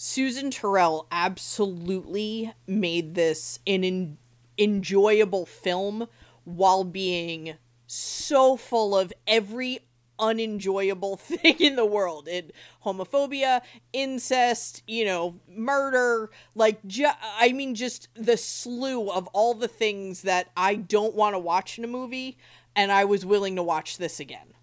susan 0.00 0.48
tyrrell 0.48 1.08
absolutely 1.10 2.52
made 2.68 3.16
this 3.16 3.58
an 3.66 3.82
en- 3.82 4.16
enjoyable 4.56 5.44
film 5.44 6.06
while 6.44 6.84
being 6.84 7.54
so 7.88 8.56
full 8.56 8.96
of 8.96 9.12
every 9.26 9.80
unenjoyable 10.20 11.16
thing 11.16 11.56
in 11.58 11.76
the 11.76 11.84
world. 11.84 12.28
It 12.28 12.52
homophobia 12.84 13.60
incest 13.92 14.82
you 14.86 15.04
know 15.04 15.40
murder 15.48 16.30
like 16.54 16.84
ju- 16.86 17.06
i 17.38 17.52
mean 17.52 17.74
just 17.74 18.08
the 18.14 18.36
slew 18.36 19.10
of 19.10 19.26
all 19.28 19.52
the 19.52 19.68
things 19.68 20.22
that 20.22 20.50
i 20.56 20.74
don't 20.74 21.14
want 21.14 21.34
to 21.34 21.38
watch 21.38 21.76
in 21.76 21.84
a 21.84 21.88
movie 21.88 22.38
and 22.74 22.90
i 22.90 23.04
was 23.04 23.26
willing 23.26 23.56
to 23.56 23.62
watch 23.62 23.98
this 23.98 24.20
again 24.20 24.54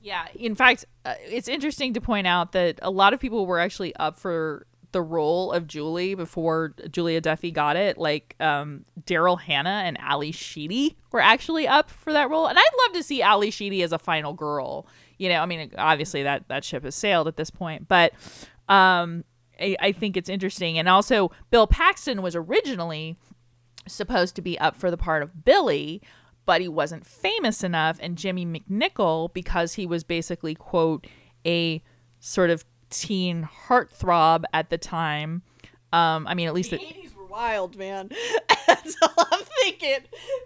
Yeah, 0.00 0.26
in 0.34 0.54
fact, 0.54 0.84
uh, 1.04 1.14
it's 1.26 1.48
interesting 1.48 1.94
to 1.94 2.00
point 2.00 2.26
out 2.26 2.52
that 2.52 2.78
a 2.82 2.90
lot 2.90 3.12
of 3.12 3.20
people 3.20 3.46
were 3.46 3.58
actually 3.58 3.94
up 3.96 4.16
for 4.16 4.66
the 4.92 5.02
role 5.02 5.52
of 5.52 5.66
Julie 5.66 6.14
before 6.14 6.74
Julia 6.90 7.20
Duffy 7.20 7.50
got 7.50 7.76
it. 7.76 7.98
Like 7.98 8.34
um, 8.40 8.84
Daryl 9.04 9.40
Hannah 9.40 9.82
and 9.84 9.98
Ally 10.00 10.30
Sheedy 10.30 10.96
were 11.12 11.20
actually 11.20 11.66
up 11.66 11.90
for 11.90 12.12
that 12.12 12.30
role, 12.30 12.46
and 12.46 12.58
I'd 12.58 12.86
love 12.86 12.94
to 12.94 13.02
see 13.02 13.22
Ally 13.22 13.50
Sheedy 13.50 13.82
as 13.82 13.92
a 13.92 13.98
final 13.98 14.32
girl. 14.32 14.86
You 15.18 15.28
know, 15.28 15.40
I 15.40 15.46
mean, 15.46 15.72
obviously 15.76 16.22
that 16.22 16.48
that 16.48 16.64
ship 16.64 16.84
has 16.84 16.94
sailed 16.94 17.28
at 17.28 17.36
this 17.36 17.50
point, 17.50 17.88
but 17.88 18.12
um, 18.68 19.24
I, 19.60 19.76
I 19.80 19.92
think 19.92 20.16
it's 20.16 20.28
interesting. 20.28 20.78
And 20.78 20.88
also, 20.88 21.32
Bill 21.50 21.66
Paxton 21.66 22.22
was 22.22 22.36
originally 22.36 23.16
supposed 23.86 24.36
to 24.36 24.42
be 24.42 24.58
up 24.58 24.76
for 24.76 24.90
the 24.90 24.96
part 24.96 25.22
of 25.22 25.44
Billy, 25.44 26.02
but 26.48 26.62
he 26.62 26.66
wasn't 26.68 27.04
famous 27.04 27.62
enough. 27.62 27.98
And 28.00 28.16
Jimmy 28.16 28.46
McNichol, 28.46 29.30
because 29.34 29.74
he 29.74 29.84
was 29.84 30.02
basically, 30.02 30.54
quote, 30.54 31.06
a 31.46 31.82
sort 32.20 32.48
of 32.48 32.64
teen 32.88 33.46
heartthrob 33.66 34.44
at 34.54 34.70
the 34.70 34.78
time. 34.78 35.42
Um, 35.92 36.26
I 36.26 36.32
mean, 36.32 36.48
at 36.48 36.54
least 36.54 36.70
The 36.70 36.76
it, 36.80 37.04
80s 37.04 37.14
were 37.14 37.26
wild, 37.26 37.76
man. 37.76 38.08
That's 38.66 38.96
all 39.02 39.26
I'm 39.30 39.42
thinking. 39.62 39.98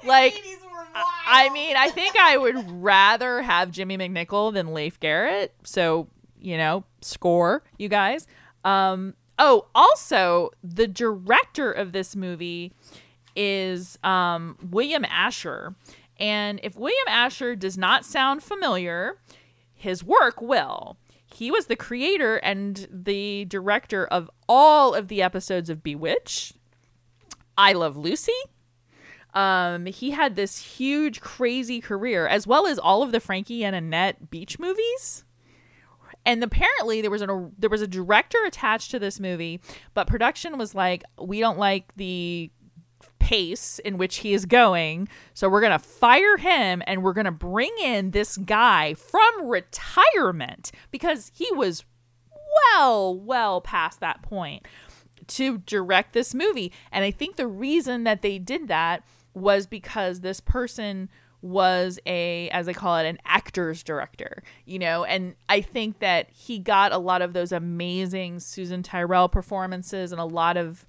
The 0.03 0.09
Like, 0.09 0.34
80s 0.34 0.62
were 0.64 0.88
wild. 0.92 1.07
I 1.24 1.50
mean, 1.50 1.76
I 1.76 1.88
think 1.90 2.16
I 2.18 2.36
would 2.36 2.68
rather 2.82 3.40
have 3.40 3.70
Jimmy 3.70 3.96
McNichol 3.96 4.53
than 4.53 4.74
Leif 4.74 4.98
Garrett. 4.98 5.55
So, 5.62 6.09
you 6.40 6.57
know, 6.57 6.82
score, 7.00 7.62
you 7.78 7.88
guys. 7.88 8.26
Um, 8.64 9.14
oh, 9.38 9.66
also, 9.72 10.50
the 10.64 10.88
director 10.88 11.70
of 11.70 11.92
this 11.92 12.16
movie 12.16 12.72
is 13.37 13.99
um, 14.05 14.57
William 14.62 15.05
Asher. 15.05 15.74
And 16.18 16.61
if 16.62 16.76
William 16.76 17.09
Asher 17.09 17.57
does 17.57 17.76
not 17.76 18.05
sound 18.05 18.43
familiar, 18.43 19.18
his 19.74 20.05
work 20.05 20.41
will. 20.41 20.97
He 21.24 21.51
was 21.51 21.66
the 21.66 21.76
creator 21.76 22.37
and 22.37 22.87
the 22.91 23.47
director 23.47 24.07
of 24.07 24.30
all 24.49 24.95
of 24.95 25.09
the 25.09 25.22
episodes 25.22 25.70
of 25.70 25.83
Bewitched, 25.83 26.57
I 27.57 27.72
Love 27.72 27.97
Lucy, 27.97 28.33
um, 29.35 29.87
he 29.87 30.11
had 30.11 30.37
this 30.37 30.59
huge, 30.59 31.20
crazy 31.20 31.80
career, 31.80 32.26
as 32.26 32.47
well 32.47 32.66
as 32.66 32.78
all 32.78 33.03
of 33.03 33.12
the 33.12 33.20
Frankie 33.20 33.64
and 33.64 33.74
Annette 33.74 34.30
beach 34.30 34.59
movies. 34.59 35.24
And 36.24 36.43
apparently, 36.45 37.01
there 37.01 37.11
was 37.11 37.22
a 37.22 37.51
there 37.59 37.70
was 37.70 37.83
a 37.83 37.89
director 37.89 38.39
attached 38.47 38.91
to 38.93 38.99
this 38.99 39.18
movie, 39.18 39.61
but 39.95 40.07
production 40.07 40.57
was 40.57 40.74
like, 40.74 41.03
we 41.20 41.41
don't 41.41 41.59
like 41.59 41.93
the 41.97 42.51
pace 43.23 43.79
in 43.79 43.99
which 43.99 44.16
he 44.16 44.35
is 44.35 44.47
going, 44.47 45.09
so 45.33 45.49
we're 45.49 45.61
gonna 45.61 45.79
fire 45.79 46.37
him 46.37 46.83
and 46.89 47.05
we're 47.05 47.12
gonna 47.12 47.31
bring 47.31 47.73
in 47.81 48.11
this 48.11 48.37
guy 48.37 48.95
from 48.95 49.47
retirement 49.47 50.73
because 50.91 51.31
he 51.33 51.49
was 51.53 51.85
well, 52.75 53.16
well 53.16 53.61
past 53.61 54.01
that 54.01 54.23
point 54.23 54.66
to 55.29 55.59
direct 55.59 56.12
this 56.14 56.35
movie. 56.35 56.73
And 56.91 57.05
I 57.05 57.12
think 57.12 57.37
the 57.37 57.47
reason 57.47 58.03
that 58.05 58.23
they 58.23 58.41
did 58.41 58.66
that 58.66 59.05
was 59.35 59.66
because 59.66 60.20
this 60.20 60.41
person 60.41 61.09
was 61.41 61.99
a 62.07 62.49
as 62.51 62.68
I 62.68 62.73
call 62.73 62.97
it 62.99 63.07
an 63.07 63.18
actor's 63.25 63.85
director, 63.85 64.43
you 64.64 64.81
know, 64.81 65.05
and 65.05 65.37
I 65.49 65.61
think 65.61 66.01
that 66.01 66.29
he 66.31 66.59
got 66.59 66.93
a 66.93 66.99
lot 66.99 67.23
of 67.23 67.33
those 67.33 67.53
amazing 67.53 68.41
Susan 68.41 68.83
Tyrrell 68.83 69.29
performances 69.29 70.11
and 70.11 70.20
a 70.20 70.25
lot 70.25 70.57
of 70.57 70.87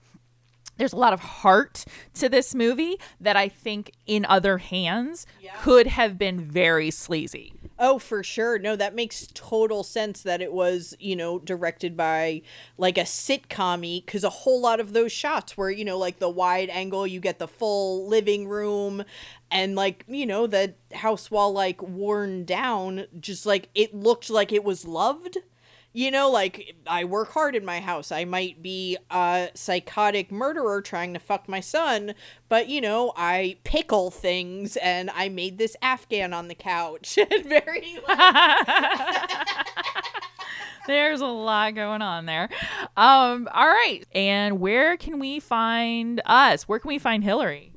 there's 0.77 0.93
a 0.93 0.97
lot 0.97 1.13
of 1.13 1.19
heart 1.19 1.85
to 2.15 2.29
this 2.29 2.55
movie 2.55 2.97
that 3.19 3.35
I 3.35 3.47
think 3.47 3.91
in 4.05 4.25
other 4.25 4.57
hands 4.57 5.25
Yeah. 5.41 5.55
could 5.61 5.87
have 5.87 6.17
been 6.17 6.41
very 6.41 6.89
sleazy. 6.91 7.53
Oh, 7.79 7.99
for 7.99 8.23
sure. 8.23 8.59
No, 8.59 8.75
that 8.75 8.93
makes 8.95 9.27
total 9.33 9.83
sense 9.83 10.21
that 10.23 10.41
it 10.41 10.53
was, 10.53 10.95
you 10.99 11.15
know, 11.15 11.39
directed 11.39 11.97
by 11.97 12.41
like 12.77 12.97
a 12.97 13.01
sitcom 13.01 13.81
because 14.05 14.23
a 14.23 14.29
whole 14.29 14.61
lot 14.61 14.79
of 14.79 14.93
those 14.93 15.11
shots 15.11 15.57
were, 15.57 15.71
you 15.71 15.83
know, 15.83 15.97
like 15.97 16.19
the 16.19 16.29
wide 16.29 16.69
angle, 16.69 17.05
you 17.07 17.19
get 17.19 17.39
the 17.39 17.47
full 17.47 18.07
living 18.07 18.47
room 18.47 19.03
and 19.51 19.75
like, 19.75 20.05
you 20.07 20.25
know, 20.25 20.47
the 20.47 20.75
house 20.93 21.29
wall 21.31 21.51
like 21.51 21.81
worn 21.81 22.45
down, 22.45 23.05
just 23.19 23.45
like 23.45 23.69
it 23.75 23.93
looked 23.93 24.29
like 24.29 24.51
it 24.51 24.63
was 24.63 24.85
loved 24.85 25.37
you 25.93 26.09
know, 26.09 26.29
like 26.29 26.75
I 26.87 27.05
work 27.05 27.31
hard 27.31 27.55
in 27.55 27.63
my 27.63 27.79
house. 27.79 28.11
I 28.11 28.25
might 28.25 28.63
be 28.63 28.97
a 29.11 29.49
psychotic 29.53 30.31
murderer 30.31 30.81
trying 30.81 31.13
to 31.13 31.19
fuck 31.19 31.47
my 31.47 31.59
son, 31.59 32.15
but 32.49 32.67
you 32.67 32.81
know, 32.81 33.13
I 33.15 33.57
pickle 33.63 34.09
things 34.09 34.75
and 34.77 35.11
I 35.11 35.29
made 35.29 35.59
this 35.59 35.77
Afghan 35.83 36.33
on 36.33 36.47
the 36.47 36.55
couch. 36.55 37.19
very 37.45 37.99
There's 40.87 41.21
a 41.21 41.27
lot 41.27 41.75
going 41.75 42.01
on 42.01 42.25
there. 42.25 42.49
Um, 42.97 43.47
all 43.53 43.67
right. 43.67 44.01
And 44.13 44.59
where 44.59 44.97
can 44.97 45.19
we 45.19 45.39
find 45.39 46.21
us? 46.25 46.67
Where 46.67 46.79
can 46.79 46.89
we 46.89 46.99
find 46.99 47.23
Hillary? 47.23 47.71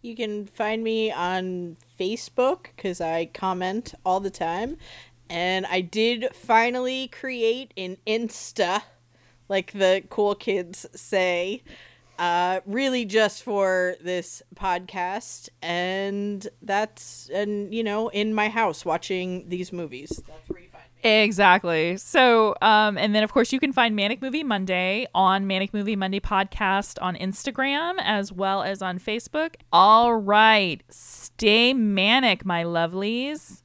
You 0.00 0.16
can 0.16 0.46
find 0.46 0.82
me 0.82 1.12
on 1.12 1.76
Facebook 2.00 2.64
because 2.74 3.00
I 3.00 3.26
comment 3.26 3.94
all 4.04 4.18
the 4.18 4.30
time 4.30 4.76
and 5.32 5.64
I 5.64 5.80
did 5.80 6.28
finally 6.34 7.08
create 7.08 7.72
an 7.78 7.96
Insta, 8.06 8.82
like 9.48 9.72
the 9.72 10.04
cool 10.10 10.34
kids 10.34 10.84
say, 10.94 11.62
uh, 12.18 12.60
really 12.66 13.06
just 13.06 13.42
for 13.42 13.96
this 14.04 14.42
podcast, 14.54 15.48
and 15.62 16.46
that's 16.60 17.30
and 17.32 17.72
you 17.74 17.82
know 17.82 18.08
in 18.10 18.34
my 18.34 18.50
house 18.50 18.84
watching 18.84 19.48
these 19.48 19.72
movies. 19.72 20.22
That's 20.28 20.50
where 20.50 20.60
you 20.60 20.68
find 20.68 20.84
me. 21.02 21.10
Exactly. 21.22 21.96
So, 21.96 22.54
um, 22.60 22.98
and 22.98 23.14
then 23.14 23.24
of 23.24 23.32
course 23.32 23.54
you 23.54 23.58
can 23.58 23.72
find 23.72 23.96
Manic 23.96 24.20
Movie 24.20 24.44
Monday 24.44 25.06
on 25.14 25.46
Manic 25.46 25.72
Movie 25.72 25.96
Monday 25.96 26.20
podcast 26.20 26.98
on 27.00 27.16
Instagram 27.16 27.94
as 28.00 28.30
well 28.30 28.62
as 28.62 28.82
on 28.82 28.98
Facebook. 28.98 29.54
All 29.72 30.14
right, 30.14 30.82
stay 30.90 31.72
manic, 31.72 32.44
my 32.44 32.64
lovelies. 32.64 33.62